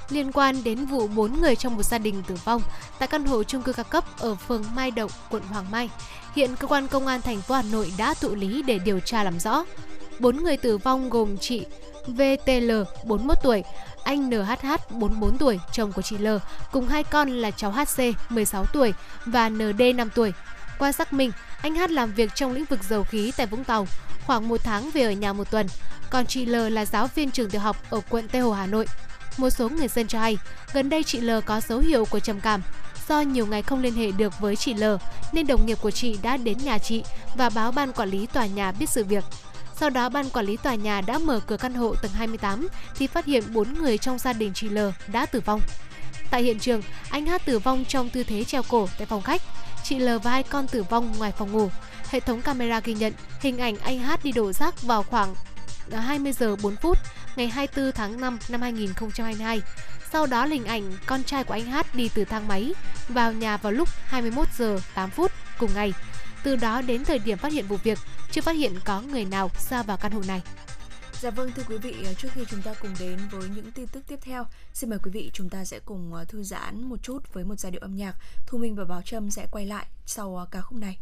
liên 0.09 0.31
quan 0.31 0.63
đến 0.63 0.85
vụ 0.85 1.07
4 1.07 1.41
người 1.41 1.55
trong 1.55 1.75
một 1.75 1.83
gia 1.83 1.97
đình 1.97 2.23
tử 2.27 2.35
vong 2.45 2.61
tại 2.99 3.07
căn 3.07 3.25
hộ 3.25 3.43
chung 3.43 3.61
cư 3.61 3.73
cao 3.73 3.85
cấp 3.89 4.03
ở 4.19 4.35
phường 4.35 4.63
Mai 4.75 4.91
Động, 4.91 5.11
quận 5.29 5.43
Hoàng 5.43 5.71
Mai. 5.71 5.89
Hiện 6.35 6.55
cơ 6.55 6.67
quan 6.67 6.87
công 6.87 7.07
an 7.07 7.21
thành 7.21 7.41
phố 7.41 7.55
Hà 7.55 7.61
Nội 7.61 7.93
đã 7.97 8.13
thụ 8.13 8.35
lý 8.35 8.61
để 8.61 8.79
điều 8.79 8.99
tra 8.99 9.23
làm 9.23 9.39
rõ. 9.39 9.65
Bốn 10.19 10.43
người 10.43 10.57
tử 10.57 10.77
vong 10.77 11.09
gồm 11.09 11.37
chị 11.37 11.65
VTL 12.07 12.71
41 13.03 13.37
tuổi, 13.43 13.63
anh 14.03 14.29
NHH 14.29 14.65
44 14.89 15.37
tuổi, 15.37 15.59
chồng 15.71 15.91
của 15.91 16.01
chị 16.01 16.17
L, 16.17 16.27
cùng 16.71 16.87
hai 16.87 17.03
con 17.03 17.29
là 17.29 17.51
cháu 17.51 17.71
HC 17.71 18.03
16 18.29 18.65
tuổi 18.65 18.93
và 19.25 19.49
ND 19.49 19.81
5 19.95 20.09
tuổi. 20.15 20.33
Qua 20.79 20.91
xác 20.91 21.13
minh, 21.13 21.31
anh 21.61 21.75
hát 21.75 21.91
làm 21.91 22.13
việc 22.13 22.35
trong 22.35 22.51
lĩnh 22.51 22.65
vực 22.65 22.83
dầu 22.83 23.03
khí 23.03 23.31
tại 23.37 23.47
Vũng 23.47 23.63
Tàu, 23.63 23.87
khoảng 24.25 24.47
một 24.47 24.63
tháng 24.63 24.91
về 24.91 25.01
ở 25.01 25.11
nhà 25.11 25.33
một 25.33 25.51
tuần. 25.51 25.67
Còn 26.09 26.25
chị 26.25 26.45
L 26.45 26.55
là 26.55 26.85
giáo 26.85 27.07
viên 27.15 27.31
trường 27.31 27.49
tiểu 27.49 27.61
học 27.61 27.77
ở 27.89 28.01
quận 28.09 28.27
Tây 28.27 28.41
Hồ, 28.41 28.51
Hà 28.51 28.65
Nội. 28.65 28.85
Một 29.37 29.49
số 29.49 29.69
người 29.69 29.87
dân 29.87 30.07
cho 30.07 30.19
hay, 30.19 30.37
gần 30.73 30.89
đây 30.89 31.03
chị 31.03 31.21
L 31.21 31.31
có 31.45 31.61
dấu 31.61 31.79
hiệu 31.79 32.05
của 32.05 32.19
trầm 32.19 32.39
cảm. 32.39 32.61
Do 33.07 33.21
nhiều 33.21 33.45
ngày 33.45 33.61
không 33.61 33.81
liên 33.81 33.95
hệ 33.95 34.11
được 34.11 34.39
với 34.39 34.55
chị 34.55 34.73
L, 34.73 34.83
nên 35.33 35.47
đồng 35.47 35.65
nghiệp 35.65 35.77
của 35.81 35.91
chị 35.91 36.17
đã 36.21 36.37
đến 36.37 36.57
nhà 36.57 36.77
chị 36.77 37.03
và 37.35 37.49
báo 37.49 37.71
ban 37.71 37.93
quản 37.93 38.09
lý 38.09 38.25
tòa 38.25 38.45
nhà 38.45 38.71
biết 38.71 38.89
sự 38.89 39.03
việc. 39.03 39.23
Sau 39.75 39.89
đó, 39.89 40.09
ban 40.09 40.29
quản 40.29 40.45
lý 40.45 40.57
tòa 40.57 40.75
nhà 40.75 41.01
đã 41.01 41.17
mở 41.17 41.39
cửa 41.47 41.57
căn 41.57 41.73
hộ 41.73 41.95
tầng 41.95 42.11
28 42.11 42.67
thì 42.95 43.07
phát 43.07 43.25
hiện 43.25 43.43
4 43.53 43.73
người 43.73 43.97
trong 43.97 44.17
gia 44.17 44.33
đình 44.33 44.53
chị 44.53 44.69
L 44.69 44.79
đã 45.07 45.25
tử 45.25 45.39
vong. 45.45 45.61
Tại 46.29 46.43
hiện 46.43 46.59
trường, 46.59 46.81
anh 47.09 47.25
hát 47.25 47.45
tử 47.45 47.59
vong 47.59 47.85
trong 47.85 48.09
tư 48.09 48.23
thế 48.23 48.43
treo 48.43 48.63
cổ 48.63 48.87
tại 48.97 49.05
phòng 49.05 49.21
khách. 49.21 49.41
Chị 49.89 49.99
L 49.99 50.09
và 50.23 50.31
hai 50.31 50.43
con 50.43 50.67
tử 50.67 50.83
vong 50.83 51.13
ngoài 51.17 51.31
phòng 51.37 51.51
ngủ. 51.51 51.69
Hệ 52.09 52.19
thống 52.19 52.41
camera 52.41 52.79
ghi 52.79 52.93
nhận 52.93 53.13
hình 53.41 53.57
ảnh 53.57 53.77
anh 53.77 53.99
H 53.99 54.11
đi 54.23 54.31
đổ 54.31 54.53
rác 54.53 54.81
vào 54.81 55.03
khoảng 55.03 55.35
à, 55.91 55.99
20 55.99 56.31
giờ 56.33 56.55
4 56.55 56.75
phút 56.75 56.97
ngày 57.35 57.47
24 57.47 57.91
tháng 57.91 58.21
5 58.21 58.39
năm 58.49 58.61
2022. 58.61 59.61
Sau 60.11 60.25
đó 60.25 60.45
hình 60.45 60.65
ảnh 60.65 60.83
con 61.05 61.23
trai 61.23 61.43
của 61.43 61.53
anh 61.53 61.65
Hát 61.65 61.95
đi 61.95 62.09
từ 62.13 62.25
thang 62.25 62.47
máy 62.47 62.73
vào 63.07 63.33
nhà 63.33 63.57
vào 63.57 63.71
lúc 63.71 63.89
21 64.05 64.47
giờ 64.57 64.79
8 64.93 65.09
phút 65.09 65.31
cùng 65.57 65.73
ngày. 65.73 65.93
Từ 66.43 66.55
đó 66.55 66.81
đến 66.81 67.05
thời 67.05 67.19
điểm 67.19 67.37
phát 67.37 67.53
hiện 67.53 67.67
vụ 67.67 67.77
việc, 67.83 67.99
chưa 68.31 68.41
phát 68.41 68.55
hiện 68.55 68.79
có 68.85 69.01
người 69.01 69.25
nào 69.25 69.51
ra 69.69 69.83
vào 69.83 69.97
căn 69.97 70.11
hộ 70.11 70.21
này. 70.27 70.41
Dạ 71.21 71.29
vâng 71.29 71.51
thưa 71.55 71.63
quý 71.69 71.77
vị, 71.77 71.95
ờ, 72.05 72.13
trước 72.13 72.27
khi 72.33 72.45
chúng 72.49 72.61
ta 72.61 72.73
cùng 72.81 72.91
đến 72.99 73.19
với 73.31 73.49
những 73.55 73.71
tin 73.71 73.87
tức 73.87 74.03
tiếp 74.07 74.19
theo, 74.21 74.45
xin 74.73 74.89
mời 74.89 74.99
quý 75.03 75.11
vị 75.11 75.29
chúng 75.33 75.49
ta 75.49 75.65
sẽ 75.65 75.79
cùng 75.85 76.13
ờ, 76.13 76.25
thư 76.25 76.43
giãn 76.43 76.83
một 76.83 77.03
chút 77.03 77.33
với 77.33 77.43
một 77.43 77.59
giai 77.59 77.71
điệu 77.71 77.81
âm 77.81 77.95
nhạc. 77.95 78.15
Thu 78.47 78.57
Minh 78.57 78.75
và 78.75 78.85
Bảo 78.85 79.01
Trâm 79.01 79.31
sẽ 79.31 79.47
quay 79.51 79.65
lại 79.65 79.85
sau 80.05 80.37
ờ, 80.37 80.45
ca 80.51 80.61
khúc 80.61 80.79
này. 80.79 80.97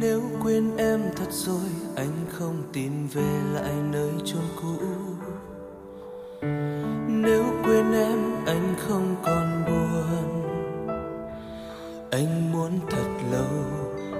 Nếu 0.00 0.22
quên 0.42 0.76
em 0.76 1.00
thật 1.16 1.30
rồi, 1.30 1.70
anh 1.96 2.26
không 2.28 2.62
tìm 2.72 3.08
về 3.14 3.40
lại 3.52 3.72
nơi 3.92 4.10
chốn 4.24 4.42
cũ. 4.62 4.76
Nếu 7.08 7.44
quên 7.64 7.92
em, 7.92 8.18
anh 8.46 8.74
không 8.78 9.16
còn 9.22 9.62
buồn. 9.66 10.42
Anh 12.10 12.52
muốn 12.52 12.70
thật 12.90 13.08
lâu, 13.32 13.64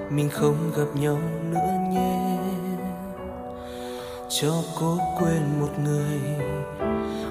mình 0.09 0.29
không 0.29 0.71
gặp 0.77 1.01
nhau 1.01 1.17
nữa 1.51 1.71
nhé. 1.91 2.37
Cho 4.29 4.53
cố 4.79 4.97
quên 5.19 5.41
một 5.59 5.79
người 5.83 6.19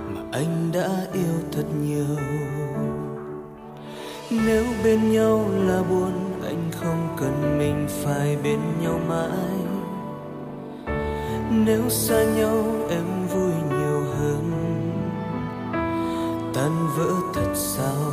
mà 0.08 0.20
anh 0.32 0.70
đã 0.72 0.88
yêu 1.12 1.34
thật 1.52 1.64
nhiều. 1.86 2.16
Nếu 4.30 4.64
bên 4.84 5.12
nhau 5.12 5.44
là 5.66 5.82
buồn 5.82 6.29
không 6.84 7.16
cần 7.20 7.58
mình 7.58 7.86
phải 7.88 8.36
bên 8.44 8.58
nhau 8.82 9.00
mãi. 9.08 9.56
Nếu 11.50 11.88
xa 11.88 12.24
nhau 12.24 12.64
em 12.90 13.26
vui 13.26 13.52
nhiều 13.78 14.02
hơn. 14.18 14.52
Tan 16.54 16.88
vỡ 16.96 17.10
thật 17.34 17.52
sao? 17.54 18.12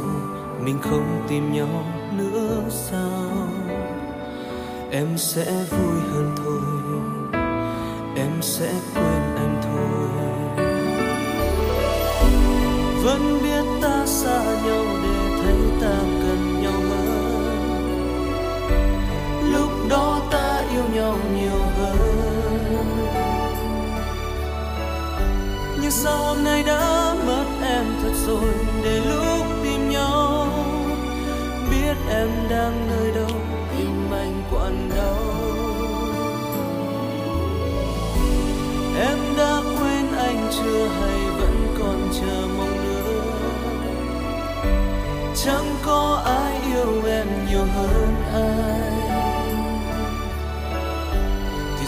Mình 0.64 0.80
không 0.82 1.26
tìm 1.28 1.54
nhau 1.54 1.86
nữa 2.18 2.62
sao? 2.70 3.48
Em 4.92 5.08
sẽ 5.18 5.46
vui 5.46 6.00
hơn 6.12 6.36
thôi. 6.38 6.62
Em 8.16 8.32
sẽ 8.42 8.74
quên 8.96 9.36
anh 9.36 9.62
thôi. 9.64 10.08
Vẫn 13.04 13.40
biết 13.44 13.82
ta 13.82 14.06
xa 14.06 14.44
nhau 14.66 14.86
để 15.04 15.42
thấy 15.44 15.56
ta 15.82 16.17
đó 19.90 20.22
ta 20.32 20.64
yêu 20.72 20.84
nhau 20.94 21.18
nhiều 21.36 21.62
hơn. 21.78 21.98
Nhưng 25.82 25.92
sao 25.92 26.18
hôm 26.18 26.44
nay 26.44 26.64
đã 26.64 27.14
mất 27.28 27.46
em 27.62 27.86
thật 28.02 28.14
rồi, 28.28 28.54
để 28.84 29.00
lúc 29.00 29.46
tìm 29.64 29.90
nhau, 29.90 30.48
biết 31.72 31.96
em 32.10 32.30
đang 32.50 32.88
nơi 32.90 33.12
đâu 33.12 33.42
tim 33.78 34.12
anh 34.12 34.44
quặn 34.52 34.90
đau. 34.96 35.18
Em 39.00 39.18
đã 39.38 39.62
quên 39.80 40.06
anh 40.18 40.50
chưa 40.52 40.88
hay 40.88 41.20
vẫn 41.40 41.76
còn 41.80 42.10
chờ 42.14 42.48
mong 42.58 42.76
nữa? 42.84 43.22
Chẳng 45.36 45.76
có 45.86 46.22
ai 46.26 46.62
yêu 46.66 47.02
em 47.06 47.28
nhiều 47.50 47.66
hơn 47.76 48.16
ai 48.34 48.97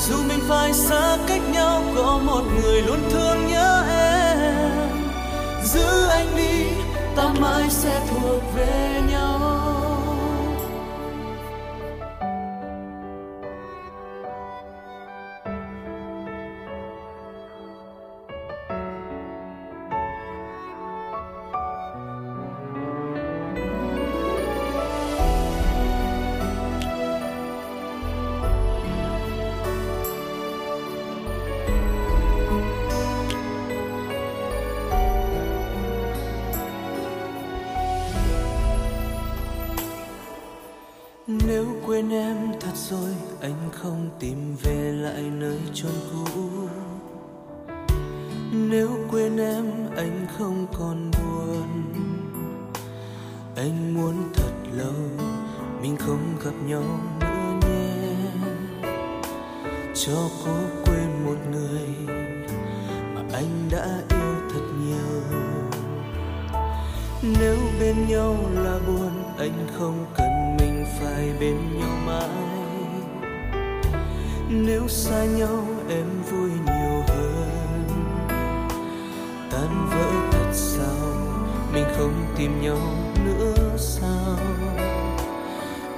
dù 0.10 0.24
mình 0.28 0.40
phải 0.48 0.74
xa 0.74 1.18
cách 1.28 1.42
nhau, 1.52 1.84
có 1.96 2.20
một 2.26 2.42
người 2.62 2.82
luôn 2.82 3.00
thương 3.12 3.48
nhớ 3.48 3.84
em. 3.90 5.02
Giữ 5.64 6.08
anh 6.10 6.28
đi, 6.38 6.66
ta 7.16 7.34
mãi 7.40 7.64
sẽ 7.70 8.02
thuộc 8.10 8.42
về 8.56 9.02
nhau. 9.12 9.29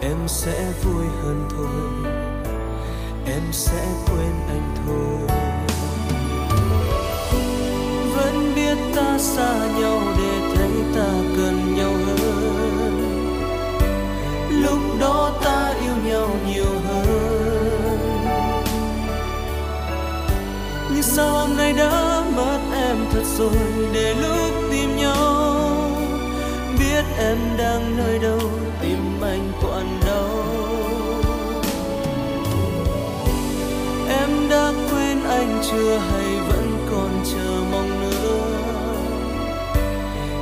Em 0.02 0.18
sẽ 0.28 0.72
vui 0.84 1.06
hơn 1.24 1.48
thôi. 1.50 2.12
Em 3.26 3.42
sẽ 3.52 3.86
quên 4.06 4.34
anh 4.48 4.76
thôi. 4.86 5.38
Vẫn 8.16 8.54
biết 8.56 8.78
ta 8.96 9.18
xa 9.20 9.68
nhau 9.80 10.02
để 10.18 10.56
thấy 10.56 10.72
ta 10.96 11.12
cần 11.38 11.76
nhau 11.76 11.92
hơn. 12.08 12.94
Lúc 14.50 14.80
đó 15.00 15.32
ta 15.44 15.74
yêu 15.82 16.12
nhau 16.12 16.30
nhiều 16.48 16.80
hơn. 16.88 17.98
Nhưng 20.94 21.04
sao 21.04 21.30
hôm 21.30 21.58
nay 21.58 21.74
đã 21.74 22.24
mất 22.36 22.60
em 22.76 22.98
thật 23.12 23.24
rồi 23.38 23.90
để 23.94 24.16
lúc 24.16 24.52
tìm 24.72 24.98
nhau. 24.98 25.42
Biết 26.80 27.04
em 27.18 27.38
đang 27.58 27.98
nơi 27.98 28.20
đâu. 28.20 28.40
Chưa 35.72 35.98
hay 35.98 36.36
vẫn 36.48 36.88
còn 36.92 37.24
chờ 37.32 37.64
mong 37.72 38.02
nữa? 38.02 38.12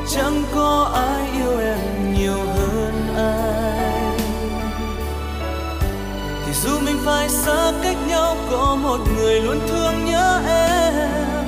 Chẳng 0.10 0.44
có 0.56 0.92
ai 0.94 1.30
yêu 1.32 1.60
em 1.60 2.14
nhiều 2.14 2.38
hơn 2.56 2.94
ai. 3.16 4.18
thì 6.46 6.54
dù 6.54 6.80
mình 6.86 6.98
phải 7.06 7.30
xa 7.30 7.72
cách 7.84 7.98
nhau, 8.08 8.38
có 8.52 8.78
một 8.82 9.00
người 9.16 9.42
luôn 9.42 9.60
thương 9.68 10.06
nhớ 10.06 10.42
em. 10.48 11.46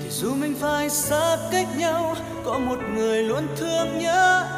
Thì 0.02 0.10
dù 0.10 0.34
mình 0.34 0.54
phải 0.60 0.90
xa 0.90 1.36
cách 1.52 1.68
nhau, 1.78 2.16
có 2.44 2.58
một 2.58 2.78
người 2.94 3.22
luôn 3.22 3.46
thương 3.56 3.98
nhớ 3.98 4.53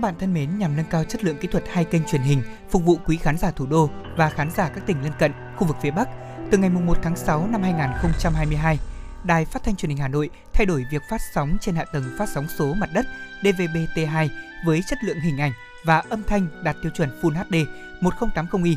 Các 0.00 0.02
bạn 0.02 0.18
thân 0.18 0.34
mến, 0.34 0.58
nhằm 0.58 0.76
nâng 0.76 0.86
cao 0.90 1.04
chất 1.04 1.24
lượng 1.24 1.36
kỹ 1.40 1.48
thuật 1.48 1.64
hai 1.72 1.84
kênh 1.84 2.02
truyền 2.04 2.20
hình 2.20 2.42
phục 2.70 2.84
vụ 2.84 2.98
quý 3.06 3.16
khán 3.16 3.38
giả 3.38 3.50
thủ 3.50 3.66
đô 3.66 3.90
và 4.16 4.30
khán 4.30 4.50
giả 4.50 4.68
các 4.68 4.86
tỉnh 4.86 5.02
lân 5.02 5.12
cận, 5.18 5.32
khu 5.56 5.66
vực 5.66 5.76
phía 5.82 5.90
Bắc, 5.90 6.08
từ 6.50 6.58
ngày 6.58 6.70
1 6.70 6.98
tháng 7.02 7.16
6 7.16 7.46
năm 7.46 7.62
2022, 7.62 8.78
Đài 9.24 9.44
Phát 9.44 9.64
thanh 9.64 9.76
Truyền 9.76 9.90
hình 9.90 9.98
Hà 9.98 10.08
Nội 10.08 10.30
thay 10.52 10.66
đổi 10.66 10.84
việc 10.92 11.02
phát 11.10 11.20
sóng 11.34 11.56
trên 11.60 11.74
hạ 11.74 11.84
tầng 11.84 12.04
phát 12.18 12.28
sóng 12.28 12.46
số 12.58 12.74
mặt 12.74 12.90
đất 12.94 13.06
DVB-T2 13.42 14.28
với 14.64 14.82
chất 14.86 14.98
lượng 15.04 15.20
hình 15.20 15.40
ảnh 15.40 15.52
và 15.84 15.98
âm 15.98 16.22
thanh 16.22 16.46
đạt 16.64 16.76
tiêu 16.82 16.92
chuẩn 16.94 17.20
Full 17.22 17.44
HD 17.44 17.54
1080i. 18.00 18.76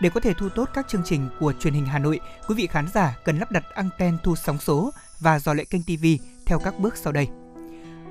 Để 0.00 0.10
có 0.10 0.20
thể 0.20 0.34
thu 0.34 0.48
tốt 0.48 0.68
các 0.74 0.88
chương 0.88 1.02
trình 1.04 1.28
của 1.40 1.52
truyền 1.60 1.74
hình 1.74 1.86
Hà 1.86 1.98
Nội, 1.98 2.20
quý 2.48 2.54
vị 2.54 2.66
khán 2.66 2.86
giả 2.94 3.16
cần 3.24 3.38
lắp 3.38 3.52
đặt 3.52 3.64
anten 3.74 4.18
thu 4.22 4.36
sóng 4.36 4.58
số 4.58 4.90
và 5.18 5.38
dò 5.38 5.54
lệ 5.54 5.64
kênh 5.64 5.82
TV 5.82 6.06
theo 6.46 6.58
các 6.58 6.78
bước 6.78 6.96
sau 6.96 7.12
đây. 7.12 7.28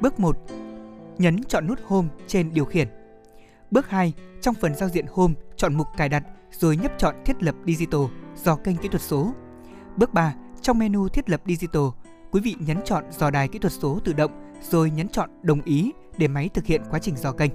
Bước 0.01 0.19
1. 0.19 0.37
Nhấn 1.19 1.43
chọn 1.43 1.67
nút 1.67 1.79
Home 1.85 2.07
trên 2.27 2.53
điều 2.53 2.65
khiển. 2.65 2.87
Bước 3.71 3.89
2. 3.89 4.13
Trong 4.41 4.55
phần 4.55 4.75
giao 4.75 4.89
diện 4.89 5.05
Home, 5.09 5.33
chọn 5.55 5.75
mục 5.75 5.87
cài 5.97 6.09
đặt 6.09 6.23
rồi 6.51 6.77
nhấp 6.77 6.91
chọn 6.97 7.15
thiết 7.25 7.43
lập 7.43 7.55
Digital 7.65 8.01
dò 8.35 8.55
kênh 8.55 8.77
kỹ 8.77 8.89
thuật 8.89 9.01
số. 9.01 9.33
Bước 9.97 10.13
3. 10.13 10.35
Trong 10.61 10.79
menu 10.79 11.07
thiết 11.07 11.29
lập 11.29 11.41
Digital, 11.45 11.83
quý 12.31 12.41
vị 12.41 12.55
nhấn 12.59 12.77
chọn 12.85 13.03
dò 13.11 13.29
đài 13.29 13.47
kỹ 13.47 13.59
thuật 13.59 13.73
số 13.73 13.99
tự 14.05 14.13
động 14.13 14.53
rồi 14.61 14.91
nhấn 14.91 15.09
chọn 15.09 15.29
đồng 15.41 15.61
ý 15.61 15.91
để 16.17 16.27
máy 16.27 16.49
thực 16.53 16.65
hiện 16.65 16.81
quá 16.89 16.99
trình 16.99 17.15
dò 17.17 17.31
kênh. 17.31 17.51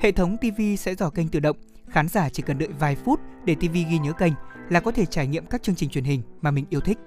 Hệ 0.00 0.12
thống 0.12 0.36
TV 0.36 0.62
sẽ 0.78 0.94
dò 0.94 1.10
kênh 1.10 1.28
tự 1.28 1.40
động, 1.40 1.56
khán 1.88 2.08
giả 2.08 2.28
chỉ 2.28 2.42
cần 2.42 2.58
đợi 2.58 2.68
vài 2.78 2.96
phút 2.96 3.20
để 3.44 3.54
TV 3.54 3.72
ghi 3.72 3.98
nhớ 3.98 4.12
kênh 4.12 4.32
là 4.68 4.80
có 4.80 4.90
thể 4.90 5.06
trải 5.06 5.26
nghiệm 5.26 5.46
các 5.46 5.62
chương 5.62 5.74
trình 5.74 5.90
truyền 5.90 6.04
hình 6.04 6.22
mà 6.40 6.50
mình 6.50 6.64
yêu 6.70 6.80
thích. 6.80 6.98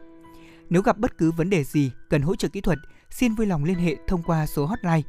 Nếu 0.69 0.81
gặp 0.81 0.97
bất 0.97 1.17
cứ 1.17 1.31
vấn 1.31 1.49
đề 1.49 1.63
gì 1.63 1.91
cần 2.09 2.21
hỗ 2.21 2.35
trợ 2.35 2.47
kỹ 2.47 2.61
thuật, 2.61 2.77
xin 3.09 3.35
vui 3.35 3.47
lòng 3.47 3.63
liên 3.63 3.77
hệ 3.77 3.95
thông 4.07 4.23
qua 4.23 4.45
số 4.45 4.65
hotline 4.65 5.01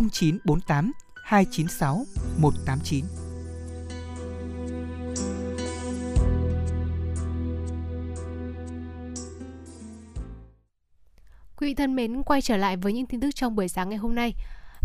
0948 0.00 0.92
296 1.24 2.04
189. 2.38 3.04
Quý 11.56 11.68
vị 11.68 11.74
thân 11.74 11.96
mến, 11.96 12.22
quay 12.22 12.42
trở 12.42 12.56
lại 12.56 12.76
với 12.76 12.92
những 12.92 13.06
tin 13.06 13.20
tức 13.20 13.30
trong 13.34 13.56
buổi 13.56 13.68
sáng 13.68 13.88
ngày 13.88 13.98
hôm 13.98 14.14
nay. 14.14 14.34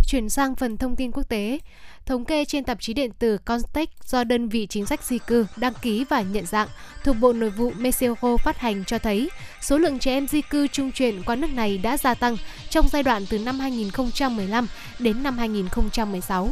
Chuyển 0.08 0.30
sang 0.30 0.56
phần 0.56 0.78
thông 0.78 0.96
tin 0.96 1.12
quốc 1.12 1.24
tế. 1.30 1.60
Thống 2.06 2.26
kê 2.26 2.46
trên 2.46 2.64
tạp 2.64 2.78
chí 2.82 2.94
điện 2.94 3.12
tử 3.20 3.38
Context 3.38 3.90
do 4.06 4.24
đơn 4.24 4.50
vị 4.50 4.68
chính 4.70 4.86
sách 4.86 5.04
di 5.04 5.18
cư 5.18 5.46
đăng 5.56 5.74
ký 5.82 6.06
và 6.10 6.22
nhận 6.22 6.46
dạng 6.46 6.68
thuộc 7.04 7.16
Bộ 7.20 7.34
Nội 7.34 7.50
vụ 7.50 7.72
Mexico 7.78 8.38
phát 8.38 8.58
hành 8.58 8.86
cho 8.86 9.00
thấy, 9.00 9.30
số 9.62 9.78
lượng 9.78 10.00
trẻ 10.00 10.12
em 10.12 10.28
di 10.28 10.42
cư 10.42 10.68
trung 10.68 10.92
chuyển 10.92 11.24
qua 11.24 11.36
nước 11.36 11.50
này 11.54 11.78
đã 11.78 11.98
gia 11.98 12.14
tăng 12.14 12.38
trong 12.70 12.88
giai 12.92 13.04
đoạn 13.04 13.26
từ 13.30 13.40
năm 13.40 13.60
2015 13.60 14.68
đến 15.00 15.24
năm 15.24 15.38
2016. 15.38 16.50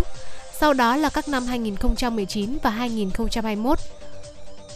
Sau 0.60 0.74
đó 0.74 0.96
là 0.96 1.10
các 1.10 1.28
năm 1.28 1.46
2019 1.46 2.58
và 2.64 2.70
2021 2.70 3.80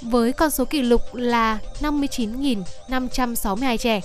với 0.02 0.34
con 0.34 0.52
số 0.52 0.66
kỷ 0.66 0.82
lục 0.82 1.02
là 1.14 1.60
59.562 1.80 3.78
trẻ. 3.78 4.02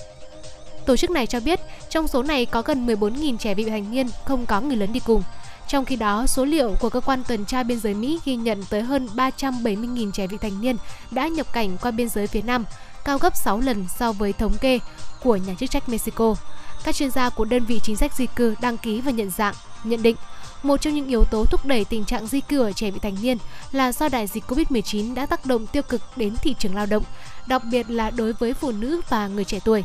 Tổ 0.87 0.97
chức 0.97 1.09
này 1.09 1.27
cho 1.27 1.39
biết 1.39 1.59
trong 1.89 2.07
số 2.07 2.23
này 2.23 2.45
có 2.45 2.61
gần 2.61 2.87
14.000 2.87 3.37
trẻ 3.37 3.53
vị 3.53 3.63
thành 3.63 3.91
niên 3.91 4.07
không 4.25 4.45
có 4.45 4.61
người 4.61 4.77
lớn 4.77 4.93
đi 4.93 4.99
cùng. 4.99 5.23
Trong 5.67 5.85
khi 5.85 5.95
đó, 5.95 6.27
số 6.27 6.45
liệu 6.45 6.75
của 6.79 6.89
cơ 6.89 6.99
quan 6.99 7.23
tuần 7.27 7.45
tra 7.45 7.63
biên 7.63 7.79
giới 7.79 7.93
Mỹ 7.93 8.19
ghi 8.25 8.35
nhận 8.35 8.63
tới 8.69 8.81
hơn 8.81 9.07
370.000 9.15 10.11
trẻ 10.11 10.27
vị 10.27 10.37
thành 10.41 10.61
niên 10.61 10.75
đã 11.11 11.27
nhập 11.27 11.53
cảnh 11.53 11.77
qua 11.81 11.91
biên 11.91 12.09
giới 12.09 12.27
phía 12.27 12.41
Nam, 12.41 12.65
cao 13.05 13.17
gấp 13.17 13.35
6 13.35 13.59
lần 13.59 13.85
so 13.99 14.11
với 14.11 14.33
thống 14.33 14.57
kê 14.61 14.79
của 15.23 15.35
nhà 15.35 15.53
chức 15.59 15.71
trách 15.71 15.89
Mexico. 15.89 16.35
Các 16.83 16.95
chuyên 16.95 17.11
gia 17.11 17.29
của 17.29 17.45
đơn 17.45 17.65
vị 17.65 17.79
chính 17.83 17.95
sách 17.95 18.13
di 18.13 18.25
cư 18.25 18.55
đăng 18.61 18.77
ký 18.77 19.01
và 19.01 19.11
nhận 19.11 19.29
dạng 19.29 19.53
nhận 19.83 20.03
định 20.03 20.15
một 20.63 20.81
trong 20.81 20.93
những 20.93 21.07
yếu 21.07 21.23
tố 21.23 21.45
thúc 21.45 21.65
đẩy 21.65 21.85
tình 21.85 22.05
trạng 22.05 22.27
di 22.27 22.41
cư 22.41 22.59
ở 22.61 22.71
trẻ 22.71 22.91
vị 22.91 22.99
thành 22.99 23.15
niên 23.21 23.37
là 23.71 23.91
do 23.91 24.09
đại 24.09 24.27
dịch 24.27 24.43
Covid-19 24.47 25.15
đã 25.15 25.25
tác 25.25 25.45
động 25.45 25.67
tiêu 25.67 25.83
cực 25.83 26.01
đến 26.15 26.35
thị 26.41 26.55
trường 26.59 26.75
lao 26.75 26.85
động, 26.85 27.03
đặc 27.47 27.61
biệt 27.71 27.89
là 27.89 28.09
đối 28.09 28.33
với 28.33 28.53
phụ 28.53 28.71
nữ 28.71 29.01
và 29.09 29.27
người 29.27 29.43
trẻ 29.43 29.59
tuổi. 29.65 29.83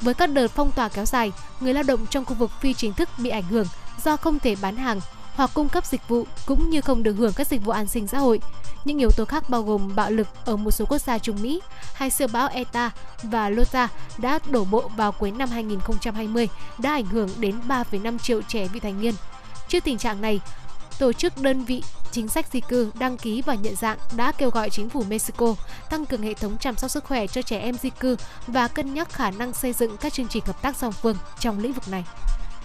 Với 0.00 0.14
các 0.14 0.30
đợt 0.30 0.48
phong 0.48 0.72
tỏa 0.72 0.88
kéo 0.88 1.04
dài, 1.04 1.32
người 1.60 1.74
lao 1.74 1.82
động 1.82 2.06
trong 2.10 2.24
khu 2.24 2.34
vực 2.34 2.50
phi 2.60 2.74
chính 2.74 2.92
thức 2.92 3.08
bị 3.18 3.30
ảnh 3.30 3.42
hưởng 3.42 3.66
do 4.04 4.16
không 4.16 4.38
thể 4.38 4.56
bán 4.62 4.76
hàng 4.76 5.00
hoặc 5.34 5.50
cung 5.54 5.68
cấp 5.68 5.86
dịch 5.86 6.08
vụ 6.08 6.26
cũng 6.46 6.70
như 6.70 6.80
không 6.80 7.02
được 7.02 7.12
hưởng 7.12 7.32
các 7.32 7.46
dịch 7.46 7.64
vụ 7.64 7.72
an 7.72 7.86
sinh 7.86 8.06
xã 8.06 8.18
hội. 8.18 8.40
Những 8.84 8.98
yếu 8.98 9.10
tố 9.10 9.24
khác 9.24 9.50
bao 9.50 9.62
gồm 9.62 9.94
bạo 9.94 10.10
lực 10.10 10.26
ở 10.44 10.56
một 10.56 10.70
số 10.70 10.84
quốc 10.84 10.98
gia 10.98 11.18
Trung 11.18 11.42
Mỹ 11.42 11.60
hay 11.94 12.10
siêu 12.10 12.28
bão 12.32 12.48
Eta 12.48 12.90
và 13.22 13.48
Lota 13.48 13.88
đã 14.18 14.38
đổ 14.50 14.64
bộ 14.64 14.90
vào 14.96 15.12
cuối 15.12 15.30
năm 15.30 15.48
2020 15.48 16.48
đã 16.78 16.92
ảnh 16.92 17.06
hưởng 17.06 17.28
đến 17.38 17.60
3,5 17.68 18.18
triệu 18.18 18.42
trẻ 18.42 18.68
vị 18.68 18.80
thành 18.80 19.00
niên. 19.00 19.14
Trước 19.68 19.84
tình 19.84 19.98
trạng 19.98 20.20
này, 20.20 20.40
tổ 20.98 21.12
chức 21.12 21.40
đơn 21.40 21.64
vị 21.64 21.82
chính 22.10 22.28
sách 22.28 22.46
di 22.52 22.60
cư, 22.60 22.90
đăng 22.98 23.16
ký 23.16 23.42
và 23.42 23.54
nhận 23.54 23.76
dạng 23.76 23.98
đã 24.16 24.32
kêu 24.32 24.50
gọi 24.50 24.70
chính 24.70 24.88
phủ 24.88 25.04
Mexico 25.08 25.54
tăng 25.90 26.06
cường 26.06 26.22
hệ 26.22 26.34
thống 26.34 26.56
chăm 26.60 26.76
sóc 26.76 26.90
sức 26.90 27.04
khỏe 27.04 27.26
cho 27.26 27.42
trẻ 27.42 27.58
em 27.58 27.74
di 27.74 27.90
cư 27.90 28.16
và 28.46 28.68
cân 28.68 28.94
nhắc 28.94 29.12
khả 29.12 29.30
năng 29.30 29.52
xây 29.52 29.72
dựng 29.72 29.96
các 29.96 30.12
chương 30.12 30.28
trình 30.28 30.42
hợp 30.46 30.62
tác 30.62 30.76
song 30.76 30.92
phương 30.92 31.16
trong 31.40 31.58
lĩnh 31.58 31.72
vực 31.72 31.88
này. 31.88 32.04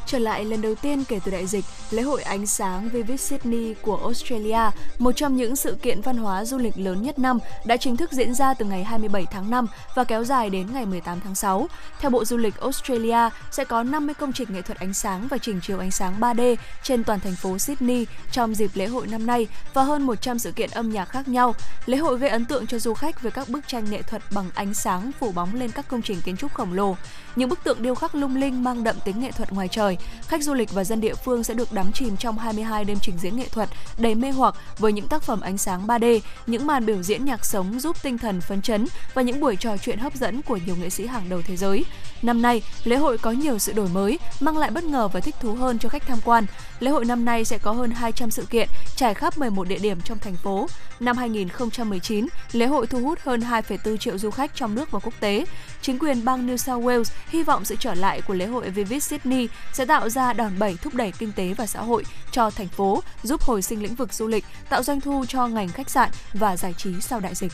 Trở 0.10 0.20
lại 0.20 0.46
lần 0.46 0.62
đầu 0.62 0.76
tiên 0.76 1.04
kể 1.08 1.20
từ 1.26 1.32
đại 1.32 1.48
dịch, 1.48 1.66
lễ 1.92 2.02
hội 2.02 2.22
ánh 2.22 2.46
sáng 2.46 2.90
Vivid 2.90 3.22
Sydney 3.22 3.74
của 3.82 3.96
Australia, 3.96 4.72
một 5.00 5.12
trong 5.16 5.36
những 5.36 5.56
sự 5.56 5.78
kiện 5.82 6.02
văn 6.02 6.18
hóa 6.18 6.46
du 6.46 6.58
lịch 6.58 6.78
lớn 6.78 7.02
nhất 7.02 7.20
năm, 7.20 7.40
đã 7.66 7.78
chính 7.78 7.98
thức 7.98 8.12
diễn 8.12 8.34
ra 8.34 8.54
từ 8.54 8.66
ngày 8.66 8.84
27 8.84 9.26
tháng 9.32 9.50
5 9.50 9.68
và 9.96 10.04
kéo 10.04 10.24
dài 10.24 10.50
đến 10.50 10.68
ngày 10.74 10.86
18 10.86 11.20
tháng 11.24 11.36
6. 11.36 11.68
Theo 12.00 12.12
Bộ 12.12 12.26
Du 12.26 12.38
lịch 12.38 12.60
Australia, 12.60 13.30
sẽ 13.52 13.64
có 13.64 13.84
50 13.84 14.16
công 14.16 14.34
trình 14.34 14.48
nghệ 14.54 14.62
thuật 14.62 14.80
ánh 14.80 14.94
sáng 14.94 15.28
và 15.28 15.38
trình 15.38 15.60
chiếu 15.62 15.80
ánh 15.80 15.92
sáng 15.92 16.20
3D 16.20 16.56
trên 16.84 17.04
toàn 17.04 17.20
thành 17.20 17.36
phố 17.36 17.58
Sydney 17.58 18.06
trong 18.32 18.56
dịp 18.56 18.72
lễ 18.74 18.86
hội 18.86 19.08
năm 19.08 19.26
nay 19.26 19.48
và 19.74 19.84
hơn 19.84 20.02
100 20.02 20.40
sự 20.40 20.52
kiện 20.52 20.70
âm 20.70 20.90
nhạc 20.90 21.06
khác 21.06 21.28
nhau. 21.28 21.56
Lễ 21.86 21.98
hội 21.98 22.18
gây 22.18 22.30
ấn 22.30 22.46
tượng 22.46 22.68
cho 22.68 22.80
du 22.80 22.94
khách 22.94 23.22
với 23.22 23.32
các 23.32 23.50
bức 23.50 23.68
tranh 23.68 23.86
nghệ 23.90 24.02
thuật 24.02 24.22
bằng 24.32 24.50
ánh 24.56 24.74
sáng 24.74 25.12
phủ 25.20 25.32
bóng 25.32 25.56
lên 25.56 25.72
các 25.72 25.88
công 25.88 26.02
trình 26.02 26.22
kiến 26.22 26.38
trúc 26.38 26.54
khổng 26.54 26.74
lồ. 26.74 26.96
Những 27.36 27.50
bức 27.50 27.64
tượng 27.64 27.82
điêu 27.82 27.96
khắc 27.96 28.16
lung 28.16 28.36
linh 28.36 28.64
mang 28.64 28.84
đậm 28.84 28.96
tính 29.06 29.20
nghệ 29.20 29.32
thuật 29.32 29.54
ngoài 29.54 29.68
trời 29.68 29.98
khách 30.28 30.44
du 30.44 30.54
lịch 30.54 30.72
và 30.72 30.84
dân 30.84 31.02
địa 31.02 31.14
phương 31.14 31.44
sẽ 31.44 31.54
được 31.54 31.74
đắm 31.74 31.92
chìm 31.92 32.18
trong 32.18 32.38
22 32.38 32.86
đêm 32.86 32.98
trình 33.02 33.18
diễn 33.18 33.36
nghệ 33.36 33.48
thuật 33.48 33.70
đầy 33.98 34.16
mê 34.16 34.32
hoặc 34.32 34.56
với 34.80 34.94
những 34.94 35.08
tác 35.08 35.24
phẩm 35.24 35.42
ánh 35.42 35.58
sáng 35.58 35.88
3D, 35.88 36.20
những 36.48 36.68
màn 36.68 36.86
biểu 36.86 37.04
diễn 37.04 37.26
nhạc 37.26 37.46
sống 37.46 37.80
giúp 37.80 38.04
tinh 38.04 38.18
thần 38.18 38.42
phấn 38.42 38.62
chấn 38.62 38.88
và 39.14 39.22
những 39.22 39.40
buổi 39.40 39.56
trò 39.56 39.78
chuyện 39.78 40.00
hấp 40.00 40.16
dẫn 40.16 40.42
của 40.42 40.60
nhiều 40.66 40.76
nghệ 40.76 40.90
sĩ 40.90 41.06
hàng 41.06 41.30
đầu 41.30 41.42
thế 41.46 41.56
giới. 41.56 41.86
Năm 42.22 42.42
nay, 42.42 42.62
lễ 42.84 42.96
hội 42.96 43.18
có 43.18 43.32
nhiều 43.32 43.60
sự 43.60 43.74
đổi 43.74 43.90
mới, 43.90 44.20
mang 44.40 44.58
lại 44.58 44.72
bất 44.72 44.84
ngờ 44.84 45.08
và 45.08 45.20
thích 45.20 45.36
thú 45.42 45.56
hơn 45.56 45.80
cho 45.80 45.90
khách 45.90 46.08
tham 46.08 46.20
quan. 46.26 46.46
Lễ 46.80 46.92
hội 46.92 47.06
năm 47.06 47.26
nay 47.26 47.46
sẽ 47.46 47.58
có 47.58 47.72
hơn 47.72 47.92
200 47.92 48.32
sự 48.32 48.46
kiện 48.46 48.70
trải 48.96 49.14
khắp 49.14 49.38
11 49.38 49.68
địa 49.68 49.80
điểm 49.80 50.02
trong 50.02 50.20
thành 50.20 50.36
phố. 50.36 50.68
Năm 51.00 51.18
2019, 51.18 52.28
lễ 52.52 52.66
hội 52.66 52.88
thu 52.88 53.00
hút 53.00 53.20
hơn 53.24 53.40
2,4 53.40 53.98
triệu 53.98 54.18
du 54.18 54.32
khách 54.32 54.56
trong 54.56 54.76
nước 54.76 54.92
và 54.92 55.00
quốc 55.00 55.14
tế. 55.20 55.46
Chính 55.82 56.00
quyền 56.00 56.26
bang 56.26 56.48
New 56.48 56.58
South 56.58 56.86
Wales 56.86 57.12
hy 57.30 57.44
vọng 57.44 57.66
sự 57.66 57.76
trở 57.80 57.94
lại 57.94 58.22
của 58.22 58.34
lễ 58.34 58.46
hội 58.46 58.70
Vivid 58.70 59.04
Sydney 59.04 59.48
sẽ 59.74 59.86
tạo 59.86 60.10
ra 60.10 60.34
đòn 60.34 60.60
bẩy 60.60 60.78
thúc 60.82 60.94
đẩy 60.94 61.12
kinh 61.20 61.32
tế 61.32 61.54
và 61.54 61.66
xã 61.66 61.82
hội 61.82 62.04
cho 62.32 62.50
thành 62.50 62.68
phố, 62.68 63.04
giúp 63.24 63.42
hồi 63.42 63.62
sinh 63.62 63.84
lĩnh 63.84 63.96
vực 63.96 64.14
du 64.14 64.28
lịch, 64.28 64.46
tạo 64.70 64.84
doanh 64.84 65.02
thu 65.02 65.26
cho 65.28 65.48
ngành 65.48 65.68
khách 65.70 65.90
sạn 65.90 66.10
và 66.34 66.58
giải 66.58 66.74
trí 66.78 67.02
sau 67.02 67.20
đại 67.20 67.36
dịch. 67.36 67.52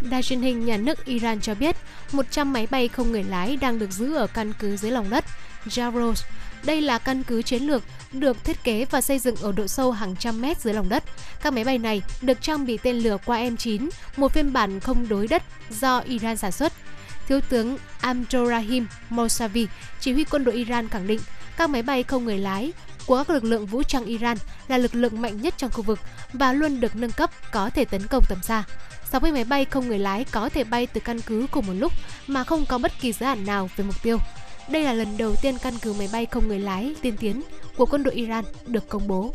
Đài 0.00 0.22
truyền 0.22 0.40
hình 0.40 0.64
nhà 0.64 0.76
nước 0.76 1.04
Iran 1.04 1.40
cho 1.40 1.54
biết 1.54 1.76
100 2.12 2.52
máy 2.52 2.66
bay 2.70 2.88
không 2.88 3.12
người 3.12 3.24
lái 3.24 3.56
đang 3.56 3.78
được 3.78 3.90
giữ 3.90 4.14
ở 4.14 4.26
căn 4.26 4.52
cứ 4.58 4.76
dưới 4.76 4.90
lòng 4.90 5.10
đất 5.10 5.24
Javros. 5.66 6.24
Đây 6.64 6.80
là 6.80 6.98
căn 6.98 7.22
cứ 7.22 7.42
chiến 7.42 7.62
lược 7.62 7.82
được 8.12 8.44
thiết 8.44 8.64
kế 8.64 8.84
và 8.90 9.00
xây 9.00 9.18
dựng 9.18 9.36
ở 9.36 9.52
độ 9.52 9.66
sâu 9.66 9.92
hàng 9.92 10.16
trăm 10.16 10.40
mét 10.40 10.60
dưới 10.60 10.74
lòng 10.74 10.88
đất. 10.88 11.04
Các 11.42 11.52
máy 11.52 11.64
bay 11.64 11.78
này 11.78 12.02
được 12.22 12.42
trang 12.42 12.66
bị 12.66 12.78
tên 12.82 12.96
lửa 12.96 13.16
qua 13.24 13.38
M9, 13.38 13.88
một 14.16 14.32
phiên 14.32 14.52
bản 14.52 14.80
không 14.80 15.08
đối 15.08 15.26
đất 15.26 15.42
do 15.70 15.98
Iran 15.98 16.36
sản 16.36 16.52
xuất. 16.52 16.72
Thiếu 17.28 17.40
tướng 17.40 17.78
Amdorahim 18.00 18.86
Mousavi, 19.10 19.66
chỉ 20.00 20.12
huy 20.12 20.24
quân 20.24 20.44
đội 20.44 20.54
Iran 20.54 20.88
khẳng 20.88 21.06
định 21.06 21.20
các 21.56 21.70
máy 21.70 21.82
bay 21.82 22.02
không 22.02 22.24
người 22.24 22.38
lái 22.38 22.72
của 23.06 23.24
các 23.24 23.30
lực 23.30 23.44
lượng 23.44 23.66
vũ 23.66 23.82
trang 23.82 24.04
Iran 24.04 24.36
là 24.68 24.78
lực 24.78 24.94
lượng 24.94 25.20
mạnh 25.20 25.40
nhất 25.40 25.54
trong 25.56 25.70
khu 25.70 25.82
vực 25.82 25.98
và 26.32 26.52
luôn 26.52 26.80
được 26.80 26.96
nâng 26.96 27.12
cấp 27.12 27.30
có 27.52 27.70
thể 27.70 27.84
tấn 27.84 28.06
công 28.06 28.24
tầm 28.28 28.38
xa. 28.42 28.64
60 29.10 29.32
máy 29.32 29.44
bay 29.44 29.64
không 29.64 29.88
người 29.88 29.98
lái 29.98 30.24
có 30.24 30.48
thể 30.48 30.64
bay 30.64 30.86
từ 30.86 31.00
căn 31.00 31.20
cứ 31.20 31.46
cùng 31.50 31.66
một 31.66 31.72
lúc 31.72 31.92
mà 32.26 32.44
không 32.44 32.66
có 32.66 32.78
bất 32.78 32.92
kỳ 33.00 33.12
giới 33.12 33.28
hạn 33.28 33.46
nào 33.46 33.70
về 33.76 33.84
mục 33.84 34.02
tiêu. 34.02 34.18
Đây 34.70 34.82
là 34.82 34.92
lần 34.92 35.16
đầu 35.18 35.34
tiên 35.42 35.58
căn 35.62 35.74
cứ 35.82 35.92
máy 35.92 36.08
bay 36.12 36.26
không 36.26 36.48
người 36.48 36.58
lái 36.58 36.94
tiên 37.02 37.16
tiến 37.20 37.42
của 37.76 37.86
quân 37.86 38.02
đội 38.02 38.14
Iran 38.14 38.44
được 38.66 38.88
công 38.88 39.08
bố. 39.08 39.32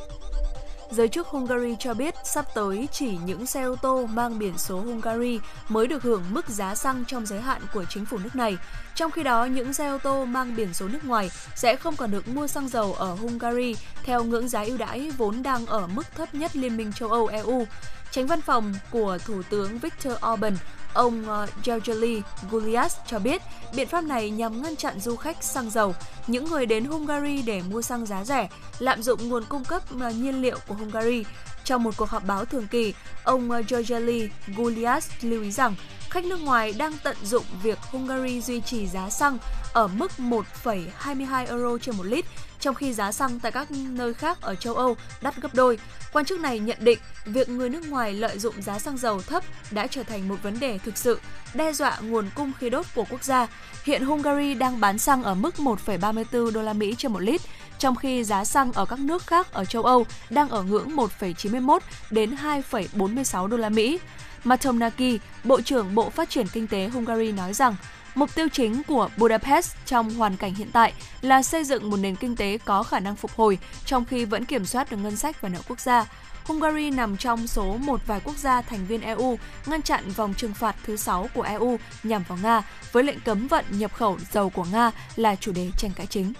Giới 0.91 1.07
chức 1.07 1.27
Hungary 1.27 1.75
cho 1.79 1.93
biết 1.93 2.15
sắp 2.23 2.45
tới 2.55 2.88
chỉ 2.91 3.17
những 3.25 3.45
xe 3.45 3.63
ô 3.63 3.75
tô 3.75 4.05
mang 4.05 4.39
biển 4.39 4.57
số 4.57 4.79
Hungary 4.79 5.39
mới 5.69 5.88
được 5.88 6.03
hưởng 6.03 6.23
mức 6.29 6.49
giá 6.49 6.75
xăng 6.75 7.05
trong 7.07 7.25
giới 7.25 7.41
hạn 7.41 7.61
của 7.73 7.86
chính 7.89 8.05
phủ 8.05 8.17
nước 8.17 8.36
này. 8.36 8.57
Trong 8.95 9.11
khi 9.11 9.23
đó, 9.23 9.45
những 9.45 9.73
xe 9.73 9.88
ô 9.88 9.97
tô 9.97 10.25
mang 10.25 10.55
biển 10.55 10.73
số 10.73 10.88
nước 10.88 11.05
ngoài 11.05 11.29
sẽ 11.55 11.75
không 11.75 11.95
còn 11.95 12.11
được 12.11 12.27
mua 12.27 12.47
xăng 12.47 12.69
dầu 12.69 12.93
ở 12.93 13.13
Hungary 13.13 13.75
theo 14.03 14.23
ngưỡng 14.23 14.49
giá 14.49 14.63
ưu 14.63 14.77
đãi 14.77 15.11
vốn 15.17 15.43
đang 15.43 15.65
ở 15.65 15.88
mức 15.88 16.15
thấp 16.15 16.36
nhất 16.36 16.55
Liên 16.55 16.77
minh 16.77 16.93
châu 16.93 17.09
Âu 17.09 17.27
EU. 17.27 17.67
Tránh 18.11 18.27
văn 18.27 18.41
phòng 18.41 18.73
của 18.91 19.17
Thủ 19.25 19.41
tướng 19.49 19.79
Viktor 19.79 20.13
Orbán. 20.33 20.57
Ông 20.95 21.27
ờ, 21.27 21.47
Georgely 21.63 22.21
Gulias 22.51 22.95
cho 23.07 23.19
biết 23.19 23.41
biện 23.75 23.87
pháp 23.87 24.03
này 24.03 24.29
nhằm 24.29 24.61
ngăn 24.61 24.75
chặn 24.75 24.99
du 24.99 25.15
khách 25.15 25.43
xăng 25.43 25.69
dầu, 25.69 25.95
những 26.27 26.45
người 26.45 26.65
đến 26.65 26.85
Hungary 26.85 27.41
để 27.41 27.61
mua 27.69 27.81
xăng 27.81 28.05
giá 28.05 28.23
rẻ, 28.23 28.49
lạm 28.79 29.03
dụng 29.03 29.29
nguồn 29.29 29.43
cung 29.49 29.63
cấp 29.63 29.81
ờ, 29.99 30.09
nhiên 30.09 30.41
liệu 30.41 30.57
của 30.67 30.75
Hungary. 30.75 31.23
Trong 31.63 31.83
một 31.83 31.97
cuộc 31.97 32.09
họp 32.09 32.25
báo 32.25 32.45
thường 32.45 32.67
kỳ, 32.67 32.93
ông 33.23 33.51
ờ, 33.51 33.61
Georgely 33.69 34.29
Gulias 34.55 35.09
lưu 35.21 35.41
ý 35.41 35.51
rằng 35.51 35.75
khách 36.09 36.25
nước 36.25 36.39
ngoài 36.41 36.73
đang 36.77 36.93
tận 37.03 37.17
dụng 37.23 37.45
việc 37.63 37.79
Hungary 37.91 38.41
duy 38.41 38.61
trì 38.61 38.87
giá 38.87 39.09
xăng 39.09 39.37
ở 39.73 39.87
mức 39.87 40.11
1,22 40.17 41.47
euro 41.47 41.77
trên 41.77 41.97
một 41.97 42.03
lít 42.03 42.25
trong 42.66 42.76
khi 42.76 42.93
giá 42.93 43.11
xăng 43.11 43.39
tại 43.39 43.51
các 43.51 43.72
nơi 43.72 44.13
khác 44.13 44.41
ở 44.41 44.55
châu 44.55 44.76
Âu 44.76 44.97
đắt 45.22 45.36
gấp 45.41 45.53
đôi. 45.53 45.80
Quan 46.13 46.26
chức 46.26 46.39
này 46.39 46.59
nhận 46.59 46.78
định 46.80 46.99
việc 47.26 47.49
người 47.49 47.70
nước 47.70 47.89
ngoài 47.89 48.13
lợi 48.13 48.39
dụng 48.39 48.61
giá 48.61 48.80
xăng 48.80 48.97
dầu 48.97 49.22
thấp 49.22 49.43
đã 49.72 49.88
trở 49.88 50.03
thành 50.03 50.28
một 50.28 50.36
vấn 50.43 50.59
đề 50.59 50.78
thực 50.78 50.97
sự, 50.97 51.20
đe 51.53 51.74
dọa 51.74 51.97
nguồn 51.99 52.30
cung 52.36 52.51
khí 52.59 52.70
đốt 52.70 52.86
của 52.95 53.05
quốc 53.09 53.24
gia. 53.24 53.47
Hiện 53.84 54.05
Hungary 54.05 54.53
đang 54.53 54.80
bán 54.80 54.97
xăng 54.97 55.24
ở 55.24 55.36
mức 55.36 55.55
1,34 55.57 56.51
đô 56.51 56.61
la 56.61 56.74
Mỹ 56.74 56.95
trên 56.97 57.13
một 57.13 57.20
lít, 57.22 57.41
trong 57.80 57.95
khi 57.95 58.24
giá 58.24 58.45
xăng 58.45 58.72
ở 58.72 58.86
các 58.86 58.99
nước 58.99 59.28
khác 59.28 59.53
ở 59.53 59.66
châu 59.66 59.84
Âu 59.84 60.05
đang 60.30 60.49
ở 60.49 60.63
ngưỡng 60.63 60.95
1,91 60.95 61.80
đến 62.11 62.36
2,46 62.43 63.47
đô 63.47 63.57
la 63.57 63.70
Mỹ. 63.70 63.99
Matomnaki, 64.43 65.20
Bộ 65.43 65.61
trưởng 65.61 65.95
Bộ 65.95 66.09
Phát 66.09 66.30
triển 66.30 66.47
Kinh 66.47 66.68
tế 66.68 66.88
Hungary 66.88 67.32
nói 67.32 67.53
rằng 67.53 67.76
Mục 68.16 68.36
tiêu 68.36 68.47
chính 68.49 68.84
của 68.84 69.09
Budapest 69.18 69.76
trong 69.86 70.16
hoàn 70.16 70.38
cảnh 70.38 70.53
hiện 70.53 70.72
tại 70.72 70.93
là 71.22 71.43
xây 71.43 71.63
dựng 71.63 71.89
một 71.89 71.97
nền 71.97 72.16
kinh 72.16 72.36
tế 72.36 72.57
có 72.66 72.84
khả 72.84 72.99
năng 72.99 73.16
phục 73.16 73.32
hồi 73.32 73.57
trong 73.86 74.05
khi 74.05 74.26
vẫn 74.26 74.45
kiểm 74.45 74.66
soát 74.66 74.91
được 74.91 74.97
ngân 74.97 75.16
sách 75.16 75.41
và 75.41 75.49
nợ 75.49 75.59
quốc 75.68 75.80
gia. 75.80 76.05
Hungary 76.43 76.89
nằm 76.89 77.18
trong 77.18 77.47
số 77.47 77.78
một 77.78 78.01
vài 78.07 78.20
quốc 78.24 78.38
gia 78.38 78.61
thành 78.61 78.86
viên 78.86 79.01
EU 79.01 79.38
ngăn 79.66 79.82
chặn 79.82 80.09
vòng 80.09 80.34
trừng 80.34 80.53
phạt 80.53 80.76
thứ 80.86 80.95
6 80.95 81.30
của 81.34 81.41
EU 81.41 81.78
nhằm 82.03 82.24
vào 82.28 82.38
Nga, 82.43 82.61
với 82.91 83.03
lệnh 83.03 83.20
cấm 83.20 83.47
vận 83.47 83.66
nhập 83.70 83.93
khẩu 83.93 84.18
dầu 84.32 84.49
của 84.49 84.66
Nga 84.72 84.91
là 85.16 85.36
chủ 85.36 85.51
đề 85.51 85.70
tranh 85.78 85.91
cãi 85.95 86.07
chính. 86.07 86.34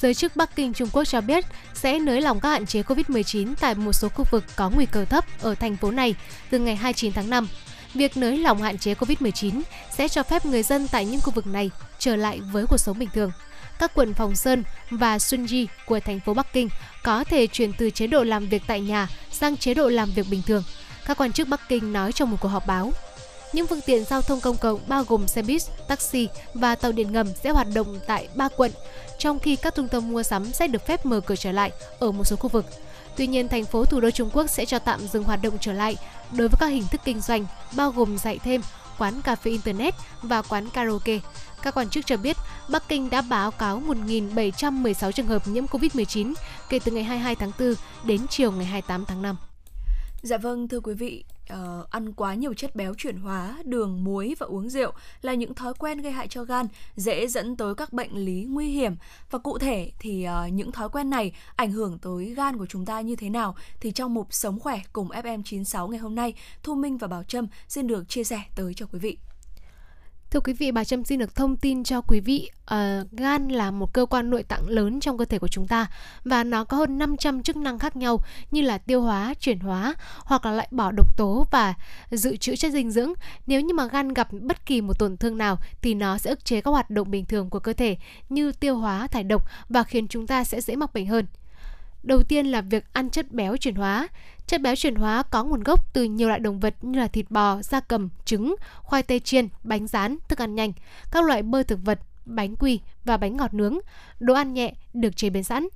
Giới 0.00 0.14
chức 0.14 0.36
Bắc 0.36 0.56
Kinh 0.56 0.72
Trung 0.72 0.88
Quốc 0.92 1.04
cho 1.04 1.20
biết 1.20 1.44
sẽ 1.74 1.98
nới 1.98 2.20
lỏng 2.20 2.40
các 2.40 2.48
hạn 2.48 2.66
chế 2.66 2.82
COVID-19 2.82 3.54
tại 3.60 3.74
một 3.74 3.92
số 3.92 4.08
khu 4.08 4.24
vực 4.30 4.44
có 4.56 4.70
nguy 4.70 4.86
cơ 4.86 5.04
thấp 5.04 5.24
ở 5.40 5.54
thành 5.54 5.76
phố 5.76 5.90
này 5.90 6.14
từ 6.50 6.58
ngày 6.58 6.76
29 6.76 7.12
tháng 7.12 7.30
5 7.30 7.48
việc 7.94 8.16
nới 8.16 8.36
lỏng 8.36 8.62
hạn 8.62 8.78
chế 8.78 8.94
COVID-19 8.94 9.62
sẽ 9.90 10.08
cho 10.08 10.22
phép 10.22 10.46
người 10.46 10.62
dân 10.62 10.88
tại 10.88 11.04
những 11.04 11.20
khu 11.20 11.30
vực 11.30 11.46
này 11.46 11.70
trở 11.98 12.16
lại 12.16 12.40
với 12.40 12.66
cuộc 12.66 12.78
sống 12.78 12.98
bình 12.98 13.08
thường. 13.14 13.32
Các 13.78 13.94
quận 13.94 14.14
Phòng 14.14 14.36
Sơn 14.36 14.64
và 14.90 15.16
Sunji 15.16 15.66
của 15.86 16.00
thành 16.00 16.20
phố 16.20 16.34
Bắc 16.34 16.52
Kinh 16.52 16.68
có 17.02 17.24
thể 17.24 17.46
chuyển 17.46 17.72
từ 17.72 17.90
chế 17.90 18.06
độ 18.06 18.22
làm 18.22 18.48
việc 18.48 18.62
tại 18.66 18.80
nhà 18.80 19.08
sang 19.30 19.56
chế 19.56 19.74
độ 19.74 19.88
làm 19.88 20.10
việc 20.10 20.26
bình 20.30 20.42
thường. 20.46 20.64
Các 21.06 21.18
quan 21.18 21.32
chức 21.32 21.48
Bắc 21.48 21.68
Kinh 21.68 21.92
nói 21.92 22.12
trong 22.12 22.30
một 22.30 22.36
cuộc 22.40 22.48
họp 22.48 22.66
báo. 22.66 22.92
Những 23.52 23.66
phương 23.66 23.80
tiện 23.80 24.04
giao 24.04 24.22
thông 24.22 24.40
công 24.40 24.56
cộng 24.56 24.80
bao 24.86 25.04
gồm 25.04 25.28
xe 25.28 25.42
buýt, 25.42 25.62
taxi 25.88 26.28
và 26.54 26.74
tàu 26.74 26.92
điện 26.92 27.12
ngầm 27.12 27.26
sẽ 27.42 27.50
hoạt 27.50 27.66
động 27.74 28.00
tại 28.06 28.28
ba 28.34 28.48
quận, 28.56 28.70
trong 29.18 29.38
khi 29.38 29.56
các 29.56 29.74
trung 29.74 29.88
tâm 29.88 30.12
mua 30.12 30.22
sắm 30.22 30.52
sẽ 30.52 30.66
được 30.66 30.86
phép 30.86 31.06
mở 31.06 31.20
cửa 31.20 31.36
trở 31.36 31.52
lại 31.52 31.70
ở 31.98 32.12
một 32.12 32.24
số 32.24 32.36
khu 32.36 32.48
vực. 32.48 32.66
Tuy 33.16 33.26
nhiên, 33.26 33.48
thành 33.48 33.64
phố 33.64 33.84
thủ 33.84 34.00
đô 34.00 34.10
Trung 34.10 34.30
Quốc 34.32 34.50
sẽ 34.50 34.64
cho 34.64 34.78
tạm 34.78 35.08
dừng 35.08 35.24
hoạt 35.24 35.42
động 35.42 35.58
trở 35.60 35.72
lại 35.72 35.96
đối 36.32 36.48
với 36.48 36.56
các 36.60 36.66
hình 36.66 36.84
thức 36.90 37.00
kinh 37.04 37.20
doanh, 37.20 37.46
bao 37.76 37.90
gồm 37.90 38.18
dạy 38.18 38.38
thêm, 38.38 38.60
quán 38.98 39.22
cà 39.22 39.36
phê 39.36 39.50
Internet 39.50 39.94
và 40.22 40.42
quán 40.42 40.70
karaoke. 40.70 41.20
Các 41.62 41.74
quan 41.74 41.88
chức 41.88 42.06
cho 42.06 42.16
biết 42.16 42.36
Bắc 42.68 42.88
Kinh 42.88 43.10
đã 43.10 43.22
báo 43.22 43.50
cáo 43.50 43.82
1.716 43.86 45.12
trường 45.12 45.26
hợp 45.26 45.48
nhiễm 45.48 45.66
COVID-19 45.66 46.34
kể 46.68 46.78
từ 46.78 46.92
ngày 46.92 47.04
22 47.04 47.34
tháng 47.34 47.52
4 47.58 47.74
đến 48.04 48.26
chiều 48.28 48.52
ngày 48.52 48.66
28 48.66 49.04
tháng 49.04 49.22
5. 49.22 49.36
Dạ 50.22 50.38
vâng, 50.38 50.68
thưa 50.68 50.80
quý 50.80 50.94
vị, 50.94 51.24
uh, 51.52 51.90
ăn 51.90 52.12
quá 52.12 52.34
nhiều 52.34 52.54
chất 52.54 52.76
béo 52.76 52.94
chuyển 52.94 53.16
hóa, 53.16 53.58
đường, 53.64 54.04
muối 54.04 54.34
và 54.38 54.46
uống 54.46 54.68
rượu 54.68 54.92
là 55.22 55.34
những 55.34 55.54
thói 55.54 55.74
quen 55.78 55.98
gây 55.98 56.12
hại 56.12 56.28
cho 56.28 56.44
gan, 56.44 56.66
dễ 56.96 57.26
dẫn 57.26 57.56
tới 57.56 57.74
các 57.74 57.92
bệnh 57.92 58.12
lý 58.12 58.46
nguy 58.48 58.68
hiểm. 58.68 58.96
Và 59.30 59.38
cụ 59.38 59.58
thể 59.58 59.90
thì 59.98 60.26
uh, 60.46 60.52
những 60.52 60.72
thói 60.72 60.88
quen 60.88 61.10
này 61.10 61.32
ảnh 61.56 61.72
hưởng 61.72 61.98
tới 61.98 62.34
gan 62.34 62.58
của 62.58 62.66
chúng 62.66 62.86
ta 62.86 63.00
như 63.00 63.16
thế 63.16 63.30
nào 63.30 63.54
thì 63.80 63.92
trong 63.92 64.14
mục 64.14 64.26
Sống 64.30 64.60
khỏe 64.60 64.80
cùng 64.92 65.08
FM96 65.08 65.88
ngày 65.88 65.98
hôm 65.98 66.14
nay, 66.14 66.34
Thu 66.62 66.74
Minh 66.74 66.98
và 66.98 67.08
Bảo 67.08 67.24
Trâm 67.24 67.46
xin 67.68 67.86
được 67.86 68.08
chia 68.08 68.24
sẻ 68.24 68.42
tới 68.56 68.74
cho 68.74 68.86
quý 68.86 68.98
vị. 68.98 69.18
Thưa 70.32 70.40
quý 70.40 70.52
vị, 70.52 70.70
bà 70.70 70.84
Trâm 70.84 71.04
xin 71.04 71.18
được 71.18 71.34
thông 71.34 71.56
tin 71.56 71.84
cho 71.84 72.00
quý 72.00 72.20
vị, 72.20 72.50
uh, 72.74 72.78
gan 73.12 73.48
là 73.48 73.70
một 73.70 73.92
cơ 73.92 74.06
quan 74.06 74.30
nội 74.30 74.42
tạng 74.42 74.68
lớn 74.68 75.00
trong 75.00 75.18
cơ 75.18 75.24
thể 75.24 75.38
của 75.38 75.48
chúng 75.48 75.68
ta 75.68 75.86
và 76.24 76.44
nó 76.44 76.64
có 76.64 76.76
hơn 76.76 76.98
500 76.98 77.42
chức 77.42 77.56
năng 77.56 77.78
khác 77.78 77.96
nhau 77.96 78.18
như 78.50 78.62
là 78.62 78.78
tiêu 78.78 79.02
hóa, 79.02 79.34
chuyển 79.40 79.58
hóa 79.58 79.94
hoặc 80.18 80.44
là 80.44 80.52
loại 80.52 80.68
bỏ 80.70 80.92
độc 80.92 81.16
tố 81.16 81.46
và 81.50 81.74
dự 82.10 82.36
trữ 82.36 82.56
chất 82.56 82.72
dinh 82.72 82.90
dưỡng. 82.90 83.12
Nếu 83.46 83.60
như 83.60 83.74
mà 83.74 83.86
gan 83.86 84.12
gặp 84.12 84.28
bất 84.32 84.66
kỳ 84.66 84.80
một 84.80 84.98
tổn 84.98 85.16
thương 85.16 85.38
nào 85.38 85.58
thì 85.82 85.94
nó 85.94 86.18
sẽ 86.18 86.30
ức 86.30 86.44
chế 86.44 86.60
các 86.60 86.70
hoạt 86.70 86.90
động 86.90 87.10
bình 87.10 87.24
thường 87.24 87.50
của 87.50 87.60
cơ 87.60 87.72
thể 87.72 87.96
như 88.28 88.52
tiêu 88.52 88.76
hóa, 88.76 89.06
thải 89.06 89.24
độc 89.24 89.48
và 89.68 89.82
khiến 89.82 90.08
chúng 90.08 90.26
ta 90.26 90.44
sẽ 90.44 90.60
dễ 90.60 90.76
mắc 90.76 90.94
bệnh 90.94 91.06
hơn. 91.06 91.26
Đầu 92.02 92.22
tiên 92.22 92.46
là 92.46 92.60
việc 92.60 92.84
ăn 92.92 93.10
chất 93.10 93.32
béo 93.32 93.56
chuyển 93.56 93.74
hóa. 93.74 94.08
Chất 94.46 94.60
béo 94.60 94.76
chuyển 94.76 94.94
hóa 94.94 95.22
có 95.22 95.44
nguồn 95.44 95.62
gốc 95.62 95.92
từ 95.92 96.04
nhiều 96.04 96.28
loại 96.28 96.40
động 96.40 96.60
vật 96.60 96.74
như 96.80 96.98
là 96.98 97.08
thịt 97.08 97.30
bò, 97.30 97.62
da 97.62 97.80
cầm, 97.80 98.08
trứng, 98.24 98.54
khoai 98.82 99.02
tây 99.02 99.20
chiên, 99.20 99.48
bánh 99.62 99.86
rán, 99.86 100.16
thức 100.28 100.38
ăn 100.38 100.54
nhanh, 100.54 100.72
các 101.10 101.24
loại 101.24 101.42
bơ 101.42 101.62
thực 101.62 101.78
vật, 101.84 102.00
bánh 102.24 102.56
quy 102.56 102.80
và 103.04 103.16
bánh 103.16 103.36
ngọt 103.36 103.54
nướng, 103.54 103.78
đồ 104.20 104.34
ăn 104.34 104.54
nhẹ 104.54 104.74
được 104.94 105.16
chế 105.16 105.30
biến 105.30 105.44
sẵn. 105.44 105.68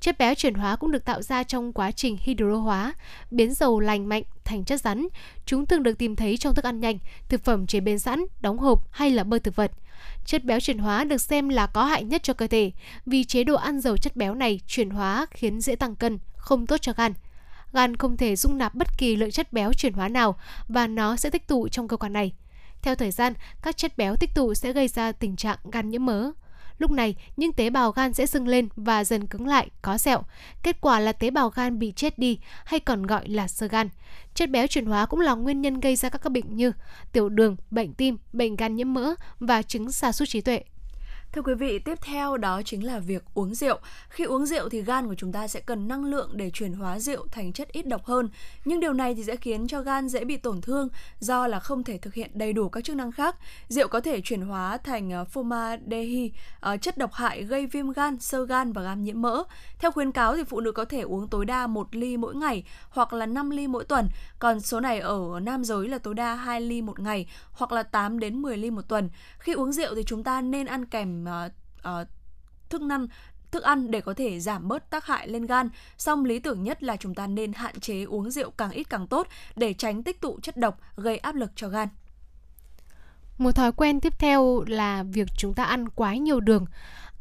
Chất 0.00 0.18
béo 0.18 0.34
chuyển 0.34 0.54
hóa 0.54 0.76
cũng 0.76 0.90
được 0.90 1.04
tạo 1.04 1.22
ra 1.22 1.42
trong 1.42 1.72
quá 1.72 1.90
trình 1.90 2.16
hydro 2.20 2.56
hóa, 2.56 2.94
biến 3.30 3.54
dầu 3.54 3.80
lành 3.80 4.08
mạnh 4.08 4.22
thành 4.44 4.64
chất 4.64 4.80
rắn. 4.80 5.06
Chúng 5.46 5.66
thường 5.66 5.82
được 5.82 5.98
tìm 5.98 6.16
thấy 6.16 6.36
trong 6.36 6.54
thức 6.54 6.64
ăn 6.64 6.80
nhanh, 6.80 6.98
thực 7.28 7.44
phẩm 7.44 7.66
chế 7.66 7.80
biến 7.80 7.98
sẵn, 7.98 8.24
đóng 8.40 8.58
hộp 8.58 8.88
hay 8.90 9.10
là 9.10 9.24
bơ 9.24 9.38
thực 9.38 9.56
vật. 9.56 9.70
Chất 10.24 10.44
béo 10.44 10.60
chuyển 10.60 10.78
hóa 10.78 11.04
được 11.04 11.20
xem 11.20 11.48
là 11.48 11.66
có 11.66 11.84
hại 11.84 12.04
nhất 12.04 12.22
cho 12.22 12.34
cơ 12.34 12.46
thể 12.46 12.70
vì 13.06 13.24
chế 13.24 13.44
độ 13.44 13.54
ăn 13.54 13.80
giàu 13.80 13.96
chất 13.96 14.16
béo 14.16 14.34
này 14.34 14.60
chuyển 14.66 14.90
hóa 14.90 15.26
khiến 15.30 15.60
dễ 15.60 15.76
tăng 15.76 15.96
cân, 15.96 16.18
không 16.36 16.66
tốt 16.66 16.76
cho 16.80 16.92
gan. 16.96 17.12
Gan 17.74 17.96
không 17.96 18.16
thể 18.16 18.36
dung 18.36 18.58
nạp 18.58 18.74
bất 18.74 18.98
kỳ 18.98 19.16
lượng 19.16 19.30
chất 19.30 19.52
béo 19.52 19.72
chuyển 19.72 19.92
hóa 19.92 20.08
nào 20.08 20.36
và 20.68 20.86
nó 20.86 21.16
sẽ 21.16 21.30
tích 21.30 21.48
tụ 21.48 21.68
trong 21.68 21.88
cơ 21.88 21.96
quan 21.96 22.12
này. 22.12 22.32
Theo 22.82 22.94
thời 22.94 23.10
gian, 23.10 23.32
các 23.62 23.76
chất 23.76 23.96
béo 23.96 24.16
tích 24.16 24.34
tụ 24.34 24.54
sẽ 24.54 24.72
gây 24.72 24.88
ra 24.88 25.12
tình 25.12 25.36
trạng 25.36 25.58
gan 25.72 25.90
nhiễm 25.90 26.06
mỡ. 26.06 26.30
Lúc 26.78 26.90
này, 26.90 27.14
những 27.36 27.52
tế 27.52 27.70
bào 27.70 27.92
gan 27.92 28.12
sẽ 28.14 28.26
sưng 28.26 28.48
lên 28.48 28.68
và 28.76 29.04
dần 29.04 29.26
cứng 29.26 29.46
lại, 29.46 29.70
có 29.82 29.98
sẹo. 29.98 30.22
Kết 30.62 30.80
quả 30.80 31.00
là 31.00 31.12
tế 31.12 31.30
bào 31.30 31.48
gan 31.50 31.78
bị 31.78 31.92
chết 31.96 32.18
đi 32.18 32.38
hay 32.64 32.80
còn 32.80 33.06
gọi 33.06 33.28
là 33.28 33.48
sơ 33.48 33.66
gan. 33.66 33.88
Chất 34.34 34.50
béo 34.50 34.66
chuyển 34.66 34.86
hóa 34.86 35.06
cũng 35.06 35.20
là 35.20 35.34
nguyên 35.34 35.60
nhân 35.60 35.80
gây 35.80 35.96
ra 35.96 36.08
các 36.08 36.32
bệnh 36.32 36.56
như 36.56 36.72
tiểu 37.12 37.28
đường, 37.28 37.56
bệnh 37.70 37.94
tim, 37.94 38.16
bệnh 38.32 38.56
gan 38.56 38.76
nhiễm 38.76 38.94
mỡ 38.94 39.14
và 39.40 39.62
chứng 39.62 39.92
sa 39.92 40.12
sút 40.12 40.28
trí 40.28 40.40
tuệ. 40.40 40.64
Thưa 41.34 41.42
quý 41.42 41.54
vị, 41.54 41.78
tiếp 41.78 41.98
theo 42.02 42.36
đó 42.36 42.62
chính 42.64 42.86
là 42.86 42.98
việc 42.98 43.24
uống 43.34 43.54
rượu. 43.54 43.78
Khi 44.08 44.24
uống 44.24 44.46
rượu 44.46 44.68
thì 44.68 44.82
gan 44.82 45.08
của 45.08 45.14
chúng 45.14 45.32
ta 45.32 45.48
sẽ 45.48 45.60
cần 45.60 45.88
năng 45.88 46.04
lượng 46.04 46.30
để 46.32 46.50
chuyển 46.50 46.72
hóa 46.72 46.98
rượu 46.98 47.26
thành 47.30 47.52
chất 47.52 47.68
ít 47.72 47.86
độc 47.86 48.04
hơn. 48.04 48.28
Nhưng 48.64 48.80
điều 48.80 48.92
này 48.92 49.14
thì 49.14 49.24
sẽ 49.24 49.36
khiến 49.36 49.66
cho 49.68 49.80
gan 49.80 50.08
dễ 50.08 50.24
bị 50.24 50.36
tổn 50.36 50.60
thương 50.60 50.88
do 51.18 51.46
là 51.46 51.60
không 51.60 51.84
thể 51.84 51.98
thực 51.98 52.14
hiện 52.14 52.30
đầy 52.34 52.52
đủ 52.52 52.68
các 52.68 52.84
chức 52.84 52.96
năng 52.96 53.12
khác. 53.12 53.36
Rượu 53.68 53.88
có 53.88 54.00
thể 54.00 54.20
chuyển 54.20 54.40
hóa 54.40 54.76
thành 54.76 55.10
ờ, 55.10 55.24
formaldehyde, 55.34 56.30
ờ, 56.60 56.76
chất 56.76 56.98
độc 56.98 57.12
hại 57.12 57.42
gây 57.42 57.66
viêm 57.66 57.90
gan, 57.90 58.18
sơ 58.18 58.44
gan 58.44 58.72
và 58.72 58.82
gan 58.82 59.02
nhiễm 59.02 59.22
mỡ. 59.22 59.42
Theo 59.78 59.90
khuyến 59.90 60.12
cáo 60.12 60.36
thì 60.36 60.44
phụ 60.44 60.60
nữ 60.60 60.72
có 60.72 60.84
thể 60.84 61.00
uống 61.00 61.28
tối 61.28 61.44
đa 61.44 61.66
1 61.66 61.96
ly 61.96 62.16
mỗi 62.16 62.34
ngày 62.34 62.64
hoặc 62.90 63.12
là 63.12 63.26
5 63.26 63.50
ly 63.50 63.66
mỗi 63.66 63.84
tuần. 63.84 64.08
Còn 64.38 64.60
số 64.60 64.80
này 64.80 65.00
ở 65.00 65.40
nam 65.42 65.64
giới 65.64 65.88
là 65.88 65.98
tối 65.98 66.14
đa 66.14 66.34
2 66.34 66.60
ly 66.60 66.82
một 66.82 67.00
ngày 67.00 67.26
hoặc 67.52 67.72
là 67.72 67.82
8 67.82 68.18
đến 68.18 68.42
10 68.42 68.56
ly 68.56 68.70
một 68.70 68.88
tuần. 68.88 69.10
Khi 69.38 69.52
uống 69.52 69.72
rượu 69.72 69.94
thì 69.94 70.02
chúng 70.06 70.24
ta 70.24 70.40
nên 70.40 70.66
ăn 70.66 70.86
kèm 70.86 71.23
uh, 71.24 71.52
uh, 71.88 72.08
thức 72.70 72.82
ăn 72.90 73.06
thức 73.54 73.62
ăn 73.62 73.90
để 73.90 74.00
có 74.00 74.14
thể 74.14 74.40
giảm 74.40 74.68
bớt 74.68 74.90
tác 74.90 75.06
hại 75.06 75.28
lên 75.28 75.46
gan. 75.46 75.68
Song 75.98 76.24
lý 76.24 76.38
tưởng 76.38 76.62
nhất 76.62 76.82
là 76.82 76.96
chúng 76.96 77.14
ta 77.14 77.26
nên 77.26 77.52
hạn 77.52 77.80
chế 77.80 78.04
uống 78.04 78.30
rượu 78.30 78.50
càng 78.50 78.70
ít 78.70 78.90
càng 78.90 79.06
tốt 79.06 79.28
để 79.56 79.72
tránh 79.72 80.02
tích 80.02 80.20
tụ 80.20 80.40
chất 80.42 80.56
độc 80.56 80.78
gây 80.96 81.16
áp 81.16 81.34
lực 81.34 81.50
cho 81.56 81.68
gan. 81.68 81.88
Một 83.38 83.50
thói 83.54 83.72
quen 83.72 84.00
tiếp 84.00 84.18
theo 84.18 84.64
là 84.66 85.02
việc 85.02 85.28
chúng 85.36 85.54
ta 85.54 85.64
ăn 85.64 85.88
quá 85.88 86.14
nhiều 86.14 86.40
đường. 86.40 86.66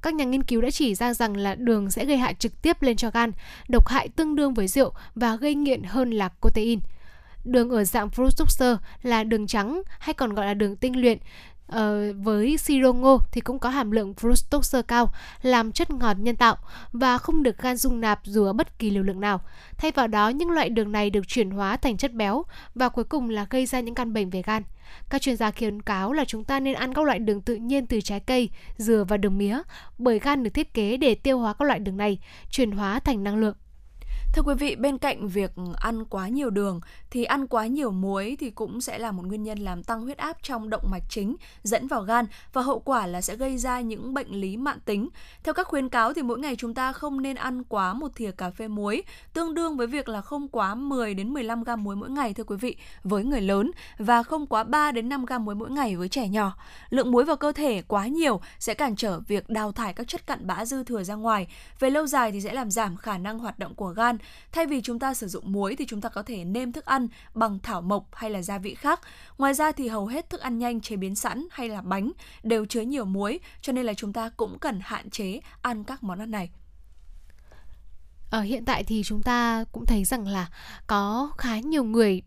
Các 0.01 0.14
nhà 0.14 0.26
nghiên 0.26 0.43
cứu 0.43 0.62
đã 0.62 0.72
chỉ 0.72 0.95
ra 0.95 1.14
rằng 1.14 1.38
là 1.38 1.56
đường 1.56 1.91
sẽ 1.91 2.06
gây 2.06 2.18
hại 2.18 2.34
trực 2.34 2.62
tiếp 2.62 2.82
lên 2.82 2.97
cho 2.97 3.10
gan, 3.10 3.32
độc 3.70 3.88
hại 3.88 4.10
tương 4.10 4.36
đương 4.36 4.54
với 4.54 4.68
rượu 4.68 4.93
và 5.16 5.36
gây 5.36 5.56
nghiện 5.56 5.84
hơn 5.84 6.12
là 6.12 6.30
protein. 6.41 6.80
Đường 7.43 7.70
ở 7.70 7.84
dạng 7.84 8.10
fructose 8.10 8.78
là 9.04 9.24
đường 9.24 9.47
trắng 9.47 9.82
hay 9.99 10.14
còn 10.14 10.34
gọi 10.34 10.45
là 10.45 10.54
đường 10.54 10.76
tinh 10.76 11.01
luyện 11.01 11.18
uh, 11.74 12.15
với 12.24 12.57
siro 12.57 12.93
ngô 12.93 13.19
thì 13.32 13.41
cũng 13.41 13.59
có 13.59 13.69
hàm 13.69 13.91
lượng 13.91 14.13
fructose 14.21 14.82
cao 14.82 15.13
làm 15.41 15.71
chất 15.71 15.89
ngọt 15.89 16.17
nhân 16.19 16.36
tạo 16.36 16.57
và 16.91 17.17
không 17.17 17.43
được 17.43 17.57
gan 17.57 17.78
dung 17.78 18.01
nạp 18.01 18.19
dù 18.24 18.45
ở 18.45 18.53
bất 18.53 18.80
kỳ 18.80 18.89
liều 18.89 19.03
lượng 19.03 19.19
nào. 19.19 19.41
Thay 19.78 19.91
vào 19.91 20.07
đó, 20.07 20.30
những 20.30 20.51
loại 20.51 20.69
đường 20.69 20.91
này 20.91 21.09
được 21.09 21.28
chuyển 21.28 21.51
hóa 21.51 21.78
thành 21.78 21.97
chất 21.97 22.13
béo 22.13 22.43
và 22.76 22.89
cuối 22.89 23.03
cùng 23.03 23.30
là 23.30 23.45
gây 23.49 23.65
ra 23.65 23.80
những 23.80 23.95
căn 23.95 24.13
bệnh 24.13 24.30
về 24.30 24.41
gan. 24.41 24.63
Các 25.09 25.21
chuyên 25.21 25.38
gia 25.38 25.51
khuyến 25.51 25.82
cáo 25.82 26.13
là 26.13 26.26
chúng 26.26 26.43
ta 26.43 26.59
nên 26.59 26.74
ăn 26.74 26.93
các 26.93 27.05
loại 27.05 27.19
đường 27.19 27.41
tự 27.41 27.55
nhiên 27.55 27.88
từ 27.88 28.01
trái 28.01 28.19
cây, 28.19 28.49
dừa 28.78 29.05
và 29.07 29.17
đường 29.17 29.38
mía 29.38 29.61
bởi 29.97 30.19
gan 30.19 30.43
được 30.43 30.49
thiết 30.53 30.74
kế 30.74 30.97
để 30.97 31.15
tiêu 31.15 31.39
hóa 31.39 31.53
các 31.53 31.65
loại 31.65 31.80
đường 31.80 31.97
này, 31.97 32.19
chuyển 32.49 32.71
hóa 32.71 32.99
thành 32.99 33.24
năng 33.24 33.38
lượng. 33.38 33.55
Thưa 34.34 34.42
quý 34.42 34.54
vị, 34.54 34.76
bên 34.76 34.98
cạnh 34.98 35.28
việc 35.28 35.52
ăn 35.76 36.06
quá 36.06 36.28
nhiều 36.28 36.50
đường 36.50 36.82
thì 37.10 37.24
ăn 37.24 37.48
quá 37.48 37.68
nhiều 37.68 37.92
muối 37.92 38.38
thì 38.40 38.50
cũng 38.50 38.82
sẽ 38.82 38.98
là 38.98 39.12
một 39.12 39.26
nguyên 39.26 39.44
nhân 39.44 39.58
làm 39.60 39.84
tăng 39.84 40.02
huyết 40.02 40.18
áp 40.18 40.38
trong 40.44 40.70
động 40.70 40.84
mạch 40.92 41.04
chính 41.10 41.36
dẫn 41.64 41.88
vào 41.88 42.02
gan 42.02 42.26
và 42.54 42.62
hậu 42.62 42.80
quả 42.80 43.08
là 43.08 43.22
sẽ 43.22 43.36
gây 43.36 43.58
ra 43.58 43.82
những 43.82 44.14
bệnh 44.14 44.32
lý 44.32 44.58
mạng 44.58 44.78
tính. 44.86 45.10
Theo 45.44 45.54
các 45.54 45.68
khuyến 45.68 45.90
cáo 45.90 46.14
thì 46.14 46.22
mỗi 46.22 46.40
ngày 46.40 46.56
chúng 46.56 46.74
ta 46.74 46.94
không 46.94 47.22
nên 47.22 47.36
ăn 47.36 47.64
quá 47.64 47.94
một 47.94 48.16
thìa 48.16 48.32
cà 48.32 48.50
phê 48.50 48.68
muối, 48.68 49.04
tương 49.34 49.54
đương 49.54 49.78
với 49.78 49.88
việc 49.88 50.10
là 50.10 50.22
không 50.22 50.48
quá 50.48 50.76
10 50.76 51.14
đến 51.14 51.34
15 51.34 51.64
gram 51.64 51.84
muối 51.84 51.96
mỗi 51.96 52.10
ngày 52.10 52.34
thưa 52.34 52.44
quý 52.44 52.58
vị 52.58 52.76
với 53.04 53.24
người 53.24 53.42
lớn 53.42 53.72
và 53.98 54.24
không 54.24 54.48
quá 54.48 54.64
3 54.64 54.92
đến 54.92 55.10
5 55.10 55.26
gram 55.26 55.46
muối 55.46 55.56
mỗi 55.56 55.72
ngày 55.72 55.96
với 55.96 56.10
trẻ 56.10 56.28
nhỏ. 56.28 56.56
Lượng 56.90 57.12
muối 57.12 57.26
vào 57.26 57.36
cơ 57.36 57.52
thể 57.52 57.82
quá 57.88 58.08
nhiều 58.08 58.42
sẽ 58.60 58.74
cản 58.74 58.96
trở 58.96 59.20
việc 59.20 59.50
đào 59.50 59.72
thải 59.72 59.94
các 59.94 60.08
chất 60.08 60.28
cặn 60.28 60.48
bã 60.48 60.66
dư 60.66 60.84
thừa 60.84 61.04
ra 61.04 61.16
ngoài. 61.16 61.48
Về 61.80 61.90
lâu 61.90 62.08
dài 62.08 62.32
thì 62.32 62.42
sẽ 62.42 62.54
làm 62.54 62.72
giảm 62.72 62.98
khả 62.98 63.18
năng 63.18 63.40
hoạt 63.40 63.60
động 63.60 63.76
của 63.76 63.88
gan 63.88 64.18
Thay 64.51 64.65
vì 64.65 64.82
chúng 64.82 64.99
ta 64.99 65.13
sử 65.13 65.28
dụng 65.28 65.51
muối 65.51 65.76
thì 65.76 65.86
chúng 65.88 66.01
ta 66.01 66.09
có 66.09 66.24
thể 66.24 66.43
nêm 66.43 66.71
thức 66.71 66.86
ăn 66.86 67.07
bằng 67.34 67.59
thảo 67.63 67.82
mộc 67.82 68.15
hay 68.15 68.30
là 68.30 68.41
gia 68.41 68.57
vị 68.57 68.76
khác. 68.76 69.01
Ngoài 69.38 69.53
ra 69.53 69.71
thì 69.71 69.88
hầu 69.88 70.07
hết 70.07 70.30
thức 70.30 70.41
ăn 70.41 70.59
nhanh 70.59 70.82
chế 70.82 70.95
biến 70.95 71.15
sẵn 71.15 71.47
hay 71.51 71.69
là 71.69 71.82
bánh 71.82 72.11
đều 72.43 72.65
chứa 72.65 72.82
nhiều 72.82 73.05
muối, 73.05 73.39
cho 73.61 73.74
nên 73.74 73.86
là 73.86 73.93
chúng 73.93 74.13
ta 74.13 74.30
cũng 74.38 74.59
cần 74.59 74.80
hạn 74.84 75.09
chế 75.09 75.39
ăn 75.61 75.84
các 75.84 76.03
món 76.03 76.19
ăn 76.19 76.32
này. 76.32 76.49
Ở 78.34 78.42
hiện 78.42 78.66
tại 78.66 78.84
thì 78.84 79.02
chúng 79.06 79.22
ta 79.22 79.66
cũng 79.72 79.86
thấy 79.86 80.04
rằng 80.04 80.28
là 80.28 80.48
có 80.88 81.32
khá 81.38 81.60
nhiều 81.60 81.84
người 81.84 82.22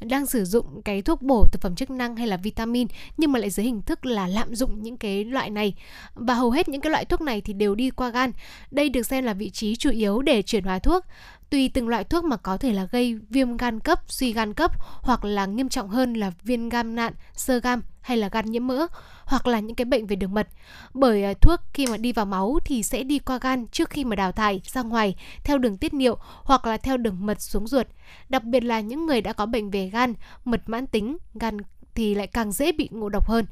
đang 0.00 0.26
sử 0.26 0.44
dụng 0.44 0.82
cái 0.82 1.02
thuốc 1.02 1.22
bổ 1.22 1.46
thực 1.52 1.62
phẩm 1.62 1.76
chức 1.76 1.90
năng 1.90 2.16
hay 2.16 2.26
là 2.26 2.36
vitamin, 2.36 2.88
nhưng 3.16 3.32
mà 3.32 3.38
lại 3.38 3.50
dưới 3.50 3.66
hình 3.66 3.82
thức 3.82 4.06
là 4.06 4.26
lạm 4.26 4.54
dụng 4.54 4.82
những 4.82 4.96
cái 4.96 5.24
loại 5.24 5.50
này. 5.50 5.74
Và 6.14 6.34
hầu 6.34 6.50
hết 6.50 6.68
những 6.68 6.80
cái 6.80 6.90
loại 6.90 7.04
thuốc 7.04 7.20
này 7.20 7.40
thì 7.40 7.52
đều 7.52 7.74
đi 7.74 7.90
qua 7.90 8.10
gan. 8.10 8.32
Đây 8.70 8.88
được 8.88 9.02
xem 9.02 9.24
là 9.24 9.34
vị 9.34 9.50
trí 9.50 9.76
chủ 9.76 9.90
yếu 9.90 10.22
để 10.22 10.42
chuyển 10.42 10.64
hóa 10.64 10.78
thuốc. 10.78 11.04
Tùy 11.50 11.70
từng 11.74 11.88
loại 11.88 12.04
thuốc 12.04 12.24
mà 12.24 12.36
có 12.36 12.58
thể 12.58 12.72
là 12.72 12.84
gây 12.84 13.18
viêm 13.30 13.56
gan 13.56 13.80
cấp, 13.80 14.02
suy 14.08 14.32
gan 14.32 14.54
cấp 14.54 14.72
hoặc 15.02 15.24
là 15.24 15.46
nghiêm 15.46 15.68
trọng 15.68 15.88
hơn 15.88 16.14
là 16.14 16.32
viêm 16.42 16.68
gan 16.68 16.94
nạn, 16.94 17.12
sơ 17.34 17.58
gan 17.60 17.80
hay 18.02 18.16
là 18.16 18.28
gan 18.28 18.50
nhiễm 18.50 18.66
mỡ, 18.66 18.86
hoặc 19.24 19.46
là 19.46 19.60
những 19.60 19.76
cái 19.76 19.84
bệnh 19.84 20.06
về 20.06 20.16
đường 20.16 20.34
mật. 20.34 20.48
Bởi 20.94 21.24
à, 21.24 21.34
thuốc 21.40 21.60
khi 21.74 21.86
mà 21.86 21.96
đi 21.96 22.12
vào 22.12 22.26
máu 22.26 22.58
thì 22.64 22.82
sẽ 22.82 23.02
đi 23.02 23.18
qua 23.18 23.38
gan 23.38 23.66
trước 23.66 23.90
khi 23.90 24.04
mà 24.04 24.16
đào 24.16 24.32
thải 24.32 24.60
ra 24.64 24.82
ngoài, 24.82 25.14
theo 25.44 25.58
đường 25.58 25.76
tiết 25.76 25.94
niệu 25.94 26.16
hoặc 26.42 26.66
là 26.66 26.76
theo 26.76 26.96
đường 26.96 27.26
mật 27.26 27.40
xuống 27.40 27.66
ruột. 27.66 27.86
Đặc 28.28 28.44
biệt 28.44 28.64
là 28.64 28.80
những 28.80 29.06
người 29.06 29.20
đã 29.20 29.32
có 29.32 29.46
bệnh 29.46 29.70
về 29.70 29.88
gan 29.88 30.14
mật 30.44 30.62
mãn 30.66 30.86
tính, 30.86 31.16
gan 31.34 31.58
thì 31.94 32.14
lại 32.14 32.26
càng 32.26 32.52
dễ 32.52 32.72
bị 32.72 32.88
ngộ 32.92 33.08
độc 33.08 33.28
hơn. 33.28 33.46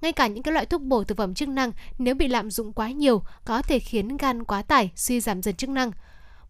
Ngay 0.00 0.12
cả 0.12 0.26
những 0.26 0.42
cái 0.42 0.54
loại 0.54 0.66
thuốc 0.66 0.82
bổ 0.82 1.04
thực 1.04 1.18
phẩm 1.18 1.34
chức 1.34 1.48
năng, 1.48 1.72
nếu 1.98 2.14
bị 2.14 2.28
lạm 2.28 2.50
dụng 2.50 2.72
quá 2.72 2.90
nhiều, 2.90 3.22
có 3.44 3.62
thể 3.62 3.78
khiến 3.78 4.16
gan 4.16 4.44
quá 4.44 4.62
tải, 4.62 4.90
suy 4.96 5.20
giảm 5.20 5.42
dần 5.42 5.54
chức 5.54 5.70
năng. 5.70 5.90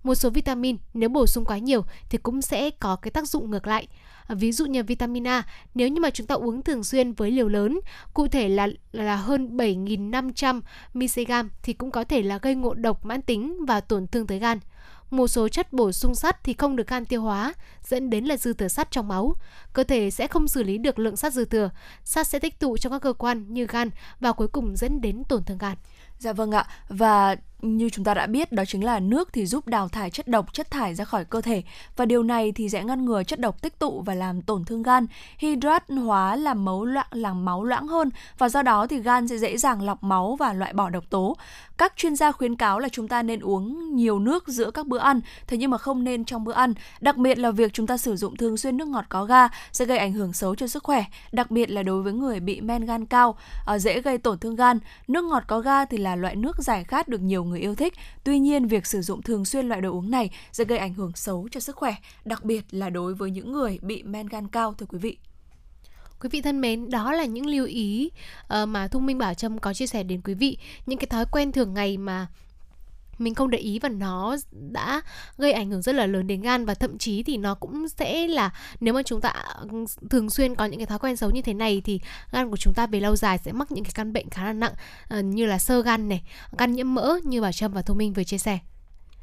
Một 0.03 0.15
số 0.15 0.31
vitamin 0.31 0.77
nếu 0.95 1.09
bổ 1.09 1.27
sung 1.27 1.45
quá 1.45 1.59
nhiều 1.59 1.85
thì 2.11 2.19
cũng 2.19 2.43
sẽ 2.43 2.71
có 2.71 2.97
cái 2.97 3.11
tác 3.11 3.29
dụng 3.29 3.51
ngược 3.51 3.67
lại. 3.67 3.87
Ờ, 4.27 4.35
ví 4.35 4.53
dụ 4.53 4.67
như 4.67 4.83
vitamin 4.83 5.27
A 5.27 5.43
nếu 5.75 5.89
như 5.89 6.01
mà 6.01 6.11
chúng 6.11 6.27
ta 6.27 6.35
uống 6.35 6.63
thường 6.63 6.85
xuyên 6.85 7.13
với 7.13 7.31
liều 7.31 7.49
lớn 7.49 7.81
cụ 8.15 8.29
thể 8.29 8.49
là 8.49 8.69
là 8.93 9.17
hơn 9.17 9.57
7.500 9.57 10.61
mg 10.95 11.49
thì 11.63 11.73
cũng 11.73 11.91
có 11.91 12.05
thể 12.05 12.23
là 12.23 12.39
gây 12.39 12.55
ngộ 12.55 12.75
độc 12.75 13.07
mãn 13.07 13.23
tính 13.23 13.67
và 13.67 13.81
tổn 13.81 14.07
thương 14.07 14.27
tới 14.27 14.39
gan 14.39 14.59
một 15.11 15.29
số 15.29 15.49
chất 15.49 15.73
bổ 15.73 15.93
sung 15.93 16.15
sắt 16.15 16.45
thì 16.45 16.53
không 16.53 16.77
được 16.77 16.89
gan 16.89 17.05
tiêu 17.05 17.23
hóa, 17.23 17.55
dẫn 17.85 18.11
đến 18.11 18.25
là 18.25 18.37
dư 18.37 18.53
thừa 18.53 18.69
sắt 18.69 18.91
trong 18.91 19.09
máu. 19.09 19.35
Cơ 19.73 19.85
thể 19.85 20.11
sẽ 20.11 20.27
không 20.27 20.49
xử 20.49 20.63
lý 20.63 20.79
được 20.79 20.99
lượng 20.99 21.17
sắt 21.17 21.33
dư 21.33 21.45
thừa, 21.45 21.71
sắt 22.05 22.27
sẽ 22.27 22.39
tích 22.39 22.59
tụ 22.59 22.77
trong 22.77 22.93
các 22.93 23.03
cơ 23.03 23.13
quan 23.13 23.55
như 23.55 23.67
gan 23.67 23.91
và 24.21 24.33
cuối 24.33 24.49
cùng 24.49 24.77
dẫn 24.77 25.01
đến 25.01 25.23
tổn 25.29 25.45
thương 25.45 25.59
gan. 25.59 25.77
Dạ 26.25 26.33
vâng 26.33 26.51
ạ. 26.51 26.67
Và 26.89 27.37
như 27.63 27.91
chúng 27.91 28.05
ta 28.05 28.15
đã 28.15 28.27
biết 28.27 28.53
đó 28.53 28.65
chính 28.65 28.85
là 28.85 29.01
nước 29.01 29.33
thì 29.33 29.47
giúp 29.47 29.69
đào 29.69 29.89
thải 29.89 30.11
chất 30.11 30.29
độc, 30.29 30.55
chất 30.55 30.71
thải 30.71 30.95
ra 30.95 31.05
khỏi 31.05 31.25
cơ 31.25 31.41
thể 31.41 31.63
và 31.97 32.05
điều 32.05 32.23
này 32.23 32.53
thì 32.53 32.69
sẽ 32.69 32.85
ngăn 32.85 33.05
ngừa 33.05 33.23
chất 33.23 33.41
độc 33.41 33.63
tích 33.63 33.79
tụ 33.79 34.03
và 34.07 34.15
làm 34.15 34.43
tổn 34.43 34.65
thương 34.65 34.83
gan. 34.83 35.07
Hydrat 35.39 35.85
hóa 35.89 36.37
làm 36.37 36.65
máu 36.65 36.85
loãng 36.85 37.07
làm 37.11 37.45
máu 37.45 37.65
loãng 37.65 37.89
hơn 37.89 38.11
và 38.39 38.49
do 38.49 38.63
đó 38.63 38.87
thì 38.87 39.01
gan 39.01 39.29
sẽ 39.29 39.39
dễ 39.39 39.57
dàng 39.57 39.83
lọc 39.83 40.03
máu 40.03 40.37
và 40.37 40.53
loại 40.53 40.73
bỏ 40.73 40.91
độc 40.91 41.05
tố. 41.11 41.37
Các 41.77 41.93
chuyên 41.97 42.17
gia 42.17 42.33
khuyến 42.33 42.57
cáo 42.57 42.79
là 42.79 42.89
chúng 42.89 43.09
ta 43.09 43.23
nên 43.23 43.41
uống 43.41 43.97
nhiều 43.97 44.19
nước 44.19 44.49
giữa 44.49 44.71
các 44.71 44.87
bữa 44.87 44.99
ăn, 44.99 45.21
thế 45.47 45.57
nhưng 45.57 45.71
mà 45.71 45.79
không 45.79 46.05
nên 46.05 46.25
trong 46.25 46.45
bữa 46.45 46.53
ăn. 46.53 46.75
Đặc 47.01 47.17
biệt 47.17 47.39
là 47.39 47.51
việc 47.51 47.73
chúng 47.73 47.87
ta 47.87 47.97
sử 47.97 48.17
dụng 48.17 48.37
thường 48.37 48.57
xuyên 48.57 48.77
nước 48.77 48.89
ngọt 48.89 49.05
có 49.09 49.25
ga 49.25 49.49
sẽ 49.73 49.85
gây 49.85 49.99
ảnh 49.99 50.13
hưởng 50.13 50.33
xấu 50.33 50.55
cho 50.55 50.67
sức 50.67 50.85
khỏe, 50.85 51.05
đặc 51.33 51.51
biệt 51.51 51.71
là 51.71 51.83
đối 51.83 52.03
với 52.03 52.13
người 52.13 52.41
bị 52.41 52.61
men 52.61 52.85
gan 52.85 53.07
cao, 53.07 53.37
à, 53.67 53.79
dễ 53.79 54.01
gây 54.01 54.19
tổn 54.19 54.39
thương 54.39 54.57
gan. 54.57 54.79
Nước 55.09 55.25
ngọt 55.25 55.43
có 55.47 55.61
ga 55.61 55.85
thì 55.85 55.99
là 55.99 56.14
loại 56.17 56.37
nước 56.37 56.59
giải 56.59 56.85
khát 56.85 57.09
được 57.09 57.21
nhiều 57.21 57.45
người 57.45 57.61
yêu 57.61 57.75
thích. 57.75 57.95
Tuy 58.25 58.39
nhiên, 58.39 58.67
việc 58.67 58.87
sử 58.87 59.03
dụng 59.03 59.23
thường 59.23 59.45
xuyên 59.45 59.69
loại 59.69 59.81
đồ 59.81 59.91
uống 59.93 60.11
này 60.11 60.31
sẽ 60.53 60.65
gây 60.65 60.79
ảnh 60.79 60.95
hưởng 60.95 61.13
xấu 61.15 61.49
cho 61.51 61.61
sức 61.61 61.77
khỏe, 61.77 61.95
đặc 62.25 62.45
biệt 62.45 62.65
là 62.71 62.91
đối 62.91 63.15
với 63.15 63.31
những 63.31 63.53
người 63.53 63.79
bị 63.83 64.03
men 64.03 64.27
gan 64.27 64.49
cao 64.49 64.75
thưa 64.75 64.87
quý 64.87 64.99
vị. 64.99 65.19
Quý 66.21 66.29
vị 66.33 66.43
thân 66.43 66.61
mến, 66.61 66.91
đó 66.91 67.13
là 67.13 67.25
những 67.25 67.47
lưu 67.47 67.67
ý 67.67 68.11
ờ, 68.49 68.67
mà 68.67 68.89
Thông 68.89 69.07
Minh 69.07 69.19
Bảo 69.19 69.35
Trâm 69.35 69.59
có 69.59 69.75
chia 69.75 69.87
sẻ 69.87 70.03
đến 70.03 70.21
quý 70.25 70.35
vị, 70.35 70.59
những 70.87 70.99
cái 70.99 71.07
thói 71.07 71.25
quen 71.33 71.53
thường 71.53 71.75
ngày 71.75 71.97
mà 71.97 72.27
mình 73.19 73.35
không 73.35 73.51
để 73.51 73.59
ý 73.59 73.79
và 73.79 73.89
nó 73.89 74.37
đã 74.51 75.01
gây 75.39 75.53
ảnh 75.53 75.71
hưởng 75.71 75.83
rất 75.83 75.95
là 75.95 76.07
lớn 76.07 76.27
đến 76.27 76.41
gan 76.41 76.65
và 76.65 76.75
thậm 76.75 76.99
chí 76.99 77.23
thì 77.23 77.37
nó 77.37 77.55
cũng 77.55 77.89
sẽ 77.89 78.29
là 78.29 78.51
nếu 78.81 78.95
mà 78.95 79.03
chúng 79.03 79.21
ta 79.21 79.33
ừ, 79.71 79.85
thường 80.11 80.31
xuyên 80.31 80.55
có 80.55 80.65
những 80.65 80.81
cái 80.81 80.87
thói 80.87 80.99
quen 80.99 81.17
xấu 81.17 81.31
như 81.31 81.43
thế 81.43 81.55
này 81.55 81.83
thì 81.85 82.01
gan 82.33 82.51
của 82.51 82.57
chúng 82.57 82.75
ta 82.75 82.87
về 82.87 83.01
lâu 83.01 83.17
dài 83.17 83.39
sẽ 83.39 83.53
mắc 83.53 83.73
những 83.73 83.85
cái 83.85 83.93
căn 83.95 84.13
bệnh 84.13 84.31
khá 84.31 84.45
là 84.45 84.53
nặng 84.53 84.73
ờ, 85.09 85.21
như 85.21 85.47
là 85.47 85.59
sơ 85.59 85.83
gan 85.83 86.09
này, 86.09 86.23
gan 86.59 86.73
nhiễm 86.73 86.95
mỡ 86.95 87.19
như 87.25 87.43
bà 87.43 87.53
Trâm 87.53 87.73
và 87.73 87.83
Thu 87.83 87.95
Minh 87.95 88.13
vừa 88.13 88.25
chia 88.25 88.39
sẻ. 88.39 88.59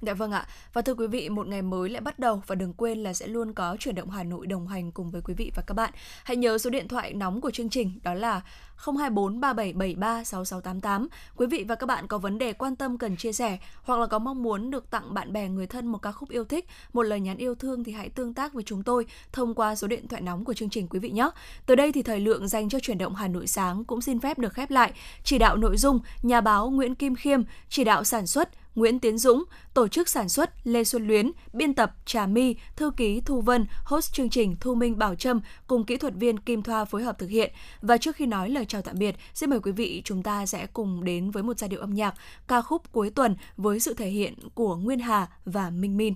Dạ 0.01 0.13
vâng 0.13 0.31
ạ. 0.31 0.47
Và 0.73 0.81
thưa 0.81 0.93
quý 0.93 1.07
vị, 1.07 1.29
một 1.29 1.47
ngày 1.47 1.61
mới 1.61 1.89
lại 1.89 2.01
bắt 2.01 2.19
đầu 2.19 2.41
và 2.47 2.55
đừng 2.55 2.73
quên 2.73 3.03
là 3.03 3.13
sẽ 3.13 3.27
luôn 3.27 3.53
có 3.53 3.77
chuyển 3.79 3.95
động 3.95 4.09
Hà 4.09 4.23
Nội 4.23 4.47
đồng 4.47 4.67
hành 4.67 4.91
cùng 4.91 5.11
với 5.11 5.21
quý 5.21 5.33
vị 5.33 5.51
và 5.55 5.63
các 5.67 5.73
bạn. 5.73 5.93
Hãy 6.23 6.37
nhớ 6.37 6.57
số 6.57 6.69
điện 6.69 6.87
thoại 6.87 7.13
nóng 7.13 7.41
của 7.41 7.51
chương 7.51 7.69
trình 7.69 7.99
đó 8.03 8.13
là 8.13 8.41
024 8.85 9.39
3773 9.41 10.23
6688. 10.23 11.07
Quý 11.35 11.47
vị 11.47 11.65
và 11.67 11.75
các 11.75 11.85
bạn 11.85 12.07
có 12.07 12.17
vấn 12.17 12.37
đề 12.37 12.53
quan 12.53 12.75
tâm 12.75 12.97
cần 12.97 13.17
chia 13.17 13.31
sẻ 13.31 13.57
hoặc 13.83 13.99
là 13.99 14.07
có 14.07 14.19
mong 14.19 14.43
muốn 14.43 14.71
được 14.71 14.91
tặng 14.91 15.13
bạn 15.13 15.33
bè 15.33 15.49
người 15.49 15.67
thân 15.67 15.87
một 15.87 15.97
ca 15.97 16.11
khúc 16.11 16.29
yêu 16.29 16.45
thích, 16.45 16.65
một 16.93 17.03
lời 17.03 17.19
nhắn 17.19 17.37
yêu 17.37 17.55
thương 17.55 17.83
thì 17.83 17.91
hãy 17.91 18.09
tương 18.09 18.33
tác 18.33 18.53
với 18.53 18.63
chúng 18.63 18.83
tôi 18.83 19.05
thông 19.31 19.55
qua 19.55 19.75
số 19.75 19.87
điện 19.87 20.07
thoại 20.07 20.21
nóng 20.21 20.45
của 20.45 20.53
chương 20.53 20.69
trình 20.69 20.87
quý 20.87 20.99
vị 20.99 21.09
nhé. 21.09 21.29
Từ 21.65 21.75
đây 21.75 21.91
thì 21.91 22.03
thời 22.03 22.19
lượng 22.19 22.47
dành 22.47 22.69
cho 22.69 22.79
chuyển 22.79 22.97
động 22.97 23.15
Hà 23.15 23.27
Nội 23.27 23.47
sáng 23.47 23.83
cũng 23.83 24.01
xin 24.01 24.19
phép 24.19 24.39
được 24.39 24.53
khép 24.53 24.71
lại. 24.71 24.93
Chỉ 25.23 25.37
đạo 25.37 25.55
nội 25.57 25.77
dung 25.77 25.99
nhà 26.23 26.41
báo 26.41 26.69
Nguyễn 26.69 26.95
Kim 26.95 27.15
Khiêm, 27.15 27.41
chỉ 27.69 27.83
đạo 27.83 28.03
sản 28.03 28.27
xuất 28.27 28.49
Nguyễn 28.75 28.99
Tiến 28.99 29.17
Dũng, 29.17 29.43
tổ 29.73 29.87
chức 29.87 30.09
sản 30.09 30.29
xuất 30.29 30.67
Lê 30.67 30.83
Xuân 30.83 31.07
Luyến, 31.07 31.31
biên 31.53 31.73
tập 31.73 31.95
Trà 32.05 32.25
My, 32.25 32.55
thư 32.75 32.91
ký 32.97 33.21
Thu 33.25 33.41
Vân, 33.41 33.65
host 33.83 34.13
chương 34.13 34.29
trình 34.29 34.55
Thu 34.59 34.75
Minh 34.75 34.97
Bảo 34.97 35.15
Trâm 35.15 35.41
cùng 35.67 35.85
kỹ 35.85 35.97
thuật 35.97 36.13
viên 36.15 36.39
Kim 36.39 36.63
Thoa 36.63 36.85
phối 36.85 37.03
hợp 37.03 37.19
thực 37.19 37.29
hiện. 37.29 37.53
Và 37.81 37.97
trước 37.97 38.15
khi 38.15 38.25
nói 38.25 38.49
lời 38.49 38.65
chào 38.65 38.81
tạm 38.81 38.95
biệt, 38.99 39.15
xin 39.33 39.49
mời 39.49 39.59
quý 39.59 39.71
vị 39.71 40.01
chúng 40.05 40.23
ta 40.23 40.45
sẽ 40.45 40.67
cùng 40.73 41.03
đến 41.03 41.31
với 41.31 41.43
một 41.43 41.59
giai 41.59 41.69
điệu 41.69 41.79
âm 41.79 41.93
nhạc 41.93 42.15
ca 42.47 42.61
khúc 42.61 42.91
cuối 42.91 43.09
tuần 43.09 43.35
với 43.57 43.79
sự 43.79 43.93
thể 43.93 44.09
hiện 44.09 44.33
của 44.53 44.75
Nguyên 44.75 44.99
Hà 44.99 45.27
và 45.45 45.69
Minh 45.69 45.97
Min. 45.97 46.13